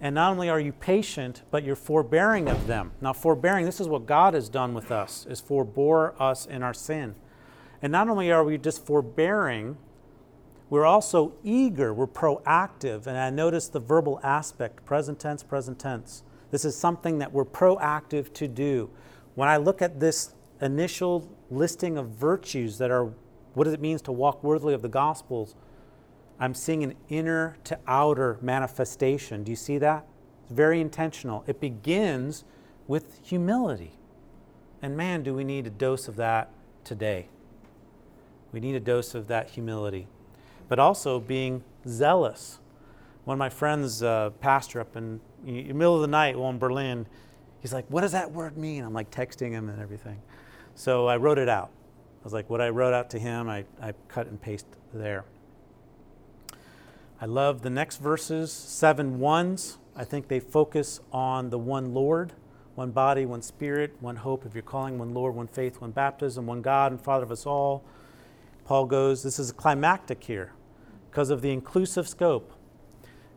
And 0.00 0.14
not 0.14 0.30
only 0.30 0.48
are 0.48 0.60
you 0.60 0.72
patient, 0.72 1.42
but 1.50 1.64
you're 1.64 1.74
forbearing 1.74 2.48
of 2.48 2.66
them. 2.66 2.92
Now, 3.00 3.12
forbearing, 3.12 3.64
this 3.64 3.80
is 3.80 3.88
what 3.88 4.06
God 4.06 4.34
has 4.34 4.48
done 4.48 4.74
with 4.74 4.92
us, 4.92 5.26
is 5.28 5.40
forbore 5.40 6.14
us 6.20 6.46
in 6.46 6.62
our 6.62 6.74
sin. 6.74 7.14
And 7.82 7.90
not 7.90 8.08
only 8.08 8.30
are 8.30 8.44
we 8.44 8.58
just 8.58 8.84
forbearing, 8.84 9.76
we're 10.70 10.84
also 10.84 11.32
eager, 11.42 11.94
we're 11.94 12.06
proactive. 12.06 13.06
And 13.06 13.16
I 13.16 13.30
notice 13.30 13.68
the 13.68 13.80
verbal 13.80 14.20
aspect 14.22 14.84
present 14.84 15.18
tense, 15.18 15.42
present 15.42 15.78
tense. 15.78 16.22
This 16.50 16.64
is 16.64 16.76
something 16.76 17.18
that 17.18 17.32
we're 17.32 17.44
proactive 17.44 18.32
to 18.34 18.46
do. 18.46 18.90
When 19.34 19.48
I 19.48 19.56
look 19.56 19.82
at 19.82 20.00
this 20.00 20.34
initial 20.60 21.28
listing 21.50 21.96
of 21.96 22.08
virtues 22.10 22.78
that 22.78 22.90
are 22.90 23.12
what 23.54 23.64
does 23.64 23.74
it 23.74 23.80
mean 23.80 23.98
to 23.98 24.12
walk 24.12 24.42
worthily 24.42 24.74
of 24.74 24.82
the 24.82 24.88
Gospels, 24.88 25.54
I'm 26.40 26.54
seeing 26.54 26.84
an 26.84 26.94
inner 27.08 27.56
to 27.64 27.78
outer 27.86 28.38
manifestation. 28.40 29.42
Do 29.42 29.50
you 29.50 29.56
see 29.56 29.78
that? 29.78 30.06
It's 30.44 30.52
very 30.52 30.80
intentional. 30.80 31.44
It 31.46 31.60
begins 31.60 32.44
with 32.86 33.20
humility. 33.24 33.92
And 34.80 34.96
man, 34.96 35.22
do 35.22 35.34
we 35.34 35.44
need 35.44 35.66
a 35.66 35.70
dose 35.70 36.06
of 36.06 36.16
that 36.16 36.50
today. 36.84 37.28
We 38.52 38.60
need 38.60 38.74
a 38.74 38.80
dose 38.80 39.14
of 39.14 39.28
that 39.28 39.50
humility. 39.50 40.06
But 40.68 40.78
also 40.78 41.20
being 41.20 41.62
zealous. 41.86 42.60
One 43.24 43.34
of 43.34 43.38
my 43.38 43.50
friends, 43.50 44.02
uh, 44.02 44.30
pastor 44.40 44.80
up 44.80 44.96
in, 44.96 45.20
in 45.44 45.68
the 45.68 45.74
middle 45.74 45.96
of 45.96 46.00
the 46.00 46.06
night 46.06 46.38
while 46.38 46.50
in 46.50 46.58
Berlin, 46.58 47.06
he's 47.60 47.72
like, 47.72 47.84
What 47.88 48.00
does 48.00 48.12
that 48.12 48.32
word 48.32 48.56
mean? 48.56 48.84
I'm 48.84 48.94
like 48.94 49.10
texting 49.10 49.50
him 49.50 49.68
and 49.68 49.80
everything. 49.80 50.20
So 50.74 51.06
I 51.06 51.16
wrote 51.16 51.38
it 51.38 51.48
out. 51.48 51.70
I 52.20 52.24
was 52.24 52.32
like, 52.32 52.50
What 52.50 52.60
I 52.60 52.68
wrote 52.68 52.94
out 52.94 53.10
to 53.10 53.18
him, 53.18 53.48
I, 53.48 53.64
I 53.80 53.92
cut 54.08 54.26
and 54.26 54.40
paste 54.40 54.66
there. 54.92 55.24
I 57.20 57.26
love 57.26 57.62
the 57.62 57.70
next 57.70 57.96
verses, 57.96 58.52
seven 58.52 59.18
ones. 59.18 59.78
I 59.96 60.04
think 60.04 60.28
they 60.28 60.38
focus 60.38 61.00
on 61.12 61.50
the 61.50 61.58
one 61.58 61.92
Lord, 61.92 62.32
one 62.76 62.92
body, 62.92 63.26
one 63.26 63.42
spirit, 63.42 63.96
one 63.98 64.14
hope 64.16 64.46
if 64.46 64.54
you're 64.54 64.62
calling, 64.62 64.98
one 64.98 65.12
Lord, 65.12 65.34
one 65.34 65.48
faith, 65.48 65.80
one 65.80 65.90
baptism, 65.90 66.46
one 66.46 66.62
God 66.62 66.92
and 66.92 67.00
Father 67.00 67.24
of 67.24 67.32
us 67.32 67.44
all. 67.44 67.82
Paul 68.64 68.86
goes, 68.86 69.24
this 69.24 69.40
is 69.40 69.50
climactic 69.50 70.22
here 70.22 70.52
because 71.10 71.30
of 71.30 71.42
the 71.42 71.50
inclusive 71.50 72.06
scope. 72.06 72.52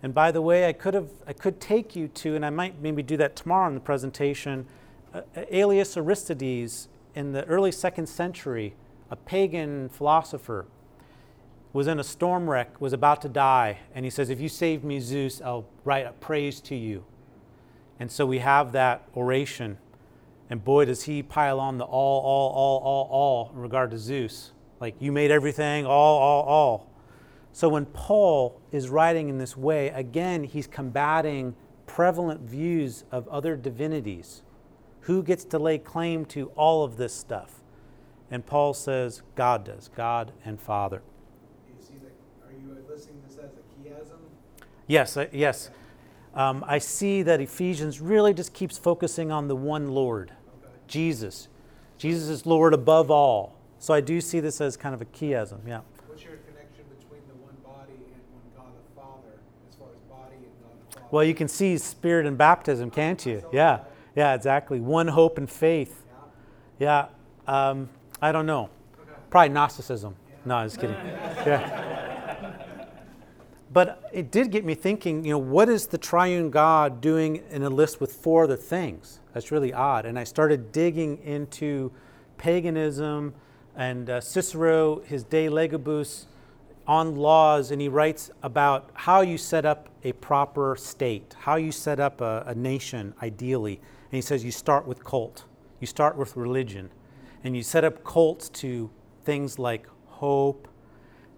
And 0.03 0.13
by 0.13 0.32
the 0.32 0.41
way, 0.41 0.67
I 0.67 0.73
could 0.73 0.93
have 0.93 1.09
I 1.25 1.34
could 1.34 1.59
take 1.59 1.95
you 1.95 2.07
to, 2.07 2.36
and 2.36 2.45
I 2.45 2.49
might 2.49 2.82
maybe 2.82 3.01
do 3.01 3.17
that 3.17 3.36
tomorrow 3.36 3.67
in 3.67 3.73
the 3.73 3.79
presentation, 3.79 4.67
uh, 5.13 5.21
Aelius 5.51 5.97
Aristides 5.97 6.88
in 7.16 7.34
the 7.34 7.45
early 7.45 7.72
second 7.72 8.07
century, 8.07 8.76
a 9.09 9.16
pagan 9.16 9.89
philosopher 9.89 10.66
was 11.74 11.88
in 11.88 11.99
a 11.99 12.03
storm 12.03 12.49
wreck, 12.49 12.82
was 12.82 12.93
about 12.93 13.22
to 13.22 13.30
die, 13.30 13.80
and 13.95 14.05
he 14.05 14.12
says, 14.12 14.30
If 14.30 14.41
you 14.41 14.49
save 14.49 14.84
me, 14.84 14.99
Zeus, 14.99 15.41
I'll 15.41 15.66
write 15.86 16.05
a 16.05 16.12
praise 16.12 16.59
to 16.62 16.76
you. 16.76 17.05
And 17.99 18.12
so 18.12 18.26
we 18.26 18.39
have 18.39 18.72
that 18.74 19.07
oration. 19.16 19.78
And 20.49 20.64
boy, 20.64 20.86
does 20.86 21.03
he 21.03 21.24
pile 21.24 21.59
on 21.59 21.78
the 21.78 21.86
all, 21.86 22.22
all, 22.22 22.51
all, 22.51 22.80
all, 22.80 23.07
all 23.09 23.51
in 23.53 23.62
regard 23.62 23.91
to 23.91 23.97
Zeus. 23.97 24.51
Like, 24.82 24.95
you 24.99 25.12
made 25.12 25.32
everything, 25.32 25.86
all, 25.86 26.18
all, 26.18 26.43
all. 26.43 26.91
So 27.53 27.70
when 27.70 27.86
Paul 27.86 28.59
is 28.72 28.89
writing 28.89 29.30
in 29.30 29.38
this 29.38 29.55
way, 29.55 29.89
again, 29.89 30.43
he's 30.43 30.68
combating 30.68 31.55
prevalent 31.86 32.41
views 32.41 33.03
of 33.12 33.28
other 33.28 33.55
divinities. 33.55 34.41
Who 35.01 35.23
gets 35.23 35.43
to 35.45 35.59
lay 35.59 35.77
claim 35.77 36.25
to 36.25 36.47
all 36.55 36.83
of 36.83 36.97
this 36.97 37.13
stuff? 37.13 37.61
And 38.29 38.45
Paul 38.45 38.73
says 38.73 39.23
God 39.35 39.65
does, 39.65 39.89
God 39.95 40.31
and 40.45 40.59
Father. 40.59 41.01
Do 41.67 41.73
you 41.73 41.81
see 41.85 41.95
that, 42.03 42.13
are 42.47 42.53
you 42.53 42.83
listing 42.89 43.21
this 43.27 43.37
as 43.37 43.51
a 43.51 43.89
chiasm? 43.89 44.19
Yes, 44.87 45.17
uh, 45.17 45.27
yes. 45.31 45.69
Um, 46.33 46.63
I 46.65 46.77
see 46.77 47.23
that 47.23 47.41
Ephesians 47.41 47.99
really 47.99 48.33
just 48.33 48.53
keeps 48.53 48.77
focusing 48.77 49.31
on 49.31 49.47
the 49.47 49.55
one 49.55 49.89
Lord, 49.89 50.31
Okay. 50.31 50.73
Jesus. 50.87 51.49
Jesus 51.97 52.29
is 52.29 52.45
Lord 52.45 52.73
above 52.73 53.11
all. 53.11 53.55
So 53.79 53.93
I 53.93 53.99
do 53.99 54.21
see 54.21 54.39
this 54.39 54.61
as 54.61 54.77
kind 54.77 54.95
of 54.95 55.01
a 55.01 55.05
chiasm, 55.05 55.59
yeah. 55.67 55.81
What's 56.07 56.23
your 56.23 56.33
connection 56.37 56.85
between 56.97 57.21
the 57.27 57.33
one 57.43 57.55
body 57.65 57.93
and 57.93 58.21
one 58.31 58.43
God 58.55 58.71
the 58.71 58.95
Father, 58.95 59.39
as 59.67 59.75
far 59.75 59.87
as 59.89 59.99
body 60.09 60.35
and 60.35 60.45
God 60.63 60.71
the 60.89 60.95
Father? 60.95 61.07
Well, 61.11 61.23
you 61.23 61.33
can 61.33 61.47
see 61.47 61.77
spirit 61.77 62.25
and 62.25 62.37
baptism, 62.37 62.91
can't 62.91 63.25
you? 63.25 63.43
Yeah, 63.51 63.79
yeah, 64.16 64.34
exactly. 64.34 64.80
One 64.80 65.07
hope 65.07 65.38
and 65.38 65.49
faith. 65.49 66.03
Yeah, 66.80 67.07
um, 67.47 67.89
I 68.22 68.32
don't 68.32 68.45
know. 68.45 68.70
Probably 69.30 69.49
Gnosticism. 69.49 70.16
No, 70.45 70.55
I'm 70.55 70.68
just 70.68 70.80
kidding. 70.80 70.95
Yeah. 71.45 71.88
But 73.74 74.09
it 74.12 74.32
did 74.32 74.51
get 74.51 74.66
me 74.66 74.76
thinking, 74.76 75.24
you 75.24 75.32
know, 75.32 75.38
what 75.38 75.70
is 75.70 75.88
the 75.88 75.97
triune 75.97 76.49
God 76.49 76.99
doing 76.99 77.41
in 77.51 77.64
a 77.64 77.70
list 77.70 78.01
with 78.01 78.12
four 78.12 78.43
other 78.43 78.57
things? 78.57 79.22
That's 79.34 79.49
really 79.49 79.74
odd. 79.74 80.05
And 80.05 80.20
I 80.20 80.26
started 80.26 80.74
digging 80.74 81.20
into 81.24 81.89
paganism 82.38 83.34
and 83.78 84.09
uh, 84.09 84.20
Cicero, 84.20 84.99
his 85.05 85.24
De 85.24 85.47
Legibus, 85.47 86.26
on 86.86 87.16
laws, 87.16 87.72
and 87.72 87.80
he 87.82 87.88
writes 87.88 88.30
about 88.43 88.89
how 88.93 89.22
you 89.22 89.38
set 89.38 89.66
up 89.66 89.88
a 90.03 90.12
proper 90.14 90.76
state, 90.76 91.36
how 91.39 91.55
you 91.55 91.72
set 91.72 91.99
up 91.99 92.20
a, 92.20 92.43
a 92.47 92.55
nation, 92.55 93.14
ideally. 93.22 93.80
And 94.12 94.18
he 94.18 94.22
says 94.22 94.43
you 94.43 94.51
start 94.51 94.86
with 94.86 95.05
cult, 95.05 95.45
you 95.80 95.88
start 95.88 96.18
with 96.18 96.36
religion, 96.36 96.89
and 97.45 97.55
you 97.55 97.64
set 97.64 97.86
up 97.86 98.03
cults 98.03 98.49
to 98.49 98.89
things 99.24 99.57
like 99.57 99.88
hope, 100.07 100.68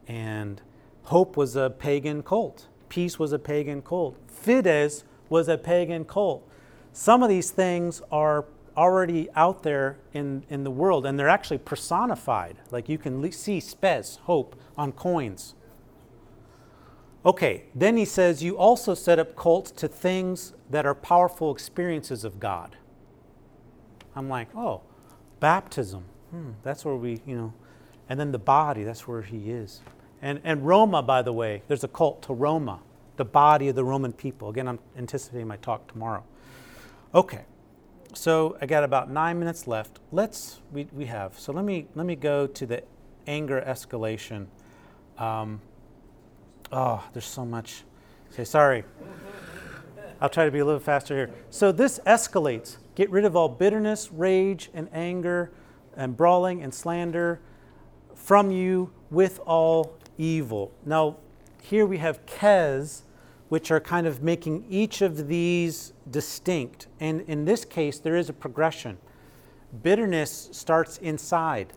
and 0.08 0.60
hope 1.04 1.38
was 1.38 1.56
a 1.56 1.70
pagan 1.70 2.24
cult, 2.24 2.68
peace 2.90 3.20
was 3.20 3.32
a 3.32 3.38
pagan 3.38 3.84
cult, 3.84 4.18
fides 4.28 5.04
was 5.30 5.48
a 5.48 5.58
pagan 5.58 6.04
cult. 6.04 6.50
Some 6.94 7.22
of 7.22 7.30
these 7.30 7.52
things 7.52 8.02
are 8.12 8.46
already 8.76 9.30
out 9.36 9.62
there 9.62 9.98
in, 10.14 10.44
in 10.50 10.64
the 10.64 10.72
world, 10.72 11.06
and 11.06 11.18
they're 11.18 11.30
actually 11.30 11.60
personified. 11.60 12.58
Like 12.72 12.90
you 12.90 12.98
can 12.98 13.32
see 13.32 13.60
spes, 13.60 14.18
hope, 14.24 14.56
on 14.78 14.94
coins. 14.94 15.54
Okay, 17.26 17.64
then 17.74 17.96
he 17.96 18.04
says 18.04 18.44
you 18.44 18.58
also 18.58 18.94
set 18.94 19.18
up 19.18 19.36
cults 19.36 19.72
to 19.72 19.88
things 19.88 20.54
that 20.70 20.86
are 20.86 20.96
powerful 20.96 21.54
experiences 21.54 22.26
of 22.26 22.40
God. 22.40 22.76
I'm 24.16 24.28
like, 24.28 24.54
oh, 24.56 24.82
baptism. 25.40 26.04
Hmm, 26.32 26.52
that's 26.64 26.84
where 26.84 26.96
we, 26.96 27.22
you 27.26 27.36
know, 27.36 27.54
and 28.10 28.20
then 28.20 28.32
the 28.32 28.40
body, 28.40 28.84
that's 28.84 29.08
where 29.08 29.22
he 29.22 29.52
is. 29.52 29.82
And, 30.22 30.42
and 30.44 30.66
Roma, 30.66 31.02
by 31.02 31.22
the 31.22 31.34
way, 31.34 31.64
there's 31.68 31.84
a 31.84 31.88
cult 31.88 32.22
to 32.24 32.34
Roma, 32.34 32.80
the 33.18 33.26
body 33.26 33.70
of 33.70 33.76
the 33.76 33.84
Roman 33.84 34.12
people. 34.12 34.50
Again, 34.50 34.68
I'm 34.68 34.80
anticipating 34.98 35.48
my 35.48 35.58
talk 35.58 35.88
tomorrow. 35.88 36.24
Okay, 37.16 37.44
so 38.14 38.58
I 38.62 38.66
got 38.66 38.84
about 38.84 39.10
nine 39.10 39.40
minutes 39.40 39.68
left. 39.68 40.00
Let's, 40.12 40.60
we, 40.72 40.88
we 40.92 41.06
have, 41.06 41.40
so 41.40 41.54
let 41.54 41.64
me, 41.64 41.88
let 41.96 42.06
me 42.06 42.16
go 42.16 42.48
to 42.48 42.66
the 42.66 42.84
anger 43.28 43.64
escalation. 43.66 44.48
Um, 45.18 45.62
oh, 46.74 47.04
there's 47.14 47.26
so 47.26 47.46
much. 47.46 47.84
Okay, 48.34 48.44
sorry. 48.44 48.84
I'll 50.20 50.30
try 50.30 50.46
to 50.46 50.52
be 50.52 50.60
a 50.60 50.66
little 50.66 50.80
faster 50.80 51.16
here. 51.16 51.32
So 51.50 51.72
this 51.72 52.00
escalates. 52.06 52.78
Get 52.96 53.10
rid 53.10 53.26
of 53.26 53.36
all 53.36 53.50
bitterness, 53.50 54.12
rage, 54.12 54.70
and 54.74 54.88
anger, 54.94 55.52
and 55.96 56.16
brawling 56.16 56.62
and 56.62 56.74
slander 56.74 57.40
from 58.16 58.52
you 58.52 58.92
with 59.12 59.40
all 59.46 59.98
evil. 60.18 60.72
Now, 60.86 61.18
here 61.62 61.86
we 61.86 61.98
have 61.98 62.26
kes, 62.26 63.02
which 63.50 63.72
are 63.72 63.80
kind 63.80 64.08
of 64.08 64.24
making 64.24 64.66
each 64.70 65.02
of 65.02 65.28
these 65.28 65.94
distinct. 66.10 66.88
And 67.00 67.22
in 67.22 67.46
this 67.46 67.66
case, 67.66 68.00
there 68.00 68.16
is 68.16 68.30
a 68.30 68.34
progression. 68.34 68.98
Bitterness 69.82 70.50
starts 70.52 70.98
inside. 71.00 71.74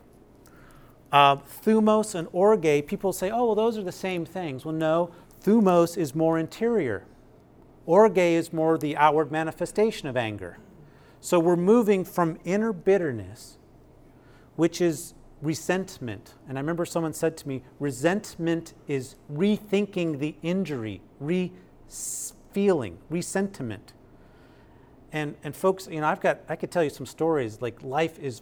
Uh, 1.11 1.37
thumos 1.37 2.15
and 2.15 2.27
orge, 2.31 2.85
people 2.85 3.13
say, 3.13 3.29
oh, 3.29 3.45
well, 3.45 3.55
those 3.55 3.77
are 3.77 3.83
the 3.83 3.91
same 3.91 4.25
things. 4.25 4.65
Well, 4.65 4.75
no, 4.75 5.11
thumos 5.43 5.97
is 5.97 6.13
more 6.13 6.37
interior. 6.37 7.05
Orge 7.85 8.17
is 8.17 8.51
more 8.51 8.77
the 8.77 8.97
outward 8.97 9.31
manifestation 9.31 10.07
of 10.07 10.17
anger. 10.17 10.57
So 11.21 11.39
we're 11.39 11.55
moving 11.55 12.03
from 12.03 12.37
inner 12.43 12.73
bitterness, 12.73 13.57
which 14.55 14.81
is 14.81 15.13
resentment. 15.41 16.33
And 16.47 16.57
I 16.57 16.61
remember 16.61 16.85
someone 16.85 17.13
said 17.13 17.37
to 17.37 17.47
me, 17.47 17.63
resentment 17.79 18.73
is 18.87 19.15
rethinking 19.31 20.19
the 20.19 20.35
injury, 20.41 21.01
re 21.19 21.51
feeling, 22.51 22.97
resentiment. 23.09 23.93
And, 25.13 25.35
and 25.43 25.55
folks, 25.55 25.87
you 25.89 26.01
know, 26.01 26.07
I've 26.07 26.19
got, 26.19 26.39
I 26.49 26.55
could 26.55 26.71
tell 26.71 26.83
you 26.83 26.89
some 26.89 27.05
stories, 27.05 27.61
like 27.61 27.81
life 27.81 28.19
is 28.19 28.41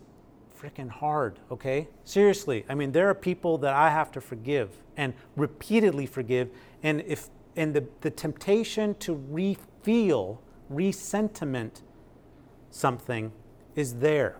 freaking 0.59 0.89
hard, 0.89 1.39
okay? 1.51 1.87
Seriously. 2.03 2.65
I 2.69 2.75
mean, 2.75 2.91
there 2.91 3.09
are 3.09 3.15
people 3.15 3.57
that 3.59 3.73
I 3.73 3.89
have 3.89 4.11
to 4.13 4.21
forgive 4.21 4.69
and 4.97 5.13
repeatedly 5.35 6.05
forgive. 6.05 6.49
And 6.83 7.01
if 7.01 7.29
and 7.55 7.73
the, 7.73 7.85
the 8.01 8.09
temptation 8.09 8.95
to 8.95 9.13
re-feel, 9.13 10.41
resentiment 10.69 11.81
something 12.69 13.31
is 13.75 13.95
there. 13.95 14.37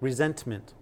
Resentment. 0.00 0.74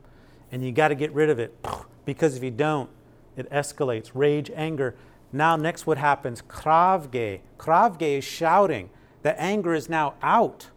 And 0.53 0.65
you 0.65 0.73
got 0.73 0.89
to 0.89 0.95
get 0.95 1.13
rid 1.13 1.31
of 1.31 1.39
it. 1.39 1.55
Because 2.07 2.35
if 2.35 2.43
you 2.43 2.51
don't, 2.51 2.91
it 3.37 3.49
escalates. 3.51 4.11
Rage, 4.15 4.51
anger. 4.57 4.97
Now, 5.33 5.55
next, 5.55 5.87
what 5.87 5.99
happens? 5.99 6.43
Kravge. 6.43 7.41
Kravge 7.59 8.19
is 8.19 8.25
shouting. 8.25 8.91
The 9.23 9.39
anger 9.41 9.75
is 9.75 9.89
now 9.89 10.15
out. 10.23 10.71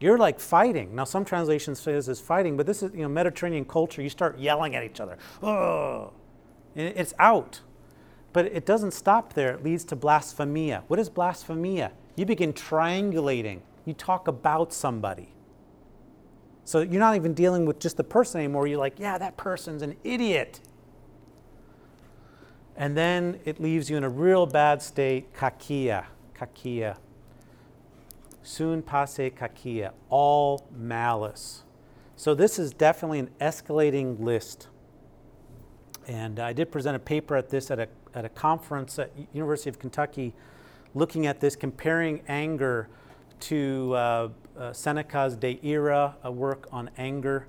You're 0.00 0.18
like 0.18 0.38
fighting. 0.38 0.94
Now, 0.94 1.04
some 1.04 1.24
translations 1.24 1.80
say 1.80 1.92
this 1.92 2.08
is 2.08 2.20
fighting, 2.20 2.56
but 2.56 2.66
this 2.66 2.82
is, 2.82 2.92
you 2.94 3.02
know, 3.02 3.08
Mediterranean 3.08 3.64
culture. 3.64 4.00
You 4.00 4.08
start 4.08 4.38
yelling 4.38 4.76
at 4.76 4.84
each 4.84 5.00
other. 5.00 5.18
It's 6.74 7.14
out. 7.18 7.60
But 8.32 8.46
it 8.46 8.64
doesn't 8.64 8.92
stop 8.92 9.32
there. 9.32 9.54
It 9.54 9.64
leads 9.64 9.84
to 9.84 9.96
blasphemia. 9.96 10.84
What 10.86 11.00
is 11.00 11.08
blasphemia? 11.08 11.92
You 12.14 12.26
begin 12.26 12.52
triangulating. 12.52 13.60
You 13.84 13.94
talk 13.94 14.28
about 14.28 14.72
somebody. 14.72 15.32
So 16.64 16.80
you're 16.80 17.00
not 17.00 17.16
even 17.16 17.32
dealing 17.32 17.64
with 17.64 17.80
just 17.80 17.96
the 17.96 18.04
person 18.04 18.40
anymore. 18.40 18.66
You're 18.66 18.78
like, 18.78 19.00
yeah, 19.00 19.16
that 19.18 19.36
person's 19.36 19.82
an 19.82 19.96
idiot. 20.04 20.60
And 22.76 22.96
then 22.96 23.40
it 23.44 23.58
leaves 23.60 23.88
you 23.90 23.96
in 23.96 24.04
a 24.04 24.08
real 24.08 24.46
bad 24.46 24.82
state, 24.82 25.34
kakia, 25.34 26.04
kakia. 26.38 26.98
Sun 28.48 28.80
passe 28.80 29.30
kakia, 29.30 29.92
all 30.08 30.66
malice. 30.74 31.64
So 32.16 32.34
this 32.34 32.58
is 32.58 32.72
definitely 32.72 33.18
an 33.18 33.28
escalating 33.42 34.18
list. 34.20 34.68
And 36.06 36.40
I 36.40 36.54
did 36.54 36.72
present 36.72 36.96
a 36.96 36.98
paper 36.98 37.36
at 37.36 37.50
this 37.50 37.70
at 37.70 37.78
a, 37.78 37.88
at 38.14 38.24
a 38.24 38.30
conference 38.30 38.98
at 38.98 39.12
University 39.34 39.68
of 39.68 39.78
Kentucky 39.78 40.32
looking 40.94 41.26
at 41.26 41.40
this, 41.40 41.56
comparing 41.56 42.22
anger 42.26 42.88
to 43.40 43.92
uh, 43.94 44.28
uh, 44.58 44.72
Seneca's 44.72 45.36
De 45.36 45.60
Ira, 45.62 46.16
a 46.22 46.32
work 46.32 46.68
on 46.72 46.88
anger. 46.96 47.46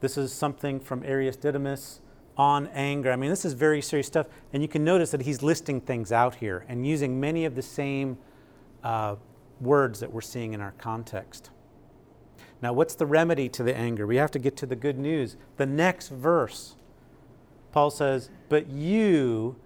This 0.00 0.18
is 0.18 0.32
something 0.32 0.80
from 0.80 1.04
Arius 1.04 1.36
Didymus 1.36 2.00
on 2.36 2.66
anger. 2.74 3.12
I 3.12 3.16
mean, 3.16 3.30
this 3.30 3.44
is 3.44 3.52
very 3.52 3.80
serious 3.80 4.08
stuff. 4.08 4.26
And 4.52 4.62
you 4.62 4.68
can 4.68 4.82
notice 4.82 5.12
that 5.12 5.22
he's 5.22 5.44
listing 5.44 5.80
things 5.80 6.10
out 6.10 6.34
here 6.34 6.66
and 6.68 6.84
using 6.84 7.20
many 7.20 7.44
of 7.44 7.54
the 7.54 7.62
same 7.62 8.18
uh, 8.82 9.14
words 9.60 10.00
that 10.00 10.12
we're 10.12 10.20
seeing 10.20 10.52
in 10.52 10.60
our 10.60 10.72
context. 10.72 11.50
Now, 12.62 12.72
what's 12.72 12.94
the 12.94 13.06
remedy 13.06 13.48
to 13.50 13.62
the 13.62 13.76
anger? 13.76 14.06
We 14.06 14.16
have 14.16 14.30
to 14.32 14.38
get 14.38 14.56
to 14.58 14.66
the 14.66 14.76
good 14.76 14.98
news. 14.98 15.36
The 15.56 15.66
next 15.66 16.08
verse, 16.08 16.76
Paul 17.72 17.90
says, 17.90 18.30
But 18.48 18.68
you 18.68 19.56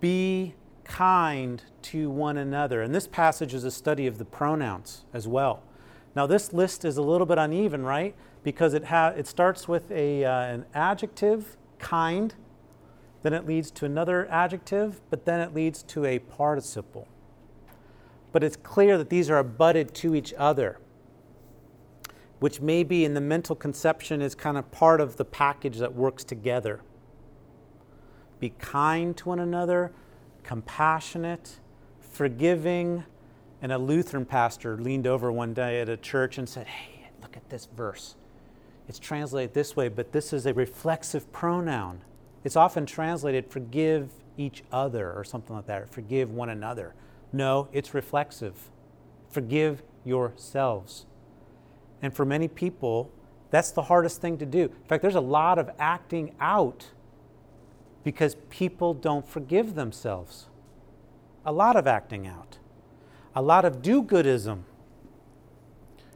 be 0.00 0.54
kind 0.84 1.62
to 1.82 2.10
one 2.10 2.38
another. 2.38 2.82
And 2.82 2.94
this 2.94 3.06
passage 3.06 3.52
is 3.52 3.64
a 3.64 3.70
study 3.70 4.06
of 4.06 4.18
the 4.18 4.24
pronouns 4.24 5.04
as 5.12 5.28
well. 5.28 5.62
Now, 6.16 6.26
this 6.26 6.52
list 6.52 6.84
is 6.84 6.96
a 6.96 7.02
little 7.02 7.26
bit 7.26 7.38
uneven, 7.38 7.84
right? 7.84 8.14
Because 8.42 8.72
it, 8.72 8.86
ha- 8.86 9.12
it 9.16 9.26
starts 9.26 9.68
with 9.68 9.90
a, 9.90 10.24
uh, 10.24 10.40
an 10.40 10.64
adjective, 10.74 11.56
kind, 11.78 12.34
then 13.22 13.34
it 13.34 13.46
leads 13.46 13.70
to 13.72 13.84
another 13.84 14.26
adjective, 14.30 15.00
but 15.10 15.26
then 15.26 15.40
it 15.40 15.54
leads 15.54 15.82
to 15.84 16.04
a 16.04 16.18
participle. 16.18 17.06
But 18.32 18.44
it's 18.44 18.56
clear 18.56 18.98
that 18.98 19.10
these 19.10 19.30
are 19.30 19.38
abutted 19.38 19.94
to 19.96 20.14
each 20.14 20.34
other, 20.36 20.78
which 22.40 22.60
maybe 22.60 23.04
in 23.04 23.14
the 23.14 23.20
mental 23.20 23.56
conception 23.56 24.20
is 24.20 24.34
kind 24.34 24.56
of 24.58 24.70
part 24.70 25.00
of 25.00 25.16
the 25.16 25.24
package 25.24 25.78
that 25.78 25.94
works 25.94 26.24
together. 26.24 26.80
Be 28.38 28.50
kind 28.50 29.16
to 29.16 29.28
one 29.28 29.40
another, 29.40 29.92
compassionate, 30.42 31.60
forgiving, 32.00 33.04
And 33.60 33.72
a 33.72 33.78
Lutheran 33.78 34.24
pastor 34.24 34.76
leaned 34.76 35.06
over 35.06 35.32
one 35.32 35.52
day 35.52 35.80
at 35.80 35.88
a 35.88 35.96
church 35.96 36.38
and 36.38 36.48
said, 36.48 36.68
Hey, 36.68 37.10
look 37.20 37.36
at 37.36 37.48
this 37.50 37.66
verse. 37.76 38.14
It's 38.88 38.98
translated 39.00 39.52
this 39.52 39.74
way, 39.74 39.88
but 39.88 40.12
this 40.12 40.32
is 40.32 40.46
a 40.46 40.54
reflexive 40.54 41.30
pronoun. 41.32 42.02
It's 42.44 42.56
often 42.56 42.86
translated 42.86 43.50
forgive 43.50 44.10
each 44.36 44.62
other 44.70 45.12
or 45.12 45.24
something 45.24 45.56
like 45.56 45.66
that, 45.66 45.82
or 45.82 45.86
forgive 45.86 46.30
one 46.30 46.48
another. 46.48 46.94
No, 47.32 47.68
it's 47.72 47.94
reflexive. 47.94 48.70
Forgive 49.28 49.82
yourselves. 50.04 51.06
And 52.00 52.14
for 52.14 52.24
many 52.24 52.48
people, 52.48 53.10
that's 53.50 53.70
the 53.70 53.82
hardest 53.82 54.20
thing 54.20 54.38
to 54.38 54.46
do. 54.46 54.64
In 54.64 54.88
fact, 54.88 55.02
there's 55.02 55.14
a 55.14 55.20
lot 55.20 55.58
of 55.58 55.70
acting 55.78 56.34
out 56.40 56.86
because 58.04 58.36
people 58.48 58.94
don't 58.94 59.26
forgive 59.26 59.74
themselves. 59.74 60.46
A 61.44 61.52
lot 61.52 61.76
of 61.76 61.86
acting 61.86 62.26
out, 62.26 62.58
a 63.34 63.42
lot 63.42 63.64
of 63.64 63.80
do 63.82 64.02
goodism. 64.02 64.62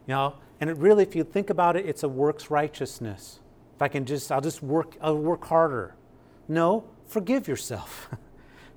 You 0.05 0.13
know, 0.15 0.35
and 0.59 0.69
it 0.69 0.77
really, 0.77 1.03
if 1.03 1.15
you 1.15 1.23
think 1.23 1.49
about 1.49 1.75
it, 1.75 1.85
it's 1.85 2.03
a 2.03 2.09
works 2.09 2.51
righteousness. 2.51 3.39
If 3.75 3.81
I 3.81 3.87
can 3.87 4.05
just, 4.05 4.31
I'll 4.31 4.41
just 4.41 4.61
work, 4.61 4.95
I'll 5.01 5.17
work 5.17 5.45
harder. 5.45 5.95
No, 6.47 6.85
forgive 7.05 7.47
yourself. 7.47 8.09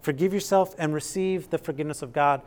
forgive 0.07 0.33
yourself 0.33 0.73
and 0.79 0.95
receive 0.95 1.51
the 1.51 1.59
forgiveness 1.59 2.01
of 2.01 2.13
God. 2.13 2.41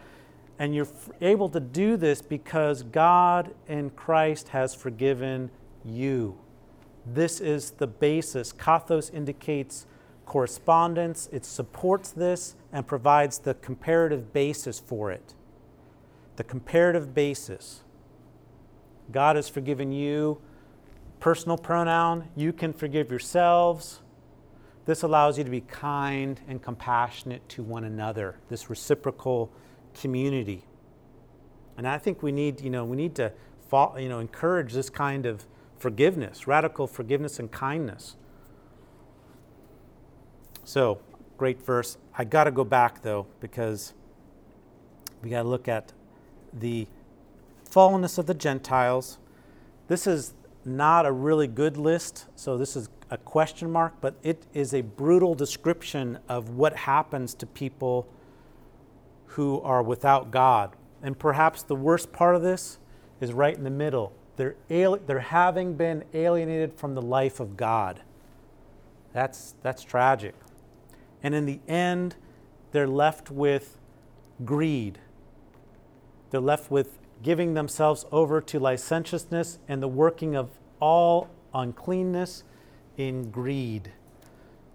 And 0.60 0.74
you're 0.74 0.88
able 1.20 1.49
to 1.49 1.60
do 1.60 1.97
this 1.97 2.22
because 2.22 2.84
God 2.84 3.53
in 3.68 3.89
Christ 3.89 4.47
has 4.49 4.74
forgiven 4.74 5.51
you. 5.84 6.38
This 7.05 7.41
is 7.41 7.72
the 7.72 7.86
basis. 7.86 8.53
Kathos 8.53 9.14
indicates 9.14 9.88
correspondence, 10.26 11.28
it 11.34 11.43
supports 11.43 12.12
this 12.12 12.55
and 12.72 12.88
provides 12.88 13.39
the 13.39 13.55
comparative 13.55 14.32
basis 14.32 14.80
for 14.80 15.12
it. 15.12 15.34
The 16.38 16.45
comparative 16.45 17.14
basis. 17.14 17.82
God 19.12 19.36
has 19.36 19.49
forgiven 19.49 19.91
you. 19.91 20.39
Personal 21.20 21.57
pronoun, 21.57 22.30
you 22.38 22.53
can 22.53 22.72
forgive 22.72 23.10
yourselves. 23.10 23.99
This 24.90 25.04
allows 25.04 25.38
you 25.38 25.44
to 25.44 25.52
be 25.52 25.62
kind 25.62 26.42
and 26.48 26.64
compassionate 26.64 27.48
to 27.50 27.62
one 27.62 27.84
another, 27.84 28.38
this 28.50 28.72
reciprocal 28.72 29.52
community. 29.94 30.64
And 31.78 31.88
I 31.88 32.00
think 32.00 32.24
we 32.24 32.32
need, 32.32 32.60
you 32.60 32.72
know, 32.72 32.86
we 32.86 32.98
need 32.98 33.14
to, 33.18 33.32
you 33.72 34.10
know, 34.10 34.18
encourage 34.18 34.74
this 34.74 34.90
kind 34.90 35.28
of 35.28 35.46
forgiveness, 35.78 36.48
radical 36.48 36.88
forgiveness 36.88 37.38
and 37.38 37.52
kindness. 37.52 38.16
So, 40.64 41.02
great 41.38 41.62
verse. 41.62 42.00
I 42.18 42.24
got 42.24 42.46
to 42.46 42.52
go 42.52 42.64
back 42.64 43.04
though 43.04 43.28
because 43.40 43.94
we 45.22 45.30
got 45.30 45.44
to 45.44 45.48
look 45.48 45.68
at 45.68 45.94
the 46.52 46.88
fallenness 47.70 48.18
of 48.18 48.26
the 48.26 48.34
Gentiles. 48.34 49.20
This 49.88 50.08
is 50.08 50.34
not 50.66 51.06
a 51.06 51.12
really 51.12 51.46
good 51.46 51.78
list, 51.78 52.26
so 52.36 52.58
this 52.58 52.76
is 52.76 52.90
a 53.10 53.18
question 53.18 53.72
mark, 53.72 53.93
but 54.01 54.16
it 54.24 54.45
is 54.53 54.74
a 54.74 54.82
brutal 54.82 55.36
description 55.36 56.20
of 56.28 56.49
what 56.49 56.76
happens 56.76 57.34
to 57.36 57.45
people 57.45 58.07
who 59.28 59.62
are 59.62 59.82
without 59.82 60.32
God. 60.32 60.76
And 61.01 61.18
perhaps 61.18 61.64
the 61.64 61.76
worst 61.76 62.12
part 62.12 62.36
of 62.36 62.41
this 62.41 62.80
is 63.22 63.34
right 63.34 63.55
in 63.55 63.64
the 63.64 63.70
middle. 63.70 64.14
They're, 64.36 64.55
they're 64.70 65.20
having 65.20 65.76
been 65.76 66.03
alienated 66.14 66.74
from 66.74 66.95
the 66.95 67.01
life 67.01 67.39
of 67.39 67.57
God. 67.57 68.01
That's, 69.14 69.55
that's 69.62 69.84
tragic. 69.84 70.36
And 71.22 71.36
in 71.36 71.45
the 71.45 71.60
end, 71.68 72.16
they're 72.72 72.88
left 72.88 73.32
with 73.32 73.78
greed. 74.45 74.99
They're 76.30 76.39
left 76.39 76.72
with 76.72 76.99
giving 77.22 77.53
themselves 77.53 78.05
over 78.12 78.39
to 78.39 78.60
licentiousness 78.60 79.60
and 79.68 79.82
the 79.82 79.88
working 79.88 80.36
of 80.36 80.49
all 80.80 81.30
uncleanness 81.53 82.43
in 83.00 83.32
greed. 83.32 83.91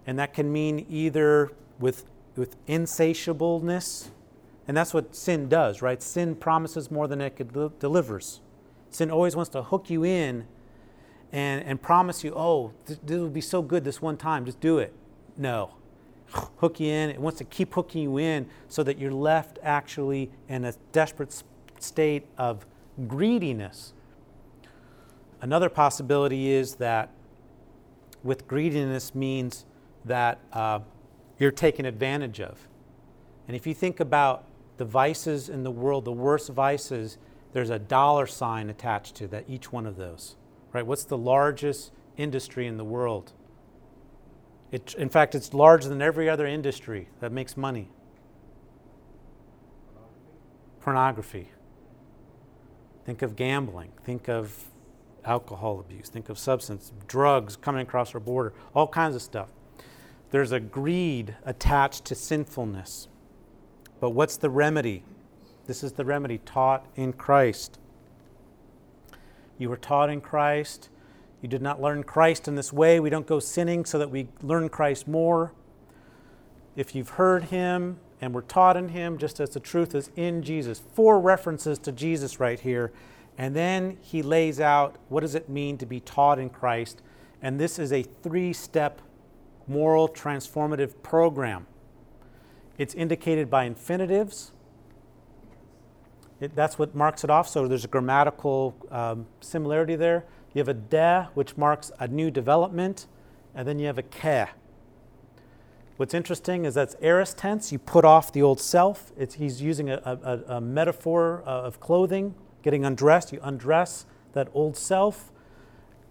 And 0.07 0.19
that 0.19 0.33
can 0.33 0.51
mean 0.51 0.85
either 0.89 1.51
with, 1.79 2.05
with 2.35 2.57
insatiableness, 2.65 4.09
and 4.67 4.75
that's 4.75 4.93
what 4.93 5.15
sin 5.15 5.47
does, 5.47 5.81
right? 5.81 6.01
Sin 6.01 6.35
promises 6.35 6.89
more 6.89 7.07
than 7.07 7.21
it 7.21 7.79
delivers. 7.79 8.41
Sin 8.89 9.11
always 9.11 9.35
wants 9.35 9.49
to 9.51 9.61
hook 9.61 9.89
you 9.89 10.03
in 10.03 10.47
and, 11.31 11.63
and 11.63 11.81
promise 11.81 12.23
you, 12.23 12.33
oh, 12.35 12.73
this, 12.85 12.97
this 13.03 13.19
will 13.19 13.29
be 13.29 13.41
so 13.41 13.61
good 13.61 13.83
this 13.83 14.01
one 14.01 14.17
time, 14.17 14.45
just 14.45 14.59
do 14.59 14.79
it. 14.79 14.93
No. 15.37 15.75
Hook 16.57 16.79
you 16.79 16.91
in. 16.91 17.09
It 17.09 17.19
wants 17.19 17.37
to 17.39 17.43
keep 17.43 17.73
hooking 17.73 18.03
you 18.03 18.17
in 18.17 18.47
so 18.69 18.83
that 18.83 18.97
you're 18.97 19.11
left 19.11 19.59
actually 19.61 20.31
in 20.47 20.65
a 20.65 20.73
desperate 20.91 21.43
state 21.79 22.25
of 22.37 22.65
greediness. 23.07 23.93
Another 25.41 25.69
possibility 25.69 26.49
is 26.49 26.75
that 26.75 27.11
with 28.25 28.47
greediness 28.47 29.13
means 29.13 29.65
that 30.03 30.39
uh, 30.51 30.79
you're 31.37 31.51
taken 31.51 31.85
advantage 31.85 32.41
of. 32.41 32.67
And 33.47 33.55
if 33.55 33.67
you 33.67 33.75
think 33.75 33.99
about 33.99 34.45
the 34.77 34.85
vices 34.85 35.47
in 35.47 35.63
the 35.63 35.71
world, 35.71 36.05
the 36.05 36.11
worst 36.11 36.49
vices, 36.49 37.19
there's 37.53 37.69
a 37.69 37.77
dollar 37.77 38.25
sign 38.25 38.69
attached 38.69 39.15
to 39.17 39.27
that 39.27 39.45
each 39.47 39.71
one 39.71 39.85
of 39.85 39.95
those. 39.95 40.35
Right? 40.73 40.85
What's 40.85 41.05
the 41.05 41.17
largest 41.17 41.91
industry 42.17 42.65
in 42.65 42.77
the 42.77 42.83
world? 42.83 43.31
It, 44.71 44.95
in 44.97 45.09
fact, 45.09 45.35
it's 45.35 45.53
larger 45.53 45.87
than 45.87 46.01
every 46.01 46.27
other 46.27 46.47
industry 46.47 47.09
that 47.19 47.31
makes 47.31 47.55
money. 47.55 47.89
Pornography. 50.81 51.49
Think 53.05 53.21
of 53.21 53.35
gambling. 53.35 53.91
Think 54.03 54.27
of 54.27 54.65
alcohol 55.25 55.79
abuse. 55.79 56.09
Think 56.09 56.29
of 56.29 56.37
substance, 56.37 56.91
drugs 57.07 57.55
coming 57.55 57.81
across 57.81 58.13
our 58.13 58.19
border, 58.19 58.53
all 58.73 58.87
kinds 58.87 59.15
of 59.15 59.21
stuff. 59.21 59.49
There's 60.31 60.51
a 60.51 60.59
greed 60.59 61.35
attached 61.45 62.05
to 62.05 62.15
sinfulness. 62.15 63.07
But 63.99 64.11
what's 64.11 64.37
the 64.37 64.49
remedy? 64.49 65.03
This 65.65 65.83
is 65.83 65.93
the 65.93 66.05
remedy 66.05 66.39
taught 66.39 66.85
in 66.95 67.13
Christ. 67.13 67.79
You 69.57 69.69
were 69.69 69.77
taught 69.77 70.09
in 70.09 70.21
Christ. 70.21 70.89
You 71.41 71.47
did 71.47 71.61
not 71.61 71.81
learn 71.81 72.03
Christ 72.03 72.47
in 72.47 72.55
this 72.55 72.73
way. 72.73 72.99
We 72.99 73.09
don't 73.09 73.27
go 73.27 73.39
sinning 73.39 73.85
so 73.85 73.97
that 73.99 74.11
we 74.11 74.27
learn 74.41 74.69
Christ 74.69 75.07
more. 75.07 75.53
If 76.75 76.93
you've 76.93 77.09
heard 77.09 77.45
him 77.45 77.99
and 78.19 78.33
were 78.33 78.41
taught 78.41 78.77
in 78.77 78.89
him, 78.89 79.17
just 79.17 79.39
as 79.39 79.51
the 79.51 79.59
truth 79.59 79.95
is 79.95 80.09
in 80.15 80.41
Jesus. 80.41 80.81
Four 80.93 81.19
references 81.19 81.79
to 81.79 81.91
Jesus 81.91 82.39
right 82.39 82.59
here. 82.59 82.91
And 83.37 83.55
then 83.55 83.97
he 84.01 84.21
lays 84.21 84.59
out 84.59 84.95
what 85.09 85.21
does 85.21 85.35
it 85.35 85.49
mean 85.49 85.77
to 85.79 85.85
be 85.85 85.99
taught 85.99 86.39
in 86.39 86.49
Christ. 86.49 87.01
And 87.41 87.59
this 87.59 87.77
is 87.77 87.91
a 87.91 88.03
three 88.03 88.53
step 88.53 89.01
moral 89.67 90.07
transformative 90.07 90.93
program. 91.03 91.67
It's 92.77 92.93
indicated 92.93 93.49
by 93.49 93.65
infinitives. 93.65 94.51
It, 96.39 96.55
that's 96.55 96.77
what 96.77 96.93
marks 96.93 97.23
it 97.23 97.29
off. 97.29 97.47
So 97.47 97.67
there's 97.67 97.85
a 97.85 97.89
grammatical 97.89 98.75
um, 98.91 99.25
similarity 99.39 99.95
there. 99.95 100.25
You 100.53 100.59
have 100.59 100.67
a 100.67 100.73
de, 100.73 101.29
which 101.33 101.57
marks 101.57 101.91
a 101.99 102.07
new 102.07 102.31
development, 102.31 103.07
and 103.53 103.67
then 103.67 103.79
you 103.79 103.87
have 103.87 103.97
a 103.97 104.03
ke. 104.03 104.49
What's 105.97 106.13
interesting 106.13 106.65
is 106.65 106.73
that's 106.73 106.95
aorist 107.01 107.37
tense. 107.37 107.71
You 107.71 107.79
put 107.79 108.03
off 108.03 108.33
the 108.33 108.41
old 108.41 108.59
self. 108.59 109.13
It's, 109.17 109.35
he's 109.35 109.61
using 109.61 109.89
a, 109.89 110.01
a, 110.03 110.55
a 110.55 110.61
metaphor 110.61 111.41
uh, 111.45 111.61
of 111.61 111.79
clothing, 111.79 112.35
getting 112.65 112.83
undressed. 112.83 113.31
You 113.31 113.39
undress 113.43 114.07
that 114.33 114.49
old 114.53 114.75
self, 114.75 115.31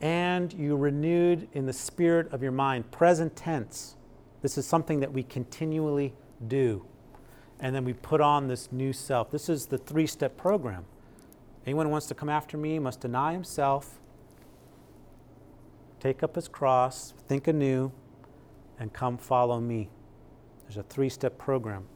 and 0.00 0.52
you 0.52 0.76
renewed 0.76 1.48
in 1.52 1.66
the 1.66 1.72
spirit 1.72 2.32
of 2.32 2.44
your 2.44 2.52
mind. 2.52 2.92
Present 2.92 3.34
tense. 3.34 3.96
This 4.40 4.56
is 4.56 4.64
something 4.64 5.00
that 5.00 5.12
we 5.12 5.24
continually 5.24 6.14
do. 6.46 6.86
And 7.58 7.74
then 7.74 7.84
we 7.84 7.92
put 7.92 8.20
on 8.20 8.46
this 8.46 8.70
new 8.70 8.92
self. 8.92 9.32
This 9.32 9.48
is 9.48 9.66
the 9.66 9.78
three 9.78 10.06
step 10.06 10.36
program. 10.36 10.84
Anyone 11.66 11.86
who 11.86 11.92
wants 11.92 12.06
to 12.06 12.14
come 12.14 12.28
after 12.28 12.56
me 12.56 12.78
must 12.78 13.00
deny 13.00 13.32
himself, 13.32 13.98
take 15.98 16.22
up 16.22 16.36
his 16.36 16.46
cross, 16.46 17.14
think 17.26 17.48
anew, 17.48 17.90
and 18.78 18.92
come 18.92 19.18
follow 19.18 19.60
me. 19.60 19.88
There's 20.62 20.76
a 20.76 20.82
three 20.84 21.08
step 21.08 21.36
program 21.36 21.86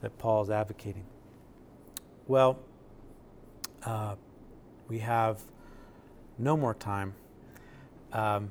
that 0.00 0.18
Paul 0.18 0.42
is 0.42 0.50
advocating. 0.50 1.04
Well, 2.26 2.58
uh, 3.88 4.14
we 4.86 4.98
have 4.98 5.40
no 6.36 6.56
more 6.56 6.74
time. 6.74 7.14
Um, 8.12 8.50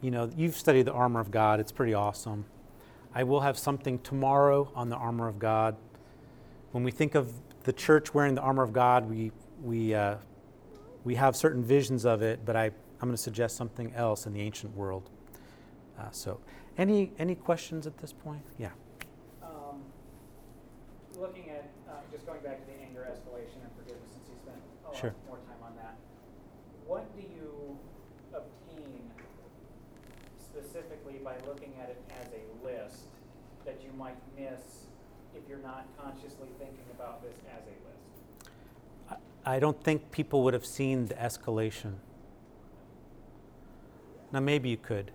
you 0.00 0.10
know, 0.10 0.30
you've 0.34 0.56
studied 0.56 0.86
the 0.86 0.92
armor 0.92 1.20
of 1.20 1.30
God, 1.30 1.60
it's 1.60 1.72
pretty 1.72 1.92
awesome. 1.92 2.46
I 3.14 3.24
will 3.24 3.40
have 3.40 3.58
something 3.58 3.98
tomorrow 3.98 4.70
on 4.74 4.88
the 4.88 4.96
armor 4.96 5.28
of 5.28 5.38
God. 5.38 5.76
When 6.72 6.82
we 6.82 6.90
think 6.90 7.14
of 7.14 7.32
the 7.64 7.72
church 7.74 8.14
wearing 8.14 8.34
the 8.34 8.40
armor 8.40 8.62
of 8.62 8.72
God, 8.72 9.08
we, 9.08 9.32
we, 9.62 9.94
uh, 9.94 10.16
we 11.04 11.14
have 11.16 11.36
certain 11.36 11.62
visions 11.62 12.06
of 12.06 12.22
it, 12.22 12.40
but 12.46 12.56
I, 12.56 12.66
I'm 12.66 13.08
going 13.08 13.12
to 13.12 13.18
suggest 13.18 13.56
something 13.56 13.92
else 13.94 14.26
in 14.26 14.32
the 14.32 14.40
ancient 14.40 14.74
world. 14.74 15.10
Uh, 15.98 16.10
so, 16.10 16.40
any, 16.78 17.12
any 17.18 17.34
questions 17.34 17.86
at 17.86 17.98
this 17.98 18.12
point? 18.12 18.42
Yeah. 18.56 18.70
Looking 21.18 21.50
at, 21.50 21.68
uh, 21.88 21.94
just 22.12 22.26
going 22.26 22.40
back 22.42 22.60
to 22.60 22.66
the 22.66 22.78
anger 22.80 23.04
escalation 23.10 23.58
and 23.62 23.72
forgiveness, 23.76 24.08
since 24.12 24.28
you 24.28 24.36
spent 24.40 24.62
a 24.84 24.88
lot 24.88 24.96
Sure. 24.96 25.14
more 25.26 25.38
time 25.38 25.60
on 25.64 25.74
that, 25.76 25.96
what 26.86 27.04
do 27.16 27.22
you 27.22 27.76
obtain 28.32 29.10
specifically 30.38 31.18
by 31.18 31.36
looking 31.46 31.74
at 31.82 31.90
it 31.90 32.00
as 32.20 32.28
a 32.32 32.64
list 32.64 33.08
that 33.64 33.82
you 33.82 33.90
might 33.92 34.16
miss 34.36 34.86
if 35.34 35.48
you're 35.48 35.58
not 35.58 35.86
consciously 35.98 36.48
thinking 36.58 36.86
about 36.94 37.20
this 37.22 37.34
as 37.52 37.62
a 37.66 37.76
list? 37.88 38.48
I- 39.44 39.56
I 39.56 39.58
don't 39.58 39.82
think 39.82 40.10
people 40.12 40.44
would 40.44 40.54
have 40.54 40.66
seen 40.66 41.06
the 41.06 41.14
escalation. 41.14 41.96
Now, 44.30 44.40
maybe 44.40 44.68
you 44.68 44.76
could. 44.76 45.10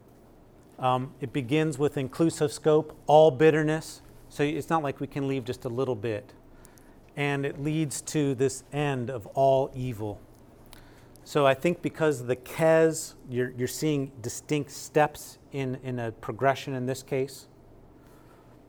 Um, 0.78 1.16
it 1.22 1.32
begins 1.32 1.80
with 1.80 1.98
inclusive 1.98 2.52
scope, 2.52 2.96
all 3.08 3.32
bitterness. 3.32 4.02
So 4.34 4.42
it's 4.42 4.72
not 4.72 4.82
like 4.82 5.00
we 5.00 5.06
can 5.06 5.28
leave 5.28 5.46
just 5.46 5.64
a 5.64 5.70
little 5.70 5.94
bit. 5.94 6.34
And 7.16 7.46
it 7.46 7.62
leads 7.62 8.02
to 8.02 8.34
this 8.34 8.64
end 8.74 9.12
of 9.12 9.28
all 9.28 9.70
evil. 9.76 10.20
So 11.24 11.46
I 11.46 11.54
think 11.54 11.84
because 11.84 12.20
of 12.20 12.26
the 12.26 12.36
kes, 12.36 13.14
you're, 13.30 13.52
you're 13.52 13.68
seeing 13.68 14.12
distinct 14.22 14.72
steps 14.72 15.38
in, 15.52 15.78
in 15.84 16.00
a 16.00 16.12
progression 16.14 16.74
in 16.74 16.88
this 16.88 17.04
case. 17.04 17.46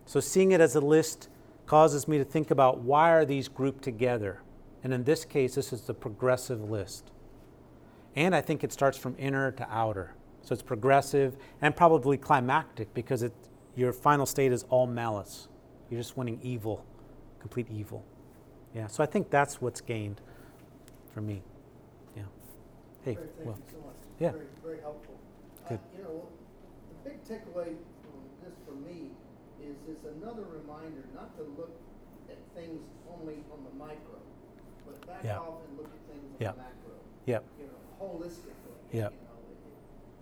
So 0.04 0.20
seeing 0.20 0.52
it 0.52 0.60
as 0.60 0.76
a 0.76 0.82
list 0.82 1.30
causes 1.64 2.06
me 2.06 2.18
to 2.18 2.26
think 2.26 2.50
about 2.50 2.80
why 2.80 3.12
are 3.12 3.24
these 3.24 3.48
grouped 3.48 3.82
together? 3.82 4.42
And 4.82 4.92
in 4.92 5.04
this 5.04 5.24
case, 5.24 5.54
this 5.54 5.72
is 5.72 5.80
the 5.80 5.94
progressive 5.94 6.68
list. 6.68 7.10
And 8.14 8.34
I 8.34 8.42
think 8.42 8.64
it 8.64 8.70
starts 8.70 8.98
from 8.98 9.16
inner 9.18 9.50
to 9.52 9.66
outer. 9.70 10.14
So 10.42 10.52
it's 10.52 10.62
progressive 10.62 11.38
and 11.62 11.74
probably 11.74 12.18
climactic 12.18 12.92
because 12.92 13.22
it, 13.22 13.32
your 13.74 13.94
final 13.94 14.26
state 14.26 14.52
is 14.52 14.64
all 14.68 14.86
malice. 14.86 15.48
You're 15.90 16.00
just 16.00 16.16
winning 16.16 16.38
evil, 16.42 16.84
complete 17.40 17.66
evil. 17.70 18.04
Yeah, 18.74 18.86
so 18.88 19.02
I 19.02 19.06
think 19.06 19.30
that's 19.30 19.60
what's 19.60 19.80
gained 19.80 20.20
for 21.12 21.20
me. 21.20 21.42
Yeah. 22.16 22.22
Hey, 23.04 23.14
Great, 23.14 23.30
thank 23.36 23.46
well, 23.46 23.58
you 23.58 23.70
so 23.72 23.86
much. 23.86 23.96
yeah. 24.18 24.30
Very, 24.32 24.46
very 24.64 24.80
helpful. 24.80 25.14
Uh, 25.64 25.68
Good. 25.70 25.80
You 25.96 26.02
know, 26.02 26.28
the 27.04 27.10
big 27.10 27.22
takeaway 27.22 27.76
from 28.02 28.18
this 28.42 28.54
for 28.66 28.74
me 28.74 29.10
is 29.62 29.76
it's 29.88 30.04
another 30.04 30.42
reminder 30.42 31.04
not 31.14 31.36
to 31.36 31.44
look 31.56 31.70
at 32.28 32.38
things 32.56 32.80
only 33.12 33.36
on 33.52 33.62
the 33.64 33.78
micro, 33.78 34.18
but 34.86 35.06
back 35.06 35.22
Yeah. 35.24 35.38
off 35.38 35.62
and 35.68 35.76
look 35.78 35.86
at 35.86 36.00
things 36.10 36.24
on 36.32 36.36
Yeah. 36.40 36.52
the 36.52 36.58
macro. 36.58 36.92
yep, 37.26 37.44
You 37.60 37.66
know, 37.66 37.72
holistically. 38.00 38.74
Yeah. 38.92 38.98
You 38.98 39.04
know, 39.10 39.38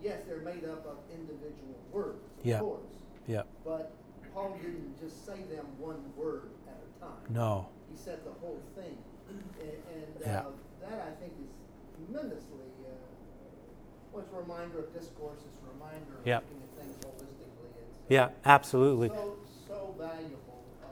yes, 0.02 0.22
they're 0.26 0.38
made 0.42 0.64
up 0.64 0.84
of 0.86 0.98
individual 1.12 1.74
words, 1.90 2.22
of 2.40 2.46
Yeah. 2.46 2.60
course, 2.60 2.86
yep. 3.26 3.46
but 3.64 3.90
Paul 4.34 4.56
didn't 4.62 4.98
just 5.00 5.26
say 5.26 5.36
them 5.54 5.66
one 5.78 6.00
word 6.16 6.50
at 6.68 6.76
a 6.80 7.04
time 7.04 7.22
No, 7.34 7.68
he 7.90 7.96
said 7.96 8.20
the 8.24 8.32
whole 8.40 8.60
thing. 8.74 8.96
And, 9.28 9.42
and 9.60 10.06
Yeah. 10.20 10.40
uh, 10.40 10.44
that 10.88 11.08
I 11.08 11.10
think 11.20 11.32
is 11.40 11.50
tremendously, 12.06 12.68
uh, 12.84 12.90
well, 14.12 14.22
it's 14.22 14.32
a 14.32 14.36
reminder 14.36 14.78
of 14.80 14.92
discourse, 14.92 15.38
it's 15.46 15.58
a 15.62 15.72
reminder 15.72 16.18
of 16.20 16.26
Yeah. 16.26 16.40
looking 16.40 16.62
at 16.62 16.78
things 16.82 16.96
holistically. 17.04 17.70
It's 17.80 18.10
yeah, 18.10 18.30
absolutely. 18.44 19.08
so, 19.08 19.36
so 19.68 19.94
valuable. 19.98 20.64
Um, 20.84 20.90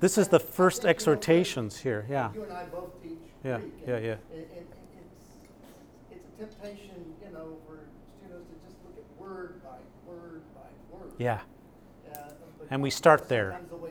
This 0.00 0.18
is 0.18 0.28
the 0.28 0.40
first 0.40 0.82
think, 0.82 0.84
you 0.84 0.86
know, 0.86 0.90
exhortations 0.90 1.78
here, 1.78 2.06
yeah. 2.10 2.32
You 2.34 2.42
and 2.44 2.52
I 2.52 2.64
both 2.66 3.00
teach 3.02 3.18
Yeah, 3.44 3.58
Greek. 3.58 3.72
yeah, 3.86 3.98
yeah. 3.98 3.98
And, 3.98 4.20
and, 4.32 4.46
and 4.52 4.66
it's, 5.00 5.28
it's 6.10 6.26
a 6.28 6.46
temptation, 6.46 7.14
you 7.24 7.32
know, 7.32 7.56
for 7.66 7.78
students 8.18 8.48
to 8.48 8.54
just 8.66 8.76
look 8.84 8.96
at 8.98 9.20
word 9.20 9.60
by 9.62 9.78
word 10.10 10.42
by 10.54 10.68
word. 10.96 11.12
Yeah, 11.18 11.40
Uh, 11.40 11.40
And 12.72 12.82
we 12.82 12.88
start 12.88 13.28
there. 13.28 13.60
The 13.68 13.76
we 13.76 13.90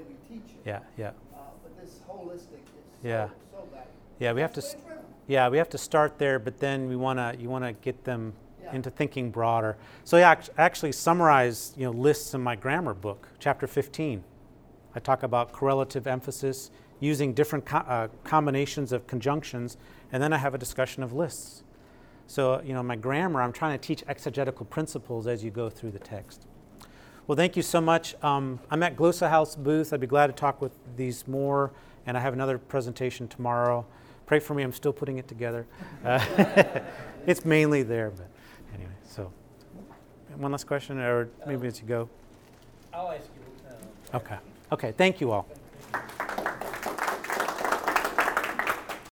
yeah, 0.66 0.80
yeah. 0.98 1.10
Uh, 1.10 1.38
but 1.62 1.80
this 1.80 2.00
holistic 2.10 2.54
is 2.54 3.04
Yeah. 3.04 3.28
so, 3.52 3.64
so. 3.72 3.78
Yeah, 4.18 4.34
we 4.34 4.42
have 4.42 4.52
to 4.54 4.62
the 4.62 4.66
s- 4.66 4.74
way 4.74 4.80
it's 4.80 4.90
written. 4.90 5.06
Yeah, 5.28 5.50
we 5.50 5.58
have 5.60 5.70
to 5.70 5.78
start 5.78 6.18
there, 6.18 6.40
but 6.40 6.60
then 6.60 6.90
we 6.90 6.96
want 6.96 7.20
to 7.20 7.40
you 7.40 7.48
want 7.48 7.64
to 7.64 7.74
get 7.74 8.04
them 8.06 8.34
Yeah. 8.64 8.74
into 8.74 8.90
thinking 8.90 9.30
broader. 9.30 9.78
So 10.04 10.18
yeah, 10.18 10.32
act- 10.32 10.50
actually 10.58 10.94
summarize 10.94 11.76
you 11.78 11.86
know 11.86 11.92
lists 11.92 12.34
in 12.34 12.42
my 12.42 12.56
grammar 12.56 12.96
book, 12.96 13.28
chapter 13.38 13.68
15. 13.68 14.24
I 14.96 15.00
talk 15.00 15.22
about 15.22 15.52
correlative 15.52 16.08
emphasis 16.08 16.72
using 17.00 17.34
different 17.36 17.66
co- 17.66 17.78
uh, 17.88 18.08
combinations 18.24 18.92
of 18.92 19.06
conjunctions, 19.06 19.78
and 20.12 20.24
then 20.24 20.34
I 20.34 20.38
have 20.38 20.56
a 20.56 20.58
discussion 20.58 21.04
of 21.04 21.14
lists. 21.14 21.62
So 22.26 22.62
you 22.66 22.74
know, 22.74 22.82
my 22.82 22.96
grammar, 22.96 23.44
I'm 23.44 23.54
trying 23.54 23.78
to 23.78 23.88
teach 23.88 24.04
exegetical 24.08 24.66
principles 24.66 25.28
as 25.28 25.44
you 25.44 25.52
go 25.52 25.70
through 25.70 25.92
the 25.92 26.00
text. 26.00 26.48
Well, 27.28 27.36
thank 27.36 27.56
you 27.56 27.62
so 27.62 27.80
much. 27.80 28.16
Um, 28.24 28.60
I'm 28.70 28.84
at 28.84 28.96
GlossaHouse 28.96 29.58
booth. 29.58 29.94
I'd 29.94 30.00
be 30.00 30.08
glad 30.08 30.28
to 30.28 30.34
talk 30.34 30.62
with 30.62 30.72
these 30.98 31.28
more, 31.28 31.72
and 32.06 32.18
I 32.18 32.20
have 32.20 32.34
another 32.34 32.58
presentation 32.58 33.28
tomorrow. 33.28 33.86
Pray 34.26 34.40
for 34.40 34.54
me. 34.54 34.64
I'm 34.64 34.74
still 34.74 34.94
putting 34.94 35.18
it 35.18 35.28
together. 35.28 35.66
Uh, 36.04 36.20
it's 37.28 37.46
mainly 37.46 37.84
there, 37.84 38.10
but 38.12 38.28
anyway. 38.74 38.92
So, 39.08 39.32
one 40.38 40.52
last 40.52 40.68
question, 40.68 41.00
or 41.00 41.30
maybe 41.46 41.68
as 41.68 41.80
you 41.82 41.88
go. 41.88 42.10
I'll 42.94 43.12
ask 43.12 43.26
you. 43.36 43.70
uh, 44.14 44.18
Okay. 44.18 44.38
Okay. 44.72 44.92
Thank 44.94 45.22
you 45.22 45.32
all. 45.32 45.48